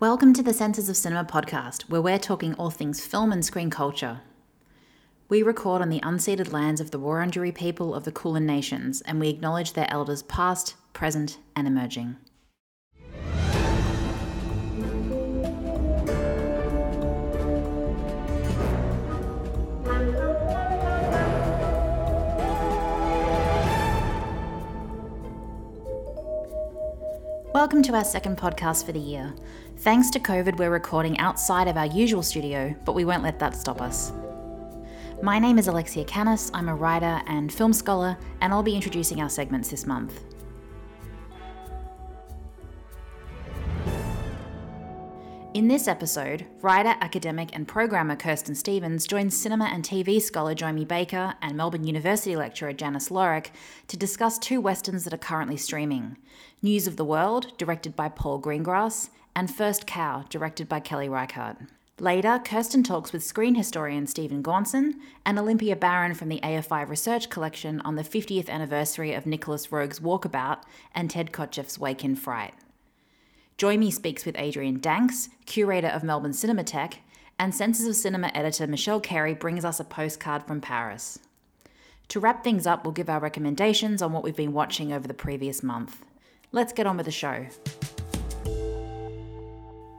Welcome 0.00 0.32
to 0.32 0.42
the 0.42 0.54
Senses 0.54 0.88
of 0.88 0.96
Cinema 0.96 1.26
podcast, 1.26 1.82
where 1.90 2.00
we're 2.00 2.18
talking 2.18 2.54
all 2.54 2.70
things 2.70 3.04
film 3.04 3.32
and 3.32 3.44
screen 3.44 3.68
culture. 3.68 4.22
We 5.28 5.42
record 5.42 5.82
on 5.82 5.90
the 5.90 6.00
unceded 6.00 6.54
lands 6.54 6.80
of 6.80 6.90
the 6.90 6.98
Wurundjeri 6.98 7.54
people 7.54 7.94
of 7.94 8.04
the 8.04 8.10
Kulin 8.10 8.46
Nations, 8.46 9.02
and 9.02 9.20
we 9.20 9.28
acknowledge 9.28 9.74
their 9.74 9.90
elders 9.90 10.22
past, 10.22 10.74
present, 10.94 11.36
and 11.54 11.66
emerging. 11.66 12.16
Welcome 27.52 27.82
to 27.82 27.94
our 27.94 28.04
second 28.04 28.38
podcast 28.38 28.86
for 28.86 28.92
the 28.92 28.98
year. 28.98 29.34
Thanks 29.80 30.10
to 30.10 30.20
COVID, 30.20 30.58
we're 30.58 30.68
recording 30.68 31.18
outside 31.20 31.66
of 31.66 31.78
our 31.78 31.86
usual 31.86 32.22
studio, 32.22 32.76
but 32.84 32.92
we 32.94 33.06
won't 33.06 33.22
let 33.22 33.38
that 33.38 33.56
stop 33.56 33.80
us. 33.80 34.12
My 35.22 35.38
name 35.38 35.58
is 35.58 35.68
Alexia 35.68 36.04
Canis, 36.04 36.50
I'm 36.52 36.68
a 36.68 36.74
writer 36.74 37.22
and 37.26 37.50
film 37.50 37.72
scholar, 37.72 38.18
and 38.42 38.52
I'll 38.52 38.62
be 38.62 38.74
introducing 38.74 39.22
our 39.22 39.30
segments 39.30 39.70
this 39.70 39.86
month. 39.86 40.20
In 45.54 45.66
this 45.66 45.88
episode, 45.88 46.44
writer, 46.60 46.94
academic, 47.00 47.48
and 47.54 47.66
programmer 47.66 48.16
Kirsten 48.16 48.54
Stevens 48.54 49.06
joins 49.06 49.34
cinema 49.34 49.64
and 49.72 49.82
TV 49.82 50.20
scholar 50.20 50.54
Djoymi 50.54 50.86
Baker 50.86 51.32
and 51.40 51.56
Melbourne 51.56 51.84
University 51.84 52.36
lecturer 52.36 52.74
Janice 52.74 53.08
Loreck 53.08 53.46
to 53.88 53.96
discuss 53.96 54.38
two 54.38 54.60
westerns 54.60 55.04
that 55.04 55.14
are 55.14 55.18
currently 55.18 55.56
streaming 55.56 56.18
News 56.60 56.86
of 56.86 56.96
the 56.96 57.04
World, 57.04 57.56
directed 57.56 57.96
by 57.96 58.10
Paul 58.10 58.42
Greengrass, 58.42 59.08
and 59.34 59.54
First 59.54 59.86
Cow, 59.86 60.24
directed 60.28 60.68
by 60.68 60.80
Kelly 60.80 61.08
Reichardt. 61.08 61.56
Later, 62.00 62.40
Kirsten 62.42 62.82
talks 62.82 63.12
with 63.12 63.22
screen 63.22 63.54
historian 63.54 64.06
Stephen 64.06 64.42
Gaunson 64.42 64.94
and 65.26 65.38
Olympia 65.38 65.76
Barron 65.76 66.14
from 66.14 66.30
the 66.30 66.40
AFI 66.40 66.88
Research 66.88 67.28
Collection 67.28 67.80
on 67.82 67.96
the 67.96 68.02
50th 68.02 68.48
anniversary 68.48 69.12
of 69.12 69.26
Nicolas 69.26 69.70
Roeg's 69.70 70.00
Walkabout 70.00 70.62
and 70.94 71.10
Ted 71.10 71.30
Kotcheff's 71.30 71.78
Wake 71.78 72.02
in 72.02 72.16
Fright. 72.16 72.54
Djoymi 73.58 73.92
speaks 73.92 74.24
with 74.24 74.38
Adrian 74.38 74.80
Danks, 74.80 75.28
curator 75.44 75.88
of 75.88 76.02
Melbourne 76.02 76.32
Cinematheque, 76.32 77.00
and 77.38 77.54
Senses 77.54 77.86
of 77.86 77.94
Cinema 77.94 78.30
editor 78.34 78.66
Michelle 78.66 79.00
Carey 79.00 79.34
brings 79.34 79.66
us 79.66 79.78
a 79.78 79.84
postcard 79.84 80.46
from 80.46 80.62
Paris. 80.62 81.18
To 82.08 82.18
wrap 82.18 82.42
things 82.42 82.66
up, 82.66 82.84
we'll 82.84 82.92
give 82.92 83.10
our 83.10 83.20
recommendations 83.20 84.00
on 84.00 84.12
what 84.12 84.24
we've 84.24 84.34
been 84.34 84.54
watching 84.54 84.90
over 84.92 85.06
the 85.06 85.12
previous 85.12 85.62
month. 85.62 86.02
Let's 86.50 86.72
get 86.72 86.86
on 86.86 86.96
with 86.96 87.06
the 87.06 87.12
show. 87.12 87.46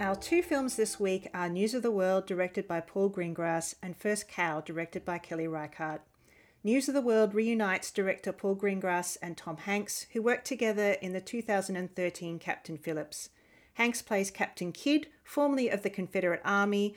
Our 0.02 0.16
two 0.16 0.42
films 0.42 0.78
this 0.78 1.00
week 1.00 1.28
are 1.32 1.48
News 1.48 1.76
of 1.76 1.84
the 1.84 1.92
World, 1.92 2.26
directed 2.26 2.68
by 2.68 2.80
Paul 2.80 3.12
Greengrass, 3.12 3.76
and 3.84 3.96
First 3.96 4.28
Cow, 4.28 4.60
directed 4.60 5.06
by 5.06 5.20
Kelly 5.20 5.48
Reichardt. 5.48 6.02
News 6.64 6.88
of 6.88 6.96
the 6.96 7.04
World 7.04 7.36
reunites 7.36 7.92
director 7.92 8.32
Paul 8.32 8.56
Greengrass 8.56 9.16
and 9.22 9.38
Tom 9.38 9.58
Hanks, 9.58 10.08
who 10.14 10.24
worked 10.24 10.46
together 10.46 10.94
in 11.04 11.14
the 11.14 11.22
2013 11.22 12.40
Captain 12.40 12.80
Phillips. 12.80 13.30
Hanks 13.76 14.02
plays 14.02 14.32
Captain 14.32 14.72
Kidd, 14.72 15.06
formerly 15.24 15.70
of 15.70 15.84
the 15.84 15.90
Confederate 15.92 16.42
Army, 16.44 16.96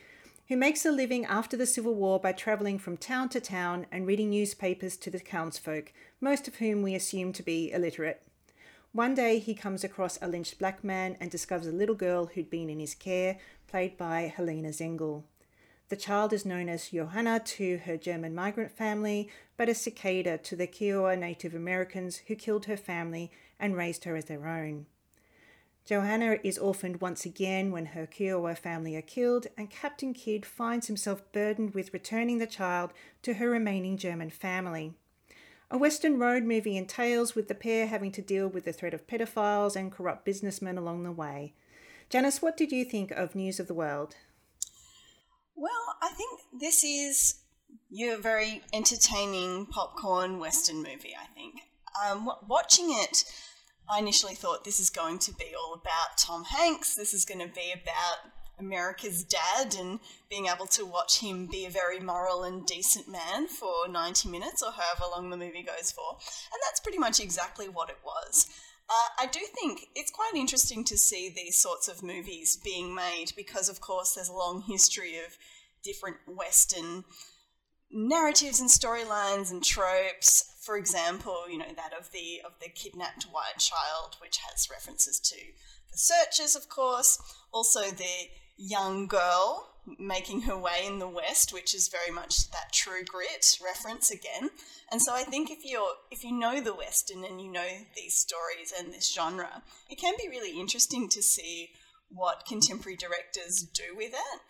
who 0.49 0.57
makes 0.57 0.87
a 0.87 0.91
living 0.91 1.27
after 1.27 1.59
the 1.59 1.67
Civil 1.67 1.95
War 1.95 2.19
by 2.19 2.33
travelling 2.33 2.79
from 2.79 2.97
town 2.97 3.29
to 3.29 3.39
town 3.39 3.85
and 3.93 4.07
reading 4.07 4.31
newspapers 4.31 4.97
to 4.97 5.11
the 5.11 5.21
townsfolk, 5.21 5.93
most 6.23 6.49
of 6.49 6.55
whom 6.55 6.81
we 6.81 6.95
assume 6.95 7.35
to 7.35 7.43
be 7.43 7.71
illiterate. 7.71 8.23
One 8.95 9.17
day 9.17 9.41
he 9.41 9.57
comes 9.57 9.83
across 9.83 10.21
a 10.23 10.29
lynched 10.29 10.61
black 10.61 10.85
man 10.85 11.17
and 11.19 11.29
discovers 11.29 11.67
a 11.67 11.73
little 11.73 11.97
girl 11.97 12.27
who'd 12.27 12.49
been 12.49 12.71
in 12.71 12.79
his 12.79 12.95
care, 12.95 13.39
played 13.67 13.97
by 13.97 14.33
Helena 14.33 14.69
Zengel. 14.69 15.25
The 15.89 15.97
child 15.97 16.33
is 16.33 16.47
known 16.47 16.69
as 16.69 16.91
Johanna 16.91 17.41
to 17.41 17.79
her 17.79 17.97
German 17.97 18.37
migrant 18.37 18.71
family, 18.71 19.29
but 19.57 19.69
a 19.69 19.75
cicada 19.75 20.39
to 20.39 20.55
the 20.55 20.69
Kiowa 20.69 21.17
Native 21.17 21.57
Americans 21.57 22.19
who 22.29 22.37
killed 22.37 22.67
her 22.67 22.77
family 22.77 23.33
and 23.59 23.77
raised 23.77 24.05
her 24.05 24.15
as 24.15 24.27
their 24.27 24.47
own. 24.47 24.87
Johanna 25.85 26.39
is 26.45 26.57
orphaned 26.57 27.01
once 27.01 27.27
again 27.27 27.73
when 27.73 27.87
her 27.87 28.07
Kiowa 28.07 28.55
family 28.55 28.95
are 28.95 29.03
killed, 29.03 29.49
and 29.59 29.69
Captain 29.69 30.15
Kidd 30.15 30.47
finds 30.47 30.87
himself 30.87 31.25
burdened 31.33 31.75
with 31.75 31.93
returning 31.93 32.39
the 32.39 32.47
child 32.47 32.93
to 33.23 33.35
her 33.35 33.51
remaining 33.51 33.97
German 33.97 34.31
family. 34.31 34.95
A 35.75 35.77
Western 35.77 36.21
road 36.21 36.45
movie 36.45 36.77
entails 36.77 37.35
with 37.35 37.49
the 37.49 37.55
pair 37.57 37.89
having 37.89 38.13
to 38.13 38.23
deal 38.23 38.47
with 38.47 38.65
the 38.65 38.73
threat 38.73 38.95
of 38.95 39.09
pedophiles 39.09 39.75
and 39.75 39.91
corrupt 39.91 40.25
businessmen 40.25 40.79
along 40.79 41.03
the 41.03 41.11
way. 41.11 41.53
Janice, 42.09 42.41
what 42.41 42.57
did 42.57 42.71
you 42.71 42.85
think 42.85 43.11
of 43.11 43.35
News 43.35 43.59
of 43.59 43.67
the 43.67 43.75
World? 43.75 44.15
Well, 45.57 45.97
I 46.01 46.11
think 46.11 46.43
this 46.61 46.85
is 46.85 47.41
your 47.91 48.19
very 48.19 48.63
entertaining 48.73 49.67
popcorn 49.67 50.39
Western 50.39 50.77
movie, 50.77 51.17
I 51.21 51.27
think. 51.35 51.55
Um, 52.07 52.31
watching 52.47 52.91
it, 52.91 53.25
I 53.91 53.99
initially 53.99 54.37
thought 54.37 54.65
this 54.65 54.79
is 54.79 54.91
going 54.91 55.19
to 55.19 55.35
be 55.35 55.57
all 55.59 55.75
about 55.75 56.17
Tom 56.19 56.45
Hanks. 56.45 56.95
This 56.95 57.13
is 57.13 57.25
going 57.25 57.41
to 57.41 57.53
be 57.53 57.73
about 57.73 58.31
America's 58.59 59.25
dad 59.25 59.75
and 59.79 60.01
being 60.31 60.47
able 60.47 60.67
to 60.67 60.85
watch 60.85 61.21
him 61.21 61.47
be 61.47 61.67
a 61.67 61.71
very 61.71 62.01
moral 62.01 62.45
and 62.45 62.67
decent 62.67 63.09
man 63.09 63.47
for 63.49 63.89
90 63.89 64.29
minutes 64.29 64.63
or 64.63 64.73
however 64.73 65.05
long 65.11 65.31
the 65.31 65.37
movie 65.37 65.63
goes 65.63 65.91
for. 65.91 66.19
And 66.53 66.61
that's 66.65 66.81
pretty 66.81 66.99
much 66.99 67.21
exactly 67.21 67.69
what 67.69 67.91
it 67.91 67.99
was. 68.05 68.49
Uh, 68.89 69.23
I 69.23 69.27
do 69.27 69.41
think 69.55 69.87
it's 69.95 70.11
quite 70.11 70.33
interesting 70.35 70.85
to 70.85 70.99
see 70.99 71.31
these 71.31 71.61
sorts 71.61 71.89
of 71.89 72.03
movies 72.03 72.59
being 72.63 72.95
made 72.95 73.33
because, 73.35 73.69
of 73.69 73.81
course, 73.81 74.15
there's 74.15 74.29
a 74.29 74.35
long 74.35 74.63
history 74.63 75.17
of 75.17 75.39
different 75.83 76.17
Western 76.27 77.05
narratives 77.91 78.61
and 78.61 78.69
storylines 78.69 79.51
and 79.51 79.65
tropes. 79.65 80.51
For 80.61 80.77
example, 80.77 81.49
you 81.49 81.59
know 81.59 81.73
that 81.77 81.93
of 81.99 82.11
the 82.13 82.41
of 82.45 82.53
the 82.61 82.69
kidnapped 82.69 83.25
white 83.25 83.59
child, 83.59 84.17
which 84.21 84.39
has 84.49 84.69
references 84.71 85.19
to 85.21 85.37
the 85.91 85.99
searchers, 85.99 86.57
of 86.57 86.69
course. 86.69 87.19
Also, 87.53 87.83
the 87.91 88.29
young 88.57 89.07
girl 89.07 89.71
making 89.99 90.43
her 90.43 90.57
way 90.57 90.87
in 90.87 90.99
the 90.99 91.09
West, 91.09 91.53
which 91.53 91.75
is 91.75 91.89
very 91.89 92.11
much 92.11 92.51
that 92.51 92.73
true 92.73 93.05
grit 93.05 93.59
reference 93.63 94.11
again. 94.11 94.51
And 94.91 95.01
so 95.03 95.15
I 95.15 95.25
think 95.25 95.51
if 95.51 95.59
you're 95.65 95.95
if 96.11 96.25
you 96.25 96.33
know 96.33 96.61
the 96.61 96.75
Western 96.75 97.25
and 97.25 97.41
you 97.41 97.51
know 97.51 97.67
these 97.95 98.15
stories 98.15 98.73
and 98.77 98.93
this 98.93 99.13
genre, 99.13 99.63
it 99.91 99.99
can 99.99 100.15
be 100.19 100.29
really 100.29 100.59
interesting 100.59 101.09
to 101.11 101.23
see 101.23 101.71
what 102.09 102.47
contemporary 102.47 102.97
directors 102.97 103.63
do 103.63 103.97
with 103.97 104.13
it. 104.13 104.41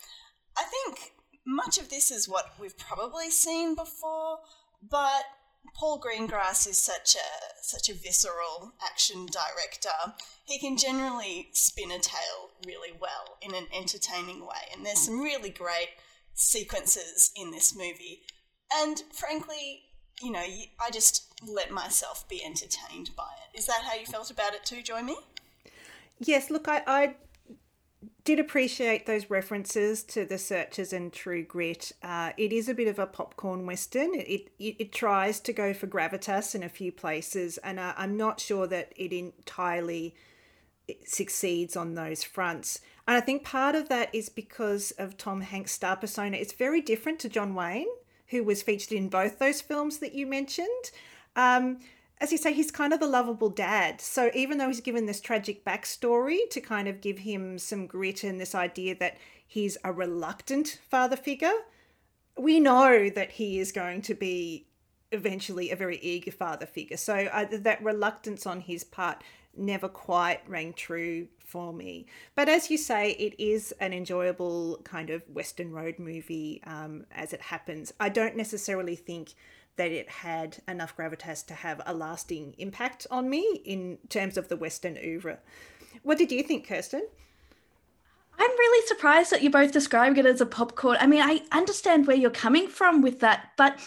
I 0.56 0.64
think 0.64 1.12
much 1.46 1.78
of 1.78 1.90
this 1.90 2.10
is 2.10 2.28
what 2.28 2.52
we've 2.60 2.78
probably 2.78 3.30
seen 3.30 3.74
before, 3.74 4.38
but 4.88 5.24
Paul 5.72 6.00
Greengrass 6.00 6.68
is 6.68 6.78
such 6.78 7.16
a 7.16 7.62
such 7.62 7.88
a 7.88 7.94
visceral 7.94 8.72
action 8.84 9.26
director. 9.26 10.14
He 10.44 10.58
can 10.58 10.76
generally 10.76 11.48
spin 11.52 11.90
a 11.90 11.98
tale 11.98 12.50
really 12.66 12.92
well 13.00 13.38
in 13.40 13.54
an 13.54 13.66
entertaining 13.72 14.40
way, 14.40 14.68
and 14.72 14.84
there's 14.84 15.00
some 15.00 15.20
really 15.20 15.50
great 15.50 15.88
sequences 16.34 17.30
in 17.36 17.50
this 17.50 17.74
movie. 17.74 18.22
And 18.72 19.02
frankly, 19.12 19.84
you 20.20 20.30
know, 20.30 20.44
I 20.80 20.90
just 20.92 21.32
let 21.46 21.70
myself 21.70 22.28
be 22.28 22.44
entertained 22.44 23.10
by 23.16 23.28
it. 23.42 23.58
Is 23.58 23.66
that 23.66 23.82
how 23.84 23.94
you 23.94 24.06
felt 24.06 24.30
about 24.30 24.54
it 24.54 24.64
too, 24.64 24.82
Djoymi? 24.82 25.14
Yes, 26.18 26.50
look, 26.50 26.68
I, 26.68 26.82
I 26.86 27.14
did 28.24 28.38
appreciate 28.38 29.04
those 29.04 29.28
references 29.28 30.02
to 30.02 30.24
the 30.24 30.38
searchers 30.38 30.92
and 30.92 31.12
True 31.12 31.42
Grit. 31.42 31.92
Uh, 32.02 32.32
it 32.38 32.52
is 32.52 32.68
a 32.68 32.74
bit 32.74 32.88
of 32.88 32.98
a 32.98 33.06
popcorn 33.06 33.66
western. 33.66 34.14
It, 34.14 34.50
it, 34.58 34.76
it 34.78 34.92
tries 34.92 35.40
to 35.40 35.52
go 35.52 35.74
for 35.74 35.86
gravitas 35.86 36.54
in 36.54 36.62
a 36.62 36.68
few 36.68 36.90
places, 36.90 37.58
and 37.58 37.78
uh, 37.78 37.92
I'm 37.96 38.16
not 38.16 38.40
sure 38.40 38.66
that 38.66 38.92
it 38.96 39.12
entirely 39.12 40.14
succeeds 41.04 41.76
on 41.76 41.94
those 41.94 42.24
fronts. 42.24 42.80
And 43.06 43.16
I 43.16 43.20
think 43.20 43.44
part 43.44 43.74
of 43.74 43.88
that 43.90 44.14
is 44.14 44.28
because 44.28 44.90
of 44.92 45.16
Tom 45.16 45.42
Hanks' 45.42 45.72
star 45.72 45.96
persona. 45.96 46.36
It's 46.36 46.52
very 46.52 46.80
different 46.80 47.18
to 47.20 47.28
John 47.28 47.54
Wayne, 47.54 47.88
who 48.28 48.42
was 48.42 48.62
featured 48.62 48.92
in 48.92 49.08
both 49.08 49.38
those 49.38 49.60
films 49.60 49.98
that 49.98 50.14
you 50.14 50.26
mentioned. 50.26 50.90
Um, 51.36 51.78
as 52.24 52.32
you 52.32 52.38
say, 52.38 52.54
he's 52.54 52.70
kind 52.70 52.94
of 52.94 53.00
the 53.00 53.06
lovable 53.06 53.50
dad. 53.50 54.00
So 54.00 54.30
even 54.32 54.56
though 54.56 54.68
he's 54.68 54.80
given 54.80 55.04
this 55.04 55.20
tragic 55.20 55.62
backstory 55.62 56.48
to 56.52 56.60
kind 56.60 56.88
of 56.88 57.02
give 57.02 57.18
him 57.18 57.58
some 57.58 57.86
grit 57.86 58.24
and 58.24 58.40
this 58.40 58.54
idea 58.54 58.96
that 58.98 59.18
he's 59.46 59.76
a 59.84 59.92
reluctant 59.92 60.80
father 60.88 61.16
figure, 61.16 61.52
we 62.38 62.60
know 62.60 63.10
that 63.10 63.32
he 63.32 63.58
is 63.58 63.72
going 63.72 64.00
to 64.02 64.14
be 64.14 64.68
eventually 65.12 65.70
a 65.70 65.76
very 65.76 65.98
eager 65.98 66.32
father 66.32 66.64
figure. 66.64 66.96
So 66.96 67.28
uh, 67.30 67.44
that 67.50 67.84
reluctance 67.84 68.46
on 68.46 68.62
his 68.62 68.84
part 68.84 69.22
never 69.54 69.86
quite 69.86 70.40
rang 70.48 70.72
true 70.72 71.28
for 71.44 71.74
me. 71.74 72.06
But 72.34 72.48
as 72.48 72.70
you 72.70 72.78
say, 72.78 73.10
it 73.10 73.38
is 73.38 73.72
an 73.80 73.92
enjoyable 73.92 74.80
kind 74.82 75.10
of 75.10 75.28
Western 75.28 75.72
road 75.72 75.98
movie 75.98 76.62
um, 76.66 77.04
as 77.12 77.34
it 77.34 77.42
happens. 77.42 77.92
I 78.00 78.08
don't 78.08 78.34
necessarily 78.34 78.96
think 78.96 79.34
that 79.76 79.90
it 79.90 80.08
had 80.08 80.58
enough 80.68 80.96
gravitas 80.96 81.44
to 81.46 81.54
have 81.54 81.80
a 81.86 81.94
lasting 81.94 82.54
impact 82.58 83.06
on 83.10 83.28
me 83.28 83.62
in 83.64 83.98
terms 84.08 84.36
of 84.36 84.48
the 84.48 84.56
Western 84.56 84.96
oeuvre. 84.96 85.38
What 86.02 86.18
did 86.18 86.30
you 86.32 86.42
think, 86.42 86.66
Kirsten? 86.66 87.06
I'm 88.38 88.50
really 88.50 88.86
surprised 88.86 89.30
that 89.30 89.42
you're 89.42 89.52
both 89.52 89.72
describing 89.72 90.18
it 90.18 90.26
as 90.26 90.40
a 90.40 90.46
popcorn. 90.46 90.96
I 91.00 91.06
mean, 91.06 91.22
I 91.22 91.42
understand 91.52 92.06
where 92.06 92.16
you're 92.16 92.30
coming 92.30 92.68
from 92.68 93.00
with 93.00 93.20
that, 93.20 93.50
but 93.56 93.78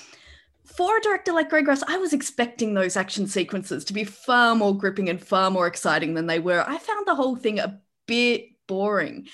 for 0.63 0.97
a 0.97 1.01
director 1.01 1.33
like 1.33 1.49
Greengrass, 1.49 1.83
I 1.87 1.97
was 1.97 2.13
expecting 2.13 2.73
those 2.73 2.95
action 2.95 3.27
sequences 3.27 3.83
to 3.85 3.93
be 3.93 4.03
far 4.03 4.55
more 4.55 4.77
gripping 4.77 5.09
and 5.09 5.21
far 5.21 5.49
more 5.49 5.67
exciting 5.67 6.13
than 6.13 6.27
they 6.27 6.39
were. 6.39 6.63
I 6.67 6.77
found 6.77 7.07
the 7.07 7.15
whole 7.15 7.35
thing 7.35 7.59
a 7.59 7.81
bit 8.05 8.49
boring. 8.67 9.27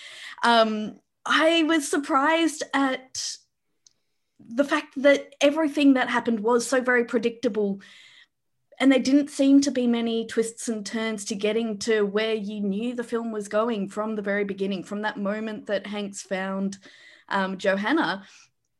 Um, 0.44 1.00
I 1.25 1.63
was 1.63 1.88
surprised 1.88 2.63
at 2.73 3.38
the 4.48 4.63
fact 4.63 4.94
that 4.98 5.34
everything 5.42 5.94
that 5.94 6.10
happened 6.10 6.40
was 6.40 6.68
so 6.68 6.81
very 6.81 7.06
predictable 7.06 7.81
and 8.80 8.92
there 8.92 9.00
didn't 9.00 9.30
seem 9.30 9.62
to 9.62 9.72
be 9.72 9.88
many 9.88 10.25
twists 10.25 10.68
and 10.68 10.86
turns 10.86 11.25
to 11.25 11.36
getting 11.36 11.78
to 11.80 12.01
where 12.01 12.34
you 12.34 12.60
knew 12.60 12.95
the 12.95 13.04
film 13.04 13.31
was 13.31 13.48
going 13.48 13.88
from 13.88 14.16
the 14.16 14.22
very 14.22 14.44
beginning 14.44 14.84
from 14.84 15.04
that 15.04 15.18
moment 15.18 15.68
that 15.68 15.88
hanks 15.88 16.22
found 16.22 16.78
um, 17.30 17.57
johanna. 17.57 18.24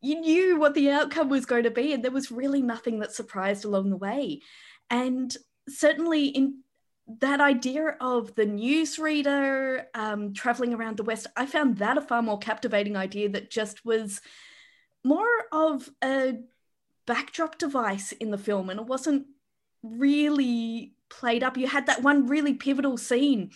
You 0.02 0.20
knew 0.20 0.60
what 0.60 0.74
the 0.74 0.90
outcome 0.90 1.30
was 1.30 1.46
going 1.46 1.64
to 1.64 1.72
be 1.72 1.94
and 1.94 2.04
there 2.04 2.12
was 2.12 2.32
really 2.32 2.62
nothing 2.62 3.00
that 3.00 3.14
surprised 3.14 3.66
along 3.66 3.90
the 3.90 3.98
way. 3.98 4.42
And 4.90 5.36
certainly 5.70 6.28
in 6.28 6.64
that 7.20 7.42
idea 7.42 7.96
of 8.00 8.34
the 8.36 8.46
newsreader 8.46 9.86
um, 9.94 10.34
traveling 10.34 10.74
around 10.74 10.96
the 10.96 11.04
west 11.04 11.28
i 11.36 11.46
found 11.46 11.78
that 11.78 11.98
a 11.98 12.02
far 12.02 12.22
more 12.22 12.38
captivating 12.38 12.96
idea 12.96 13.28
that 13.28 13.52
just 13.52 13.84
was 13.84 14.22
more 15.04 15.28
of 15.52 15.90
a 16.04 16.40
backdrop 17.06 17.58
device 17.58 18.12
in 18.14 18.32
the 18.32 18.38
film 18.38 18.70
and 18.70 18.80
it 18.80 18.86
wasn't 18.86 19.26
really 19.84 20.94
played 21.10 21.44
up. 21.44 21.58
You 21.58 21.68
had 21.68 21.88
that 21.88 22.02
one 22.02 22.28
really 22.28 22.54
pivotal 22.54 22.98
scene 22.98 23.52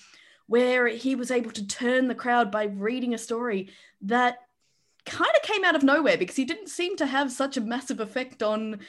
where 0.48 0.88
he 0.88 1.16
was 1.16 1.32
able 1.32 1.52
to 1.52 1.68
turn 1.68 2.08
the 2.08 2.16
crowd 2.16 2.52
by 2.52 2.66
reading 2.66 3.14
a 3.14 3.18
story 3.18 3.70
that 4.02 4.40
kind 5.06 5.32
of 5.36 5.42
came 5.42 5.64
out 5.64 5.76
of 5.76 5.84
nowhere 5.84 6.18
because 6.18 6.36
he 6.36 6.46
didn't 6.46 6.70
seem 6.70 6.98
to 6.98 7.06
have 7.06 7.32
such 7.32 7.58
a 7.58 7.62
massive 7.62 8.00
effect 8.00 8.44
on 8.44 8.80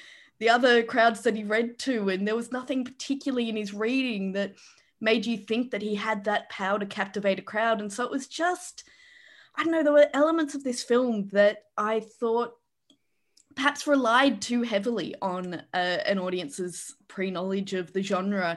the 0.40 0.49
other 0.49 0.82
crowds 0.82 1.22
that 1.22 1.37
he 1.37 1.44
read 1.44 1.78
to. 1.78 2.08
And 2.08 2.26
there 2.26 2.37
was 2.37 2.52
nothing 2.52 2.84
particularly 2.84 3.49
in 3.49 3.56
his 3.56 3.75
reading 3.75 4.32
that 4.32 4.54
made 5.00 5.26
you 5.26 5.37
think 5.37 5.70
that 5.70 5.82
he 5.82 5.94
had 5.94 6.25
that 6.25 6.49
power 6.49 6.78
to 6.78 6.87
captivate 6.87 7.38
a 7.38 7.43
crowd. 7.43 7.81
And 7.81 7.93
so 7.93 8.04
it 8.04 8.11
was 8.11 8.26
just, 8.26 8.84
I 9.58 9.64
don't 9.64 9.72
know, 9.72 9.82
there 9.82 9.93
were 9.93 10.08
elements 10.14 10.55
of 10.55 10.62
this 10.62 10.84
film 10.84 11.28
that 11.32 11.64
I 11.76 11.99
thought 11.99 12.55
perhaps 13.56 13.88
relied 13.88 14.40
too 14.40 14.62
heavily 14.62 15.16
on 15.20 15.55
uh, 15.75 15.76
an 15.76 16.20
audience's 16.20 16.94
pre 17.08 17.32
knowledge 17.32 17.75
of 17.75 17.93
the 17.93 18.02
genre 18.02 18.56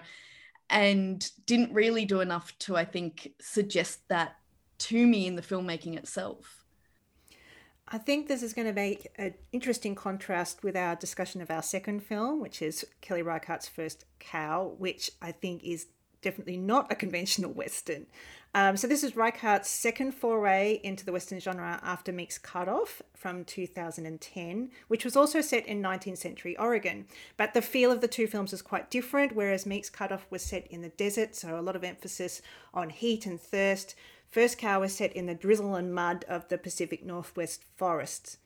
and 0.70 1.28
didn't 1.48 1.74
really 1.74 2.06
do 2.06 2.22
enough 2.22 2.56
to, 2.60 2.78
I 2.78 2.86
think, 2.86 3.34
suggest 3.42 4.08
that 4.10 4.36
to 4.78 5.08
me 5.08 5.26
in 5.26 5.36
the 5.36 5.42
filmmaking 5.42 5.98
itself. 5.98 6.64
I 7.88 7.98
think 7.98 8.28
this 8.28 8.44
is 8.44 8.54
going 8.54 8.68
to 8.68 8.74
make 8.74 9.08
an 9.18 9.34
interesting 9.52 9.96
contrast 9.96 10.64
with 10.64 10.78
our 10.78 10.96
discussion 10.96 11.42
of 11.42 11.50
our 11.50 11.64
second 11.64 12.04
film, 12.04 12.40
which 12.40 12.62
is 12.62 12.86
Kelly 13.02 13.24
Reichardt's 13.24 13.68
First 13.68 14.06
Cow, 14.20 14.76
which 14.78 15.12
I 15.20 15.32
think 15.32 15.64
is 15.64 15.88
definitely 16.22 16.58
not 16.58 16.92
a 16.92 16.96
conventional 16.96 17.52
Western. 17.56 18.06
Um, 18.54 18.76
so 18.76 18.86
this 18.86 19.04
is 19.04 19.16
Reichardt's 19.16 19.70
second 19.70 20.14
foray 20.14 20.82
into 20.84 21.06
the 21.06 21.14
Western 21.14 21.40
genre 21.40 21.80
after 21.82 22.12
Meek's 22.12 22.38
Cutoff 22.38 23.02
from 23.16 23.46
2010, 23.46 24.72
which 24.90 25.06
was 25.06 25.16
also 25.16 25.40
set 25.40 25.66
in 25.66 25.82
19th 25.82 26.18
century 26.18 26.58
Oregon. 26.58 27.06
But 27.38 27.54
the 27.54 27.62
feel 27.62 27.94
of 27.94 28.02
the 28.02 28.10
two 28.10 28.28
films 28.28 28.52
is 28.52 28.62
quite 28.62 28.92
different, 28.92 29.36
whereas 29.36 29.66
Meek's 29.66 29.90
Cutoff 29.90 30.26
was 30.30 30.42
set 30.42 30.68
in 30.68 30.82
the 30.82 30.90
desert, 30.90 31.34
so 31.34 31.58
a 31.58 31.62
lot 31.62 31.78
of 31.78 31.86
emphasis 31.86 32.42
on 32.74 32.90
heat 32.90 33.26
and 33.26 33.40
thirst. 33.40 33.96
First 34.30 34.58
Cow 34.58 34.82
was 34.82 34.94
set 34.94 35.14
in 35.14 35.28
the 35.28 35.36
drizzle 35.36 35.76
and 35.76 35.94
mud 35.94 36.26
of 36.28 36.50
the 36.50 36.58
Pacific 36.58 37.06
Northwest 37.06 37.64
forests. 37.78 38.38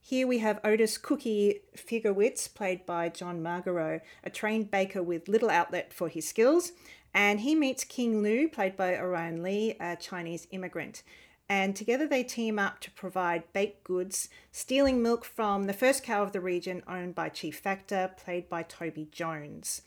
Here 0.00 0.26
we 0.26 0.38
have 0.38 0.60
Otis 0.64 0.96
Cookie 0.96 1.60
Figowitz, 1.76 2.52
played 2.54 2.86
by 2.86 3.08
John 3.08 3.42
Magaro, 3.42 4.00
a 4.24 4.30
trained 4.30 4.70
baker 4.70 5.02
with 5.02 5.28
little 5.28 5.50
outlet 5.50 5.92
for 5.92 6.08
his 6.08 6.26
skills, 6.26 6.72
and 7.14 7.40
he 7.40 7.54
meets 7.54 7.84
King 7.84 8.22
Lu, 8.22 8.48
played 8.48 8.76
by 8.76 8.96
Orion 8.96 9.42
Lee, 9.42 9.76
a 9.80 9.96
Chinese 9.96 10.46
immigrant. 10.50 11.02
And 11.48 11.74
together 11.74 12.06
they 12.06 12.22
team 12.22 12.58
up 12.58 12.80
to 12.80 12.90
provide 12.90 13.52
baked 13.52 13.82
goods, 13.84 14.28
stealing 14.52 15.02
milk 15.02 15.24
from 15.24 15.64
the 15.64 15.72
first 15.72 16.02
cow 16.02 16.22
of 16.22 16.32
the 16.32 16.40
region, 16.40 16.82
owned 16.86 17.14
by 17.14 17.30
Chief 17.30 17.58
Factor, 17.58 18.10
played 18.22 18.48
by 18.48 18.62
Toby 18.62 19.08
Jones. 19.10 19.82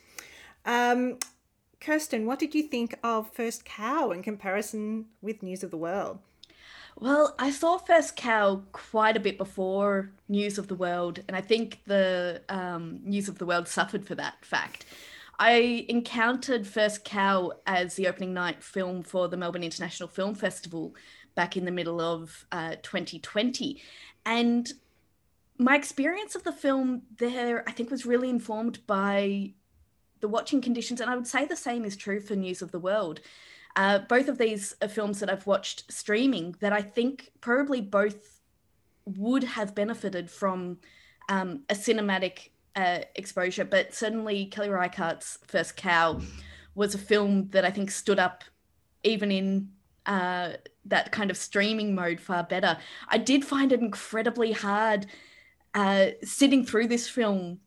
Um, 0.66 1.20
Kirsten, 1.80 2.26
what 2.26 2.40
did 2.40 2.56
you 2.56 2.64
think 2.64 2.98
of 3.04 3.32
First 3.34 3.66
Cow 3.66 4.12
in 4.12 4.22
comparison 4.24 5.06
with 5.22 5.44
News 5.44 5.64
of 5.64 5.72
the 5.72 5.78
World? 5.78 6.20
Well, 7.00 7.36
I 7.40 7.52
saw 7.52 7.78
First 7.78 8.16
Cow 8.16 8.64
quite 8.72 9.18
a 9.18 9.20
bit 9.20 9.38
before 9.38 10.12
News 10.28 10.58
of 10.58 10.68
the 10.68 10.76
World, 10.76 11.22
and 11.28 11.36
I 11.36 11.42
think 11.42 11.80
the 11.86 12.42
um, 12.50 13.00
News 13.04 13.28
of 13.28 13.40
the 13.40 13.46
World 13.46 13.68
suffered 13.68 14.06
for 14.06 14.16
that 14.16 14.46
fact. 14.46 14.86
I 15.42 15.88
encountered 15.90 16.68
First 16.68 17.04
Cow 17.04 17.54
as 17.66 17.96
the 17.96 18.08
opening 18.08 18.32
night 18.32 18.62
film 18.62 19.02
for 19.02 19.28
the 19.28 19.36
Melbourne 19.36 19.64
International 19.64 20.08
Film 20.08 20.36
Festival 20.36 20.94
back 21.34 21.58
in 21.58 21.66
the 21.66 21.72
middle 21.72 22.00
of 22.00 22.46
uh, 22.52 22.76
2020. 22.84 23.82
And 24.24 24.72
my 25.58 25.76
experience 25.76 26.36
of 26.36 26.44
the 26.44 26.52
film 26.52 27.02
there, 27.18 27.68
I 27.68 27.72
think, 27.72 27.90
was 27.90 28.06
really 28.06 28.30
informed 28.30 28.86
by 28.86 29.54
the 30.20 30.28
watching 30.28 30.62
conditions. 30.62 31.02
And 31.02 31.10
I 31.10 31.16
would 31.16 31.26
say 31.26 31.46
the 31.46 31.56
same 31.56 31.86
is 31.86 31.98
true 31.98 32.20
for 32.20 32.36
News 32.36 32.62
of 32.62 32.72
the 32.72 32.78
World. 32.78 33.20
Uh, 33.76 33.98
both 33.98 34.28
of 34.28 34.38
these 34.38 34.76
are 34.80 34.88
films 34.88 35.22
that 35.22 35.30
I've 35.32 35.48
watched 35.48 35.92
streaming 35.92 36.56
that 36.60 36.72
I 36.72 36.84
think 36.84 37.32
probably 37.42 37.82
both 37.82 38.42
would 39.06 39.44
have 39.44 39.74
benefited 39.74 40.30
from 40.30 40.78
um, 41.30 41.64
a 41.68 41.74
cinematic 41.74 42.50
uh, 42.76 43.00
exposure, 43.16 43.66
but 43.66 43.94
certainly 43.94 44.46
Kelly 44.46 44.70
Reichardt's 44.70 45.40
First 45.46 45.76
Cow 45.76 46.22
was 46.76 46.96
a 46.96 46.98
film 46.98 47.50
that 47.52 47.66
I 47.66 47.72
think 47.72 47.92
stood 47.92 48.20
up 48.20 48.44
even 49.04 49.32
in 49.32 49.70
uh, 50.06 50.54
that 50.86 51.12
kind 51.12 51.30
of 51.30 51.38
streaming 51.38 51.94
mode 51.94 52.20
far 52.20 52.44
better. 52.44 52.78
I 53.08 53.18
did 53.18 53.46
find 53.46 53.72
it 53.72 53.82
incredibly 53.82 54.52
hard 54.52 55.06
uh, 55.74 56.08
sitting 56.24 56.66
through 56.66 56.88
this 56.88 57.08
film. 57.08 57.60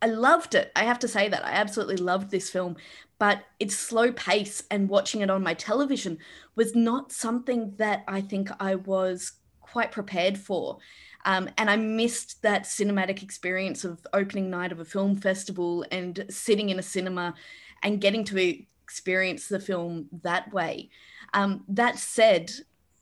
I 0.00 0.06
loved 0.06 0.54
it. 0.54 0.72
I 0.74 0.84
have 0.84 0.98
to 1.00 1.08
say 1.08 1.28
that. 1.28 1.44
I 1.44 1.52
absolutely 1.52 1.96
loved 1.96 2.30
this 2.30 2.50
film, 2.50 2.76
but 3.18 3.44
its 3.60 3.76
slow 3.76 4.10
pace 4.12 4.62
and 4.70 4.88
watching 4.88 5.20
it 5.20 5.30
on 5.30 5.42
my 5.42 5.54
television 5.54 6.18
was 6.56 6.74
not 6.74 7.12
something 7.12 7.74
that 7.76 8.02
I 8.08 8.20
think 8.20 8.50
I 8.58 8.74
was 8.74 9.32
quite 9.60 9.92
prepared 9.92 10.38
for. 10.38 10.78
Um, 11.24 11.48
and 11.56 11.70
I 11.70 11.76
missed 11.76 12.42
that 12.42 12.64
cinematic 12.64 13.22
experience 13.22 13.84
of 13.84 14.06
opening 14.12 14.50
night 14.50 14.72
of 14.72 14.80
a 14.80 14.84
film 14.84 15.16
festival 15.16 15.84
and 15.90 16.24
sitting 16.28 16.70
in 16.70 16.78
a 16.78 16.82
cinema 16.82 17.34
and 17.82 18.00
getting 18.00 18.24
to 18.24 18.64
experience 18.82 19.48
the 19.48 19.60
film 19.60 20.08
that 20.22 20.52
way. 20.52 20.90
Um, 21.34 21.64
that 21.68 21.98
said, 21.98 22.52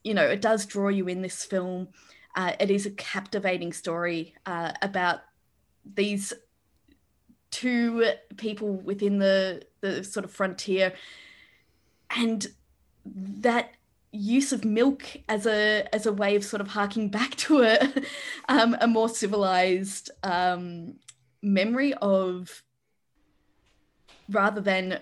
you 0.04 0.14
know, 0.14 0.26
it 0.26 0.40
does 0.40 0.66
draw 0.66 0.88
you 0.88 1.08
in 1.08 1.22
this 1.22 1.44
film. 1.44 1.88
Uh, 2.36 2.52
it 2.60 2.70
is 2.70 2.86
a 2.86 2.90
captivating 2.92 3.72
story 3.72 4.34
uh, 4.46 4.72
about 4.82 5.20
these 5.94 6.32
two 7.50 8.04
people 8.36 8.74
within 8.74 9.18
the 9.18 9.62
the 9.80 10.04
sort 10.04 10.24
of 10.24 10.30
frontier 10.30 10.92
and 12.14 12.46
that 13.04 13.72
use 14.12 14.52
of 14.52 14.64
milk 14.64 15.04
as 15.28 15.46
a 15.46 15.86
as 15.94 16.06
a 16.06 16.12
way 16.12 16.34
of 16.34 16.44
sort 16.44 16.60
of 16.60 16.68
harking 16.68 17.08
back 17.08 17.36
to 17.36 17.62
a 17.62 17.78
um, 18.48 18.76
a 18.80 18.86
more 18.86 19.08
civilized 19.08 20.10
um, 20.22 20.94
memory 21.42 21.94
of 22.02 22.62
rather 24.28 24.60
than 24.60 25.00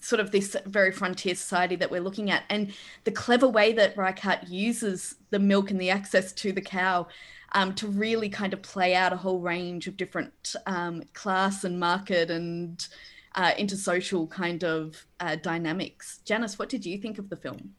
sort 0.00 0.20
of 0.20 0.30
this 0.30 0.56
very 0.66 0.92
frontier 0.92 1.34
society 1.34 1.74
that 1.74 1.90
we're 1.90 2.00
looking 2.00 2.30
at 2.30 2.44
and 2.50 2.72
the 3.04 3.10
clever 3.10 3.48
way 3.48 3.72
that 3.72 3.96
Reichardt 3.96 4.48
uses 4.48 5.16
the 5.30 5.38
milk 5.40 5.70
and 5.70 5.80
the 5.80 5.90
access 5.90 6.32
to 6.34 6.52
the 6.52 6.60
cow 6.60 7.06
um, 7.52 7.74
to 7.74 7.88
really 7.88 8.28
kind 8.28 8.52
of 8.52 8.62
play 8.62 8.94
out 8.94 9.12
a 9.12 9.16
whole 9.16 9.40
range 9.40 9.86
of 9.86 9.96
different 9.96 10.54
um, 10.66 11.02
class 11.14 11.64
and 11.64 11.80
market 11.80 12.30
and 12.30 12.86
uh, 13.34 13.52
intersocial 13.52 14.28
kind 14.28 14.64
of 14.64 15.06
uh, 15.20 15.36
dynamics. 15.36 16.20
Janice, 16.24 16.58
what 16.58 16.68
did 16.68 16.84
you 16.84 16.98
think 16.98 17.18
of 17.18 17.28
the 17.28 17.36
film? 17.36 17.74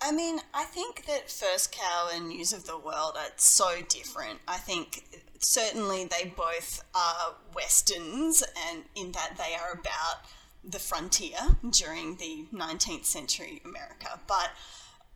I 0.00 0.12
mean, 0.12 0.40
I 0.52 0.64
think 0.64 1.06
that 1.06 1.30
First 1.30 1.72
Cow 1.72 2.10
and 2.12 2.28
News 2.28 2.52
of 2.52 2.66
the 2.66 2.78
World 2.78 3.14
are 3.16 3.32
so 3.36 3.80
different. 3.88 4.40
I 4.46 4.58
think 4.58 5.04
certainly 5.38 6.04
they 6.04 6.32
both 6.36 6.84
are 6.94 7.34
westerns, 7.54 8.42
and 8.70 8.84
in 8.94 9.12
that 9.12 9.36
they 9.38 9.54
are 9.54 9.72
about 9.72 10.24
the 10.62 10.78
frontier 10.78 11.56
during 11.70 12.16
the 12.16 12.46
19th 12.52 13.04
century 13.04 13.62
America. 13.64 14.20
But 14.26 14.50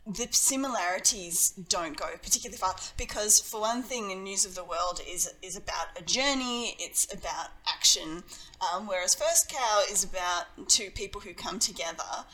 the 0.06 0.26
similarities 0.30 1.50
don't 1.50 1.96
go 1.96 2.06
particularly 2.22 2.56
far 2.56 2.74
because, 2.96 3.40
for 3.40 3.60
one 3.60 3.82
thing, 3.82 4.10
in 4.10 4.22
News 4.22 4.46
of 4.46 4.54
the 4.54 4.64
World 4.64 5.00
is 5.06 5.34
is 5.42 5.56
about 5.56 5.88
a 5.98 6.02
journey. 6.02 6.76
It's 6.78 7.12
about 7.12 7.50
action, 7.66 8.24
um, 8.72 8.86
whereas 8.86 9.14
First 9.14 9.50
Cow 9.50 9.82
is 9.90 10.04
about 10.04 10.46
two 10.66 10.90
people 10.90 11.20
who 11.20 11.34
come 11.34 11.58
together 11.58 12.24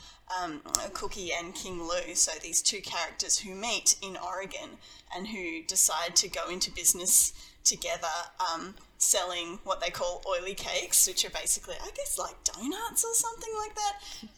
um, 0.43 0.63
Cookie 0.93 1.31
and 1.33 1.55
King 1.55 1.83
Lu, 1.83 2.15
so 2.15 2.33
these 2.43 2.63
two 2.63 2.81
characters 2.81 3.39
who 3.39 3.55
meet 3.55 3.97
in 4.03 4.17
Oregon 4.17 4.79
and 5.15 5.29
who 5.29 5.63
decide 5.63 6.17
to 6.17 6.29
go 6.29 6.49
into 6.49 6.71
business 6.71 7.33
together, 7.63 8.07
um, 8.53 8.75
selling 8.99 9.59
what 9.65 9.81
they 9.81 9.91
call 9.91 10.23
oily 10.27 10.55
cakes, 10.55 11.07
which 11.07 11.25
are 11.25 11.31
basically, 11.31 11.77
I 11.83 11.91
guess, 11.95 12.19
like 12.19 12.43
donuts 12.45 13.05
or 13.05 13.15
something 13.15 13.53
like 13.59 13.75
that. 13.75 14.29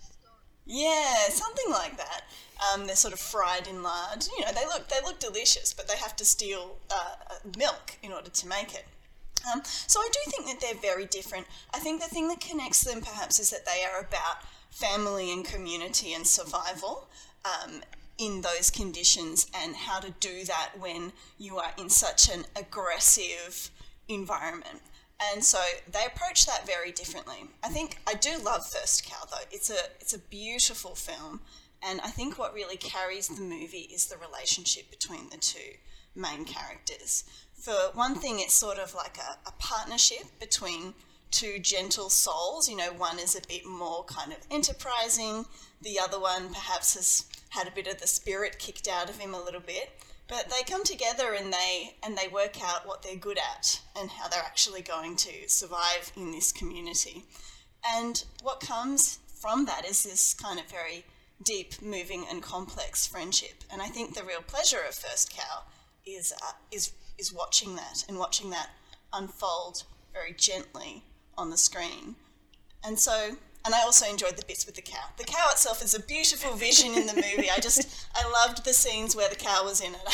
Yeah, 0.65 1.29
something 1.29 1.71
like 1.71 1.97
that. 1.97 2.23
Um, 2.73 2.87
they're 2.87 2.97
sort 2.97 3.15
of 3.15 3.21
fried 3.21 3.69
in 3.69 3.83
lard. 3.83 4.27
You 4.39 4.45
know, 4.45 4.53
they 4.53 4.65
look 4.67 4.89
they 4.89 4.99
look 5.05 5.21
delicious, 5.21 5.73
but 5.73 5.87
they 5.87 5.97
have 5.97 6.17
to 6.17 6.25
steal 6.25 6.79
uh, 6.91 7.37
milk 7.57 7.97
in 8.03 8.13
order 8.13 8.31
to 8.31 8.49
make 8.49 8.75
it. 8.75 8.85
Um, 9.53 9.63
so 9.65 10.01
I 10.01 10.09
do 10.13 10.31
think 10.31 10.47
that 10.47 10.61
they're 10.61 10.81
very 10.81 11.07
different. 11.07 11.47
I 11.73 11.79
think 11.79 12.03
the 12.03 12.09
thing 12.09 12.27
that 12.29 12.41
connects 12.41 12.83
them 12.83 13.01
perhaps 13.01 13.39
is 13.39 13.51
that 13.51 13.65
they 13.65 13.85
are 13.85 14.01
about 14.01 14.39
family 14.77 15.33
and 15.33 15.45
community 15.45 16.13
and 16.13 16.27
survival 16.27 17.09
um, 17.47 17.81
in 18.19 18.43
those 18.43 18.71
conditions 18.71 19.47
and 19.55 19.75
how 19.75 19.99
to 20.01 20.11
do 20.21 20.45
that 20.45 20.73
when 20.79 21.13
you 21.39 21.57
are 21.57 21.73
in 21.79 21.89
such 21.89 22.29
an 22.29 22.45
aggressive 22.55 23.71
environment. 24.09 24.83
And 25.33 25.43
so 25.43 25.59
they 25.91 26.05
approach 26.07 26.45
that 26.45 26.67
very 26.67 26.93
differently. 26.93 27.47
I 27.65 27.69
think 27.69 27.97
I 28.07 28.15
do 28.15 28.37
love 28.45 28.67
First 28.67 29.07
Cow 29.07 29.25
though. 29.31 29.47
It's 29.51 29.71
a 29.71 29.79
it's 29.99 30.13
a 30.13 30.19
beautiful 30.19 30.95
film, 30.95 31.41
and 31.83 32.03
I 32.03 32.09
think 32.09 32.39
what 32.39 32.53
really 32.53 32.77
carries 32.77 33.29
the 33.29 33.41
movie 33.41 33.89
is 33.95 34.07
the 34.07 34.19
relationship 34.19 34.91
between 34.91 35.31
the 35.31 35.39
two 35.39 35.73
main 36.15 36.45
characters. 36.45 37.25
For 37.55 37.73
one 37.95 38.17
thing, 38.17 38.41
it's 38.41 38.53
sort 38.53 38.79
of 38.79 38.95
like 38.95 39.17
a, 39.17 39.49
a 39.49 39.53
partnership 39.59 40.39
between 40.39 40.93
two 41.31 41.59
gentle 41.59 42.11
souls. 42.11 42.69
You 42.69 42.77
know, 42.77 42.93
one 42.93 43.19
is 43.19 43.37
a 43.37 43.47
bit 43.47 43.67
more 43.67 44.05
kind 44.05 44.33
of 44.33 44.39
enterprising, 44.51 45.47
the 45.81 45.99
other 45.99 46.19
one 46.19 46.49
perhaps 46.49 46.95
has 46.95 47.25
had 47.51 47.69
a 47.69 47.71
bit 47.71 47.87
of 47.87 48.01
the 48.01 48.07
spirit 48.07 48.59
kicked 48.59 48.89
out 48.89 49.11
of 49.11 49.19
him 49.19 49.35
a 49.35 49.43
little 49.43 49.61
bit. 49.61 49.91
But 50.29 50.51
they 50.51 50.63
come 50.65 50.83
together 50.83 51.35
and 51.35 51.53
they 51.53 51.97
and 52.03 52.17
they 52.17 52.29
work 52.29 52.63
out 52.63 52.87
what 52.87 53.03
they're 53.03 53.17
good 53.17 53.39
at 53.39 53.81
and 53.95 54.11
how 54.11 54.29
they're 54.29 54.41
actually 54.41 54.83
going 54.83 55.17
to 55.17 55.49
survive 55.49 56.11
in 56.17 56.33
this 56.33 56.53
community. 56.53 57.25
And 57.95 58.25
what 58.43 58.61
comes 58.61 59.21
from 59.35 59.67
that 59.67 59.87
is 59.87 60.03
this 60.03 60.35
kind 60.35 60.59
of 60.59 60.67
very 60.67 61.05
deep, 61.45 61.81
moving, 61.81 62.27
and 62.29 62.43
complex 62.43 63.07
friendship. 63.07 63.63
And 63.71 63.81
I 63.81 63.87
think 63.87 64.15
the 64.15 64.25
real 64.25 64.43
pleasure 64.43 64.81
of 64.89 64.95
First 64.95 65.31
Cow 65.31 65.63
is 66.05 66.33
uh, 66.43 66.53
is 66.73 66.93
is 67.19 67.33
watching 67.33 67.77
that 67.77 68.05
and 68.09 68.19
watching 68.19 68.51
that 68.51 68.71
unfold 69.13 69.85
very 70.13 70.33
gently 70.33 71.05
on 71.37 71.51
the 71.51 71.59
screen. 71.59 72.17
And 72.85 72.99
so 72.99 73.37
and 73.67 73.75
I 73.75 73.83
also 73.83 74.09
enjoyed 74.09 74.37
the 74.37 74.45
bits 74.47 74.65
with 74.65 74.77
the 74.77 74.83
cow. 74.83 75.09
The 75.19 75.25
cow 75.25 75.49
itself 75.51 75.83
is 75.83 75.93
a 75.93 76.01
beautiful 76.01 76.55
vision 76.55 76.95
in 76.95 77.07
the 77.07 77.15
movie. 77.15 77.51
I 77.51 77.59
just 77.59 78.07
I 78.15 78.23
loved 78.45 78.65
the 78.65 78.73
scenes 78.73 79.17
where 79.17 79.29
the 79.29 79.35
cow 79.35 79.65
was 79.65 79.81
in 79.81 79.93
it. 79.93 80.01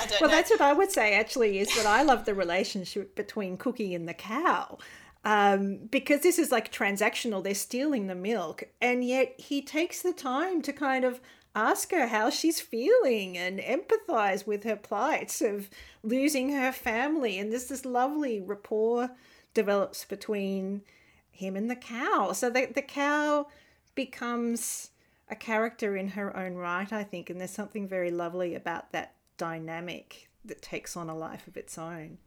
I 0.00 0.06
don't 0.06 0.10
know. 0.10 0.16
well, 0.20 0.30
know. 0.30 0.36
that's 0.36 0.50
what 0.50 0.60
I 0.60 0.72
would 0.72 0.92
say 0.92 1.14
actually 1.14 1.58
is 1.58 1.74
that 1.74 1.84
I 1.84 2.02
love 2.02 2.24
the 2.24 2.34
relationship 2.34 3.16
between 3.16 3.56
Cookie 3.56 3.94
and 3.94 4.08
the 4.08 4.14
cow. 4.14 4.78
Um, 5.24 5.78
because 5.90 6.20
this 6.20 6.38
is 6.38 6.52
like 6.52 6.70
transactional, 6.70 7.42
they're 7.42 7.54
stealing 7.54 8.06
the 8.06 8.14
milk, 8.14 8.64
and 8.80 9.02
yet 9.02 9.34
he 9.38 9.62
takes 9.62 10.02
the 10.02 10.12
time 10.12 10.60
to 10.62 10.72
kind 10.72 11.04
of 11.04 11.20
ask 11.56 11.92
her 11.92 12.08
how 12.08 12.30
she's 12.30 12.60
feeling 12.60 13.38
and 13.38 13.58
empathize 13.58 14.46
with 14.46 14.64
her 14.64 14.76
plights 14.76 15.40
of 15.40 15.70
losing 16.02 16.52
her 16.52 16.72
family. 16.72 17.38
And 17.38 17.50
there's 17.50 17.68
this 17.68 17.84
lovely 17.84 18.40
rapport 18.40 19.10
develops 19.54 20.04
between 20.04 20.82
him 21.30 21.56
and 21.56 21.70
the 21.70 21.76
cow. 21.76 22.32
So 22.32 22.50
the, 22.50 22.66
the 22.66 22.82
cow 22.82 23.46
becomes 23.94 24.90
a 25.28 25.34
character 25.34 25.96
in 25.96 26.08
her 26.08 26.36
own 26.36 26.54
right, 26.54 26.92
I 26.92 27.02
think, 27.02 27.30
and 27.30 27.40
there's 27.40 27.50
something 27.50 27.88
very 27.88 28.10
lovely 28.10 28.54
about 28.54 28.92
that 28.92 29.14
dynamic 29.36 30.28
that 30.44 30.60
takes 30.60 30.96
on 30.96 31.08
a 31.08 31.16
life 31.16 31.48
of 31.48 31.56
its 31.56 31.78
own. 31.78 32.18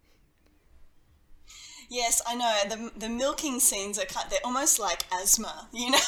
Yes, 1.89 2.21
I 2.27 2.35
know. 2.35 2.61
The, 2.67 2.99
the 2.99 3.09
milking 3.09 3.61
scenes 3.61 3.97
are 3.97 4.05
kind 4.05 4.29
they're 4.29 4.39
almost 4.43 4.77
like 4.77 5.09
ASMR, 5.09 5.67
you 5.71 5.91
know, 5.91 5.99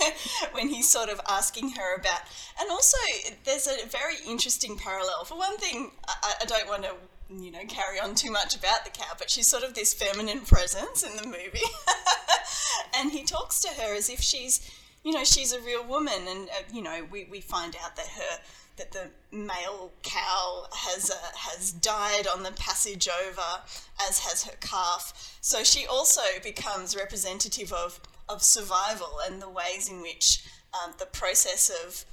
when 0.52 0.68
he's 0.68 0.88
sort 0.88 1.08
of 1.08 1.20
asking 1.28 1.70
her 1.70 1.94
about. 1.94 2.22
And 2.60 2.68
also, 2.70 2.96
there's 3.44 3.68
a 3.68 3.86
very 3.86 4.16
interesting 4.26 4.76
parallel. 4.76 5.24
For 5.24 5.38
one 5.38 5.56
thing, 5.58 5.92
I, 6.08 6.34
I 6.42 6.44
don't 6.44 6.68
want 6.68 6.82
to 6.84 6.94
you 7.30 7.50
know, 7.50 7.64
carry 7.68 8.00
on 8.00 8.14
too 8.14 8.30
much 8.30 8.56
about 8.56 8.84
the 8.84 8.90
cow, 8.90 9.12
but 9.18 9.30
she's 9.30 9.46
sort 9.46 9.62
of 9.62 9.74
this 9.74 9.92
feminine 9.92 10.40
presence 10.40 11.02
in 11.02 11.16
the 11.16 11.24
movie. 11.24 11.60
and 12.96 13.10
he 13.12 13.22
talks 13.22 13.60
to 13.60 13.68
her 13.68 13.94
as 13.94 14.08
if 14.08 14.20
she's, 14.20 14.70
you 15.04 15.12
know, 15.12 15.24
she's 15.24 15.52
a 15.52 15.60
real 15.60 15.84
woman. 15.84 16.26
And, 16.26 16.48
uh, 16.48 16.62
you 16.72 16.82
know, 16.82 17.06
we, 17.10 17.24
we 17.30 17.40
find 17.40 17.76
out 17.84 17.96
that 17.96 18.06
her, 18.06 18.42
that 18.78 18.92
the 18.92 19.10
male 19.30 19.92
cow 20.02 20.66
has, 20.72 21.10
uh, 21.10 21.14
has 21.36 21.72
died 21.72 22.26
on 22.26 22.44
the 22.44 22.52
passage 22.52 23.08
over, 23.26 23.62
as 24.08 24.20
has 24.20 24.44
her 24.44 24.56
calf. 24.60 25.36
So 25.42 25.62
she 25.62 25.86
also 25.86 26.22
becomes 26.42 26.96
representative 26.96 27.72
of, 27.72 28.00
of 28.28 28.42
survival 28.42 29.20
and 29.26 29.42
the 29.42 29.50
ways 29.50 29.90
in 29.90 30.00
which 30.00 30.44
um, 30.72 30.94
the 30.98 31.06
process 31.06 31.70
of, 31.84 32.04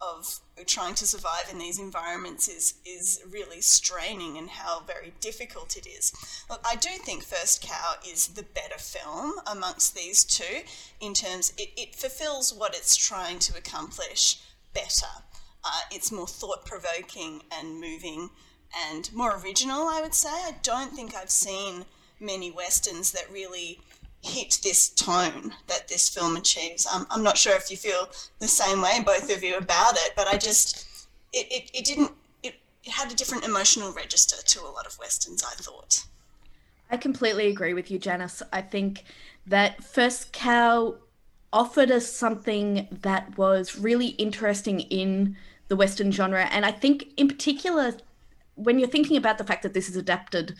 of 0.00 0.40
trying 0.66 0.94
to 0.94 1.06
survive 1.06 1.48
in 1.50 1.58
these 1.58 1.78
environments 1.78 2.46
is 2.48 2.74
is 2.84 3.20
really 3.28 3.60
straining 3.60 4.36
and 4.36 4.50
how 4.50 4.82
very 4.86 5.12
difficult 5.20 5.76
it 5.76 5.86
is. 5.86 6.12
Look, 6.48 6.60
I 6.64 6.76
do 6.76 6.90
think 6.90 7.22
First 7.22 7.62
Cow 7.62 7.94
is 8.06 8.28
the 8.28 8.42
better 8.42 8.78
film 8.78 9.34
amongst 9.46 9.94
these 9.94 10.24
two 10.24 10.62
in 11.00 11.14
terms 11.14 11.52
it, 11.56 11.70
it 11.76 11.94
fulfills 11.94 12.52
what 12.52 12.74
it's 12.74 12.96
trying 12.96 13.38
to 13.40 13.56
accomplish 13.56 14.38
better. 14.74 15.24
Uh, 15.64 15.80
it's 15.90 16.12
more 16.12 16.26
thought 16.26 16.64
provoking 16.64 17.42
and 17.52 17.80
moving 17.80 18.30
and 18.88 19.12
more 19.12 19.36
original, 19.36 19.88
I 19.88 20.00
would 20.02 20.14
say. 20.14 20.30
I 20.30 20.56
don't 20.62 20.92
think 20.92 21.14
I've 21.14 21.30
seen 21.30 21.84
many 22.20 22.50
westerns 22.50 23.12
that 23.12 23.30
really 23.30 23.80
hit 24.22 24.60
this 24.62 24.88
tone 24.88 25.52
that 25.66 25.88
this 25.88 26.08
film 26.08 26.36
achieves. 26.36 26.86
Um, 26.86 27.06
I'm 27.10 27.22
not 27.22 27.36
sure 27.36 27.56
if 27.56 27.70
you 27.70 27.76
feel 27.76 28.08
the 28.38 28.48
same 28.48 28.80
way, 28.80 29.02
both 29.04 29.34
of 29.34 29.42
you, 29.42 29.56
about 29.56 29.94
it, 29.96 30.12
but 30.16 30.28
I 30.28 30.38
just, 30.38 31.08
it, 31.32 31.46
it, 31.50 31.70
it 31.74 31.84
didn't, 31.84 32.12
it, 32.42 32.54
it 32.84 32.92
had 32.92 33.10
a 33.10 33.16
different 33.16 33.44
emotional 33.44 33.92
register 33.92 34.36
to 34.40 34.60
a 34.60 34.70
lot 34.70 34.86
of 34.86 34.96
Westerns, 34.98 35.42
I 35.44 35.54
thought. 35.54 36.04
I 36.90 36.96
completely 36.98 37.48
agree 37.48 37.74
with 37.74 37.90
you, 37.90 37.98
Janice. 37.98 38.42
I 38.52 38.62
think 38.62 39.04
that 39.46 39.82
First 39.82 40.32
Cow 40.32 40.96
offered 41.52 41.90
us 41.90 42.06
something 42.06 42.86
that 43.02 43.36
was 43.36 43.78
really 43.78 44.08
interesting 44.08 44.80
in 44.80 45.36
the 45.68 45.76
Western 45.76 46.12
genre. 46.12 46.48
And 46.52 46.64
I 46.64 46.70
think, 46.70 47.08
in 47.16 47.28
particular, 47.28 47.94
when 48.54 48.78
you're 48.78 48.88
thinking 48.88 49.16
about 49.16 49.38
the 49.38 49.44
fact 49.44 49.62
that 49.62 49.74
this 49.74 49.88
is 49.88 49.96
adapted 49.96 50.54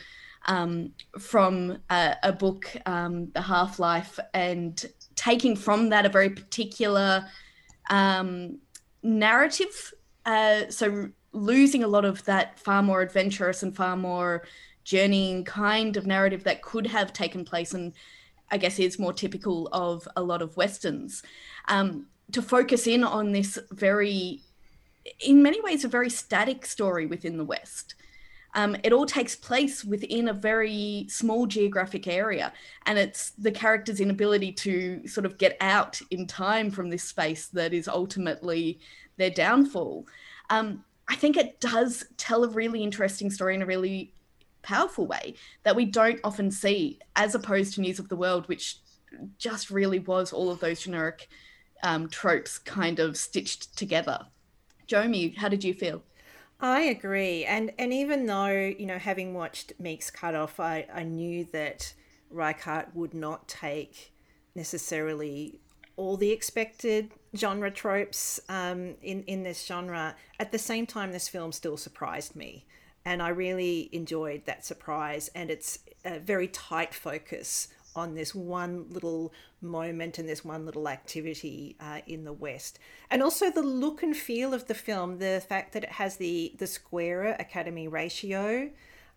um, 0.47 0.93
from 1.19 1.79
a, 1.91 2.17
a 2.23 2.33
book, 2.33 2.75
um, 2.87 3.31
The 3.33 3.43
Half 3.43 3.79
Life, 3.79 4.19
and 4.35 4.85
taking 5.15 5.57
from 5.57 5.91
that 5.91 6.07
a 6.07 6.09
very 6.09 6.31
particular 6.31 7.27
um, 7.91 8.59
narrative. 9.03 9.93
Uh, 10.25 10.63
so 10.71 11.09
losing 11.33 11.83
a 11.83 11.89
lot 11.89 12.05
of 12.05 12.25
that 12.25 12.59
far 12.61 12.83
more 12.83 13.01
adventurous 13.01 13.63
and 13.63 13.75
far 13.75 13.97
more 13.97 14.45
journeying 14.85 15.45
kind 15.45 15.97
of 15.97 16.07
narrative 16.07 16.45
that 16.45 16.63
could 16.63 16.87
have 16.87 17.13
taken 17.13 17.45
place 17.45 17.73
and 17.73 17.93
I 18.51 18.59
guess 18.59 18.79
is 18.79 18.99
more 18.99 19.15
typical 19.15 19.69
of 19.73 20.07
a 20.15 20.23
lot 20.23 20.43
of 20.43 20.57
westerns. 20.57 21.23
Um, 21.69 22.07
to 22.33 22.43
focus 22.43 22.87
in 22.87 23.03
on 23.03 23.33
this 23.33 23.59
very, 23.71 24.43
in 25.21 25.43
many 25.43 25.61
ways, 25.63 25.85
a 25.85 25.89
very 25.89 26.11
static 26.11 26.67
story 26.67 27.07
within 27.07 27.39
the 27.39 27.45
West. 27.45 27.95
Um, 28.55 28.77
it 28.85 28.93
all 28.93 29.07
takes 29.07 29.35
place 29.35 29.85
within 29.85 30.29
a 30.29 30.33
very 30.35 31.07
small 31.09 31.47
geographic 31.47 32.07
area, 32.07 32.53
and 32.87 32.99
it's 32.99 33.31
the 33.31 33.51
character's 33.51 34.01
inability 34.01 34.53
to 34.53 35.07
sort 35.07 35.25
of 35.25 35.39
get 35.39 35.57
out 35.61 36.01
in 36.11 36.27
time 36.27 36.71
from 36.71 36.91
this 36.91 37.05
space 37.05 37.49
that 37.49 37.73
is 37.73 37.89
ultimately 37.89 38.79
their 39.17 39.31
downfall. 39.31 40.07
Um, 40.51 40.85
I 41.09 41.15
think 41.15 41.37
it 41.37 41.61
does 41.61 42.05
tell 42.17 42.45
a 42.45 42.49
really 42.49 42.83
interesting 42.83 43.31
story 43.31 43.55
in 43.55 43.63
a 43.63 43.67
really 43.67 44.13
powerful 44.63 45.07
way 45.07 45.35
that 45.65 45.77
we 45.77 45.85
don't 45.85 46.21
often 46.23 46.51
see, 46.51 46.99
as 47.17 47.35
opposed 47.35 47.75
to 47.75 47.81
News 47.81 47.99
of 47.99 48.09
the 48.09 48.17
World, 48.17 48.49
which 48.49 48.79
just 49.39 49.71
really 49.71 49.99
was 49.99 50.33
all 50.33 50.51
of 50.51 50.61
those 50.61 50.81
generic 50.81 51.29
um, 51.83 52.09
tropes 52.09 52.59
kind 52.59 52.99
of 52.99 53.17
stitched 53.17 53.77
together. 53.77 54.27
Djoymi, 54.89 55.37
how 55.37 55.49
did 55.49 55.65
you 55.65 55.75
feel? 55.75 56.03
I 56.63 56.83
agree, 56.83 57.45
and 57.45 57.73
and 57.77 57.93
even 57.93 58.27
though 58.27 58.47
you 58.49 58.87
know, 58.87 58.99
having 58.99 59.35
watched 59.35 59.73
Meek's 59.81 60.13
Cutoff, 60.13 60.61
I 60.61 60.87
I 60.95 61.03
knew 61.03 61.45
that 61.53 61.93
Reichardt 62.31 62.95
would 62.95 63.15
not 63.15 63.49
take 63.49 64.13
necessarily 64.55 65.59
all 65.97 66.17
the 66.17 66.31
expected 66.31 67.11
genre 67.37 67.71
tropes 67.71 68.39
um, 68.49 68.95
in 69.03 69.25
in 69.25 69.43
this 69.43 69.67
genre. 69.67 70.15
At 70.39 70.53
the 70.53 70.59
same 70.59 70.87
time, 70.87 71.11
this 71.11 71.29
film 71.29 71.51
still 71.51 71.77
surprised 71.77 72.37
me, 72.37 72.65
and 73.05 73.21
I 73.21 73.31
really 73.31 73.89
enjoyed 73.91 74.47
that 74.47 74.65
surprise 74.65 75.31
and 75.35 75.51
its 75.51 75.81
a 76.05 76.21
very 76.21 76.47
tight 76.47 76.95
focus 76.95 77.69
on 77.95 78.15
this 78.15 78.35
one 78.35 78.87
little 78.91 79.33
moment 79.61 80.19
and 80.19 80.29
this 80.29 80.45
one 80.45 80.67
little 80.67 80.89
activity 80.89 81.77
uh, 81.81 82.01
in 82.07 82.25
the 82.25 82.33
West. 82.33 82.79
And 83.11 83.23
also 83.23 83.51
the 83.51 83.63
look 83.63 84.03
and 84.03 84.17
feel 84.17 84.55
of 84.55 84.67
the 84.67 84.75
film, 84.75 85.19
the 85.19 85.43
fact 85.47 85.73
that 85.73 85.85
it 85.85 85.93
has 85.93 86.17
the, 86.17 86.53
the 86.59 86.67
squarer 86.67 87.37
Academy 87.39 87.89
ratio, 87.89 88.71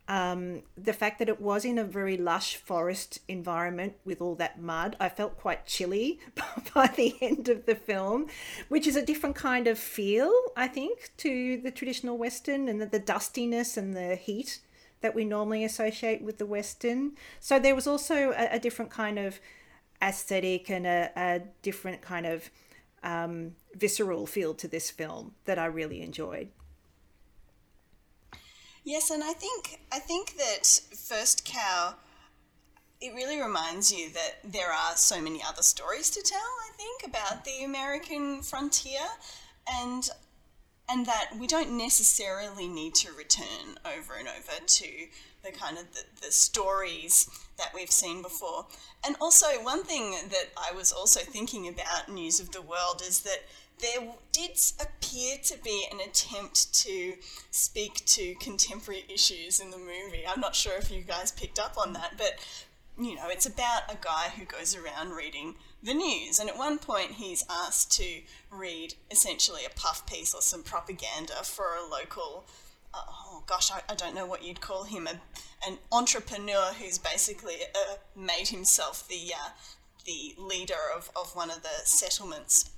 um, 0.08 0.62
the 0.78 0.94
fact 0.94 1.18
that 1.20 1.30
it 1.30 1.42
was 1.42 1.66
in 1.66 1.80
a 1.80 1.84
very 1.84 2.16
lush 2.16 2.58
forest 2.58 3.20
environment 3.28 3.94
with 4.06 4.22
all 4.22 4.36
that 4.36 4.62
mud, 4.62 4.96
I 5.00 5.10
felt 5.10 5.38
quite 5.38 5.66
chilly 5.66 6.20
by 6.76 6.88
the 6.96 7.16
end 7.22 7.50
of 7.50 7.66
the 7.66 7.76
film, 7.76 8.28
which 8.70 8.86
is 8.86 8.96
a 8.96 9.06
different 9.06 9.36
kind 9.36 9.68
of 9.68 9.80
feel, 9.80 10.32
I 10.56 10.68
think, 10.68 11.12
to 11.18 11.58
the 11.58 11.72
traditional 11.72 12.18
Western 12.18 12.68
and 12.70 12.80
the, 12.80 12.86
the 12.86 13.00
dustiness 13.00 13.78
and 13.78 13.96
the 13.96 14.16
heat 14.16 14.60
that 15.06 15.14
we 15.14 15.24
normally 15.24 15.64
associate 15.64 16.24
with 16.24 16.40
the 16.40 16.48
Western. 16.48 17.12
So 17.40 17.60
there 17.60 17.76
was 17.76 17.86
also 17.86 18.32
a, 18.32 18.56
a 18.56 18.60
different 18.60 18.90
kind 18.90 19.20
of 19.20 19.40
aesthetic 20.02 20.68
and 20.68 20.88
a, 20.88 21.12
a 21.16 21.42
different 21.62 22.02
kind 22.02 22.26
of 22.26 22.50
um, 23.04 23.52
visceral 23.76 24.26
feel 24.26 24.56
to 24.56 24.68
this 24.68 24.90
film 24.90 25.36
that 25.46 25.60
I 25.60 25.68
really 25.68 26.02
enjoyed. 26.02 26.50
Yes, 28.84 29.12
and 29.12 29.24
I 29.24 29.34
think 29.34 29.80
I 29.92 30.00
think 30.00 30.38
that 30.38 30.66
First 30.98 31.46
Cow 31.46 31.94
it 33.00 33.14
really 33.14 33.40
reminds 33.40 33.94
you 33.94 34.10
that 34.10 34.38
there 34.44 34.72
are 34.72 34.96
so 34.96 35.22
many 35.22 35.40
other 35.48 35.62
stories 35.62 36.10
to 36.10 36.22
tell, 36.24 36.40
I 36.40 36.72
think, 36.78 37.14
about 37.14 37.46
the 37.46 37.64
American 37.64 38.42
frontier 38.42 39.06
and 39.82 40.10
and 40.90 41.06
that 41.06 41.32
we 41.40 41.48
don't 41.48 41.76
necessarily 41.78 42.68
need 42.68 42.94
to 42.96 43.12
return 43.14 43.78
over 43.86 44.14
and 44.16 44.28
over 44.28 44.64
to 44.66 44.88
the 45.44 45.52
kind 45.52 45.78
of 45.78 45.94
the, 45.94 46.04
the 46.22 46.32
stories 46.32 47.30
that 47.58 47.72
we've 47.74 47.92
seen 47.92 48.22
before. 48.22 48.66
And 49.06 49.16
also 49.20 49.48
one 49.64 49.84
thing 49.84 50.12
that 50.30 50.50
I 50.58 50.76
was 50.76 50.92
also 50.92 51.22
thinking 51.22 51.68
about 51.68 52.10
News 52.10 52.40
of 52.40 52.52
the 52.52 52.62
World 52.62 53.02
is 53.08 53.22
that 53.22 53.44
there 53.80 54.14
did 54.32 54.52
appear 54.80 55.38
to 55.44 55.58
be 55.64 55.86
an 55.92 56.00
attempt 56.00 56.74
to 56.82 57.14
speak 57.52 58.06
to 58.06 58.36
contemporary 58.36 59.06
issues 59.10 59.60
in 59.60 59.72
the 59.72 59.78
movie. 59.78 60.24
I'm 60.28 60.40
not 60.40 60.56
sure 60.56 60.78
if 60.78 60.92
you 60.92 61.02
guys 61.02 61.32
picked 61.32 61.60
up 61.60 61.78
on 61.78 61.94
that, 61.94 62.14
but 62.18 62.36
you 62.98 63.16
know, 63.16 63.28
it's 63.28 63.46
about 63.46 63.82
a 63.90 63.98
guy 64.00 64.32
who 64.38 64.46
goes 64.46 64.76
around 64.76 65.12
reading 65.12 65.56
the 65.86 65.94
news, 65.94 66.40
and 66.40 66.50
at 66.50 66.58
one 66.58 66.80
point 66.80 67.12
he's 67.12 67.46
asked 67.50 67.92
to 67.94 68.22
read 68.50 68.96
essentially 69.12 69.62
a 69.66 69.70
puff 69.70 70.06
piece 70.08 70.34
or 70.34 70.42
some 70.42 70.64
propaganda 70.64 71.36
for 71.44 71.76
a 71.76 71.90
local. 71.90 72.46
Uh, 72.94 73.02
oh 73.08 73.44
gosh, 73.46 73.72
I, 73.72 73.82
I, 73.90 73.96
don't 73.96 74.16
know 74.16 74.26
what 74.26 74.44
you'd 74.44 74.62
call 74.62 74.84
him, 74.84 75.08
a, 75.08 75.20
an 75.68 75.78
entrepreneur 75.92 76.74
who's 76.80 76.98
basically 76.98 77.56
uh, 77.76 77.96
made 78.16 78.48
himself 78.48 79.08
the 79.08 79.34
uh, 79.34 79.50
the 80.06 80.36
leader 80.38 80.76
of, 80.96 81.12
of 81.16 81.36
one 81.36 81.50
of 81.50 81.62
the 81.64 81.82
settlements 81.84 82.72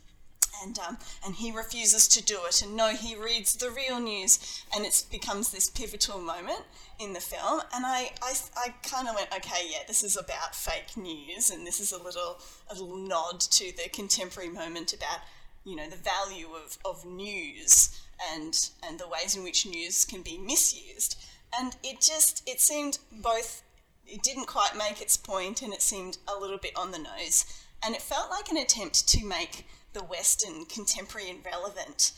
and 0.64 0.78
um, 0.80 0.98
and 1.26 1.36
he 1.36 1.52
refuses 1.52 2.08
to 2.10 2.24
do 2.24 2.40
it. 2.48 2.62
And 2.62 2.76
no 2.76 2.90
he 2.90 3.16
reads 3.16 3.56
the 3.56 3.70
real 3.70 4.00
news 4.00 4.64
and 4.74 4.86
it 4.86 5.06
becomes 5.12 5.52
this 5.52 5.70
pivotal 5.70 6.20
moment 6.20 6.64
in 7.00 7.14
the 7.14 7.20
film. 7.20 7.62
And 7.74 7.86
i 7.86 8.12
i, 8.22 8.34
I 8.56 8.74
kind 8.84 9.08
of 9.08 9.16
went 9.16 9.34
okay 9.36 9.68
yeah 9.70 9.80
this 9.88 10.04
is 10.04 10.18
about 10.18 10.56
fake 10.56 10.98
news 10.98 11.50
and 11.50 11.66
this 11.66 11.80
is 11.80 11.92
a 11.92 12.02
little 12.02 12.40
a 12.70 12.74
little 12.74 12.98
nod 12.98 13.40
to 13.42 13.76
the 13.78 13.90
contemporary 13.90 14.50
moment 14.50 14.94
about 14.94 15.20
you 15.64 15.76
know 15.76 15.90
the 15.90 15.98
value 15.98 16.48
of, 16.54 16.78
of 16.86 17.06
news 17.06 18.02
and 18.34 18.70
and 18.84 19.00
the 19.00 19.08
ways 19.08 19.36
in 19.36 19.44
which 19.44 19.66
news 19.66 20.06
can 20.06 20.22
be 20.22 20.38
misused. 20.38 21.18
And 21.58 21.76
it 21.84 22.02
just 22.02 22.48
it 22.48 22.60
seemed 22.60 23.00
both 23.12 23.64
it 24.06 24.24
didn't 24.24 24.46
quite 24.48 24.78
make 24.78 25.02
its 25.02 25.18
point 25.18 25.62
and 25.62 25.74
it 25.74 25.82
seemed 25.82 26.18
a 26.28 26.40
little 26.40 26.58
bit 26.58 26.72
on 26.76 26.92
the 26.92 27.00
nose. 27.00 27.46
And 27.84 27.94
it 27.94 28.02
felt 28.02 28.32
like 28.32 28.50
an 28.50 28.58
attempt 28.58 29.08
to 29.10 29.26
make 29.26 29.68
the 29.98 30.04
Western 30.04 30.66
contemporary 30.66 31.30
and 31.30 31.44
relevant 31.44 32.12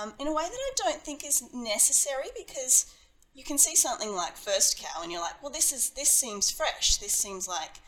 um, 0.00 0.14
in 0.18 0.26
a 0.26 0.32
way 0.32 0.44
that 0.44 0.52
I 0.52 0.70
don't 0.76 1.02
think 1.02 1.24
is 1.24 1.42
necessary 1.52 2.28
because 2.36 2.86
you 3.34 3.44
can 3.44 3.58
see 3.58 3.74
something 3.74 4.14
like 4.14 4.36
First 4.36 4.78
Cow 4.78 5.02
and 5.02 5.10
you're 5.10 5.20
like, 5.20 5.42
well, 5.42 5.50
this 5.50 5.72
is 5.72 5.90
this 5.90 6.10
seems 6.10 6.50
fresh. 6.50 6.96
This 6.98 7.12
seems 7.12 7.48
like 7.48 7.80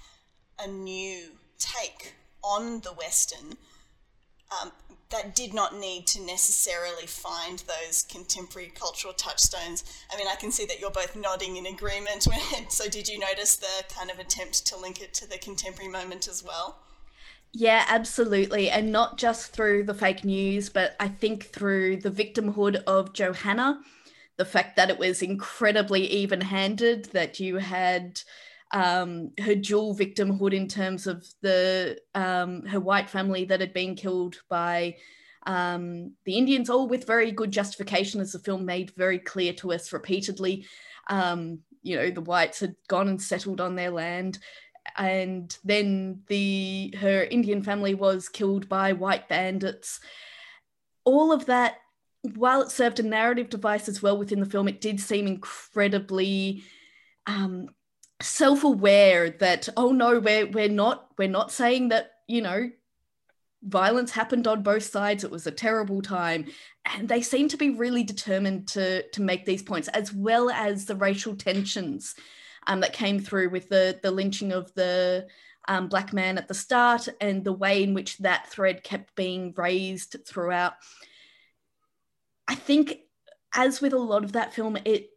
a 0.59 0.67
new 0.67 1.31
take 1.59 2.15
on 2.43 2.81
the 2.81 2.91
Western 2.91 3.57
um, 4.61 4.73
that 5.11 5.37
did 5.37 5.55
not 5.55 5.79
need 5.79 6.07
to 6.09 6.21
necessarily 6.21 7.07
find 7.07 7.61
those 7.61 8.03
contemporary 8.03 8.73
cultural 8.75 9.15
touchstones. 9.15 9.85
I 10.13 10.17
mean, 10.17 10.27
I 10.27 10.35
can 10.35 10.51
see 10.51 10.67
that 10.67 10.81
you're 10.81 10.91
both 10.91 11.15
nodding 11.15 11.57
in 11.57 11.67
agreement. 11.67 12.27
so, 12.69 12.89
did 12.89 13.09
you 13.09 13.19
notice 13.19 13.57
the 13.57 13.85
kind 13.95 14.11
of 14.11 14.19
attempt 14.19 14.67
to 14.67 14.77
link 14.77 15.01
it 15.01 15.15
to 15.15 15.29
the 15.29 15.39
contemporary 15.39 15.91
moment 15.91 16.27
as 16.27 16.43
well? 16.43 16.79
Yeah, 17.53 17.85
absolutely. 17.89 18.71
And 18.71 18.93
not 18.93 19.19
just 19.19 19.53
through 19.53 19.85
the 19.85 19.95
fake 19.95 20.25
news, 20.25 20.69
but 20.69 20.95
I 21.01 21.09
think 21.09 21.45
through 21.47 21.99
the 21.99 22.11
victimhood 22.11 22.77
of 22.87 23.15
Johanna, 23.15 23.81
the 24.37 24.45
fact 24.45 24.77
that 24.77 24.91
it 24.91 24.99
was 24.99 25.23
incredibly 25.23 26.07
even 26.09 26.41
handed, 26.43 27.07
that 27.07 27.41
you 27.41 27.57
had 27.57 28.21
um, 28.73 29.31
her 29.41 29.55
dual 29.55 29.97
victimhood 29.97 30.53
in 30.53 30.69
terms 30.69 31.07
of 31.07 31.27
the 31.41 31.99
um, 32.15 32.65
her 32.67 32.81
white 32.81 33.09
family 33.09 33.45
that 33.47 33.61
had 33.61 33.73
been 33.73 33.95
killed 33.95 34.37
by 34.51 34.97
um, 35.47 36.13
the 36.25 36.37
Indians, 36.37 36.69
all 36.69 36.89
with 36.89 37.07
very 37.07 37.31
good 37.31 37.53
justification, 37.53 38.21
as 38.21 38.33
the 38.33 38.39
film 38.41 38.67
made 38.67 38.91
very 38.97 39.19
clear 39.19 39.53
to 39.55 39.73
us 39.73 39.93
repeatedly. 39.93 40.67
Um, 41.09 41.61
you 41.83 41.97
know, 41.97 42.11
the 42.11 42.21
whites 42.21 42.61
had 42.61 42.75
gone 42.89 43.09
and 43.09 43.23
settled 43.23 43.61
on 43.61 43.77
their 43.77 43.91
land 43.91 44.39
and 44.97 45.57
then 45.65 46.23
the 46.29 46.95
her 47.01 47.25
Indian 47.25 47.63
family 47.63 47.95
was 47.95 48.29
killed 48.29 48.69
by 48.69 48.93
white 48.93 49.29
bandits. 49.29 50.01
All 51.05 51.33
of 51.33 51.47
that, 51.47 51.77
while 52.35 52.63
it 52.63 52.71
served 52.71 53.01
a 53.01 53.03
narrative 53.03 53.51
device 53.51 53.89
as 53.89 54.03
well 54.03 54.19
within 54.19 54.41
the 54.41 54.47
film, 54.47 54.69
it 54.69 54.81
did 54.81 55.01
seem 55.01 55.27
incredibly 55.27 56.65
um, 57.27 57.69
self-aware 58.21 59.31
that 59.31 59.69
oh 59.77 59.93
no, 59.93 60.19
we're 60.19 60.47
we're 60.47 60.69
not 60.69 61.09
we're 61.19 61.29
not 61.29 61.53
saying 61.53 61.89
that 61.89 62.13
you 62.27 62.43
know 62.43 62.71
violence 63.63 64.13
happened 64.13 64.47
on 64.47 64.63
both 64.63 64.85
sides. 64.85 65.25
It 65.25 65.31
was 65.31 65.47
a 65.47 65.53
terrible 65.53 66.03
time, 66.03 66.47
and 66.85 67.09
they 67.09 67.21
seem 67.23 67.49
to 67.49 67.57
be 67.57 67.71
really 67.71 68.05
determined 68.05 68.69
to 68.69 69.09
to 69.11 69.23
make 69.23 69.45
these 69.45 69.63
points 69.63 69.89
as 69.89 70.13
well 70.13 70.51
as 70.51 70.85
the 70.85 70.97
racial 70.97 71.35
tensions 71.35 72.15
um, 72.67 72.81
that 72.81 72.93
came 72.93 73.21
through 73.21 73.51
with 73.51 73.69
the 73.69 73.99
the 74.03 74.11
lynching 74.11 74.53
of 74.53 74.73
the 74.75 75.27
um, 75.69 75.89
black 75.89 76.13
man 76.13 76.39
at 76.39 76.49
the 76.49 76.55
start 76.55 77.09
and 77.21 77.45
the 77.45 77.53
way 77.53 77.83
in 77.83 77.95
which 77.95 78.19
that 78.19 78.49
thread 78.49 78.85
kept 78.85 79.15
being 79.17 79.53
raised 79.57 80.17
throughout. 80.27 80.75
I 82.49 82.55
think, 82.55 83.01
as 83.55 83.81
with 83.81 83.93
a 83.93 83.99
lot 83.99 84.25
of 84.25 84.33
that 84.33 84.55
film, 84.55 84.79
it 84.85 85.11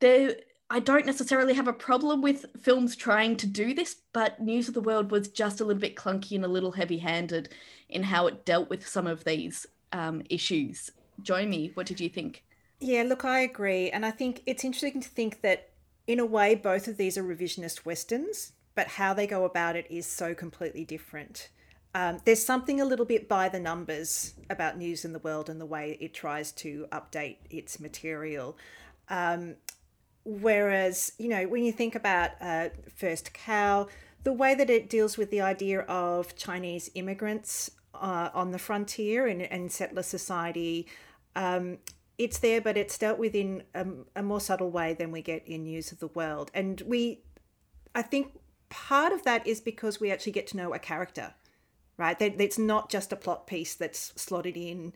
there. 0.00 0.36
I 0.70 0.80
don't 0.80 1.04
necessarily 1.04 1.52
have 1.52 1.68
a 1.68 1.72
problem 1.74 2.22
with 2.22 2.46
films 2.62 2.96
trying 2.96 3.36
to 3.36 3.46
do 3.46 3.74
this, 3.74 3.96
but 4.14 4.40
News 4.40 4.68
of 4.68 4.74
the 4.74 4.80
World 4.80 5.10
was 5.10 5.28
just 5.28 5.60
a 5.60 5.66
little 5.66 5.82
bit 5.82 5.96
clunky 5.96 6.34
and 6.34 6.46
a 6.46 6.48
little 6.48 6.72
heavy 6.72 6.96
handed 6.96 7.50
in 7.90 8.02
how 8.02 8.26
it 8.26 8.46
dealt 8.46 8.70
with 8.70 8.88
some 8.88 9.06
of 9.06 9.22
these 9.24 9.66
um, 9.92 10.22
issues. 10.30 10.90
Djoymi. 11.20 11.76
What 11.76 11.86
did 11.86 12.00
you 12.00 12.08
think? 12.08 12.42
Yeah, 12.80 13.02
look, 13.02 13.24
I 13.24 13.40
agree. 13.40 13.90
And 13.90 14.06
I 14.06 14.10
think 14.10 14.42
it's 14.46 14.64
interesting 14.64 15.02
to 15.02 15.08
think 15.08 15.42
that 15.42 15.68
in 16.06 16.18
a 16.18 16.26
way, 16.26 16.54
both 16.54 16.88
of 16.88 16.96
these 16.96 17.16
are 17.16 17.24
revisionist 17.24 17.84
westerns, 17.84 18.52
but 18.74 18.86
how 18.88 19.14
they 19.14 19.26
go 19.26 19.44
about 19.44 19.76
it 19.76 19.86
is 19.90 20.06
so 20.06 20.34
completely 20.34 20.84
different. 20.84 21.48
Um, 21.94 22.18
there's 22.24 22.44
something 22.44 22.80
a 22.80 22.84
little 22.84 23.04
bit 23.04 23.28
by 23.28 23.48
the 23.48 23.60
numbers 23.60 24.34
about 24.48 24.78
News 24.78 25.04
in 25.04 25.12
the 25.12 25.18
World 25.18 25.50
and 25.50 25.60
the 25.60 25.66
way 25.66 25.98
it 26.00 26.14
tries 26.14 26.50
to 26.52 26.86
update 26.90 27.36
its 27.50 27.78
material. 27.78 28.56
Um, 29.08 29.56
whereas, 30.24 31.12
you 31.18 31.28
know, 31.28 31.46
when 31.46 31.64
you 31.64 31.72
think 31.72 31.94
about 31.94 32.30
uh, 32.40 32.70
First 32.94 33.34
Cow, 33.34 33.88
the 34.24 34.32
way 34.32 34.54
that 34.54 34.70
it 34.70 34.88
deals 34.88 35.18
with 35.18 35.30
the 35.30 35.42
idea 35.42 35.80
of 35.80 36.34
Chinese 36.36 36.90
immigrants 36.94 37.70
uh, 37.94 38.30
on 38.32 38.52
the 38.52 38.58
frontier 38.58 39.26
and, 39.26 39.42
and 39.42 39.70
settler 39.70 40.02
society 40.02 40.86
um, 41.36 41.78
it's 42.22 42.38
there, 42.38 42.60
but 42.60 42.76
it's 42.76 42.96
dealt 42.96 43.18
with 43.18 43.34
in 43.34 43.62
a, 43.74 43.86
a 44.16 44.22
more 44.22 44.40
subtle 44.40 44.70
way 44.70 44.94
than 44.94 45.10
we 45.10 45.22
get 45.22 45.46
in 45.46 45.64
News 45.64 45.92
of 45.92 45.98
the 45.98 46.08
World. 46.08 46.50
And 46.54 46.80
we, 46.82 47.22
I 47.94 48.02
think 48.02 48.38
part 48.68 49.12
of 49.12 49.22
that 49.24 49.46
is 49.46 49.60
because 49.60 50.00
we 50.00 50.10
actually 50.10 50.32
get 50.32 50.46
to 50.48 50.56
know 50.56 50.72
a 50.72 50.78
character, 50.78 51.34
right? 51.96 52.18
That 52.18 52.40
it's 52.40 52.58
not 52.58 52.90
just 52.90 53.12
a 53.12 53.16
plot 53.16 53.46
piece 53.46 53.74
that's 53.74 54.12
slotted 54.16 54.56
in. 54.56 54.94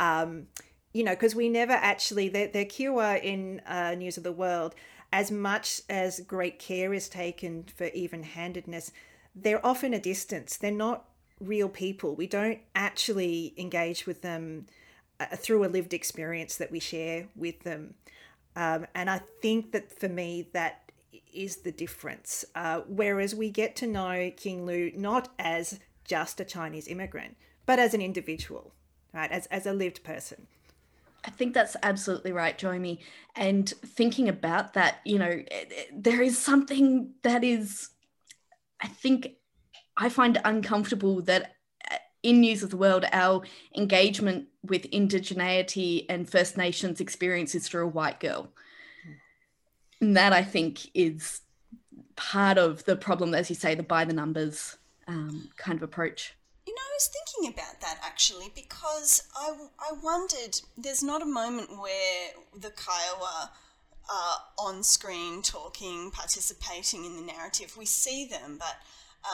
Um, 0.00 0.48
you 0.92 1.04
know, 1.04 1.12
because 1.12 1.34
we 1.34 1.48
never 1.48 1.72
actually, 1.72 2.28
the, 2.28 2.46
the 2.46 2.64
Kiowa 2.64 3.16
in 3.16 3.60
uh, 3.66 3.94
News 3.94 4.16
of 4.16 4.24
the 4.24 4.32
World, 4.32 4.74
as 5.12 5.30
much 5.30 5.82
as 5.88 6.20
great 6.20 6.58
care 6.58 6.94
is 6.94 7.08
taken 7.08 7.64
for 7.64 7.86
even 7.88 8.22
handedness, 8.22 8.92
they're 9.34 9.64
often 9.64 9.94
a 9.94 10.00
distance. 10.00 10.56
They're 10.56 10.70
not 10.70 11.08
real 11.40 11.68
people. 11.68 12.14
We 12.14 12.26
don't 12.26 12.60
actually 12.74 13.54
engage 13.56 14.06
with 14.06 14.22
them 14.22 14.66
through 15.26 15.64
a 15.64 15.66
lived 15.66 15.94
experience 15.94 16.56
that 16.56 16.70
we 16.70 16.80
share 16.80 17.28
with 17.36 17.60
them. 17.60 17.94
Um, 18.56 18.86
and 18.94 19.08
I 19.08 19.20
think 19.40 19.72
that 19.72 19.98
for 19.98 20.08
me, 20.08 20.48
that 20.52 20.90
is 21.32 21.58
the 21.58 21.72
difference. 21.72 22.44
Uh, 22.54 22.80
whereas 22.86 23.34
we 23.34 23.50
get 23.50 23.76
to 23.76 23.86
know 23.86 24.30
King 24.36 24.66
Lu 24.66 24.90
not 24.94 25.28
as 25.38 25.80
just 26.04 26.40
a 26.40 26.44
Chinese 26.44 26.88
immigrant, 26.88 27.36
but 27.64 27.78
as 27.78 27.94
an 27.94 28.02
individual, 28.02 28.72
right? 29.14 29.30
As, 29.30 29.46
as 29.46 29.66
a 29.66 29.72
lived 29.72 30.04
person. 30.04 30.46
I 31.24 31.30
think 31.30 31.54
that's 31.54 31.76
absolutely 31.82 32.32
right, 32.32 32.58
Djoymi. 32.58 32.98
And 33.36 33.68
thinking 33.68 34.28
about 34.28 34.74
that, 34.74 35.00
you 35.04 35.18
know, 35.18 35.42
there 35.92 36.20
is 36.20 36.36
something 36.36 37.12
that 37.22 37.44
is, 37.44 37.90
I 38.80 38.88
think, 38.88 39.34
I 39.96 40.08
find 40.08 40.40
uncomfortable 40.44 41.22
that 41.22 41.54
in 42.22 42.40
News 42.40 42.62
of 42.62 42.70
the 42.70 42.76
World, 42.76 43.04
our 43.12 43.42
engagement 43.76 44.48
with 44.62 44.90
indigeneity 44.90 46.06
and 46.08 46.28
First 46.28 46.56
Nations 46.56 47.00
experiences 47.00 47.66
through 47.66 47.84
a 47.84 47.88
white 47.88 48.20
girl. 48.20 48.48
And 50.00 50.16
that 50.16 50.32
I 50.32 50.42
think 50.42 50.90
is 50.94 51.40
part 52.16 52.58
of 52.58 52.84
the 52.84 52.96
problem, 52.96 53.34
as 53.34 53.48
you 53.50 53.56
say, 53.56 53.74
the 53.74 53.82
by 53.82 54.04
the 54.04 54.12
numbers 54.12 54.76
um, 55.08 55.48
kind 55.56 55.76
of 55.76 55.82
approach. 55.82 56.34
You 56.66 56.74
know, 56.74 56.80
I 56.80 56.94
was 56.94 57.08
thinking 57.08 57.52
about 57.52 57.80
that 57.80 57.98
actually 58.04 58.52
because 58.54 59.24
I, 59.36 59.52
I 59.80 59.92
wondered 60.02 60.60
there's 60.76 61.02
not 61.02 61.22
a 61.22 61.26
moment 61.26 61.70
where 61.76 62.30
the 62.56 62.70
Kiowa 62.70 63.50
are 64.12 64.36
on 64.58 64.82
screen 64.82 65.42
talking, 65.42 66.10
participating 66.10 67.04
in 67.04 67.16
the 67.16 67.32
narrative. 67.32 67.76
We 67.76 67.86
see 67.86 68.26
them, 68.26 68.58
but 68.58 68.76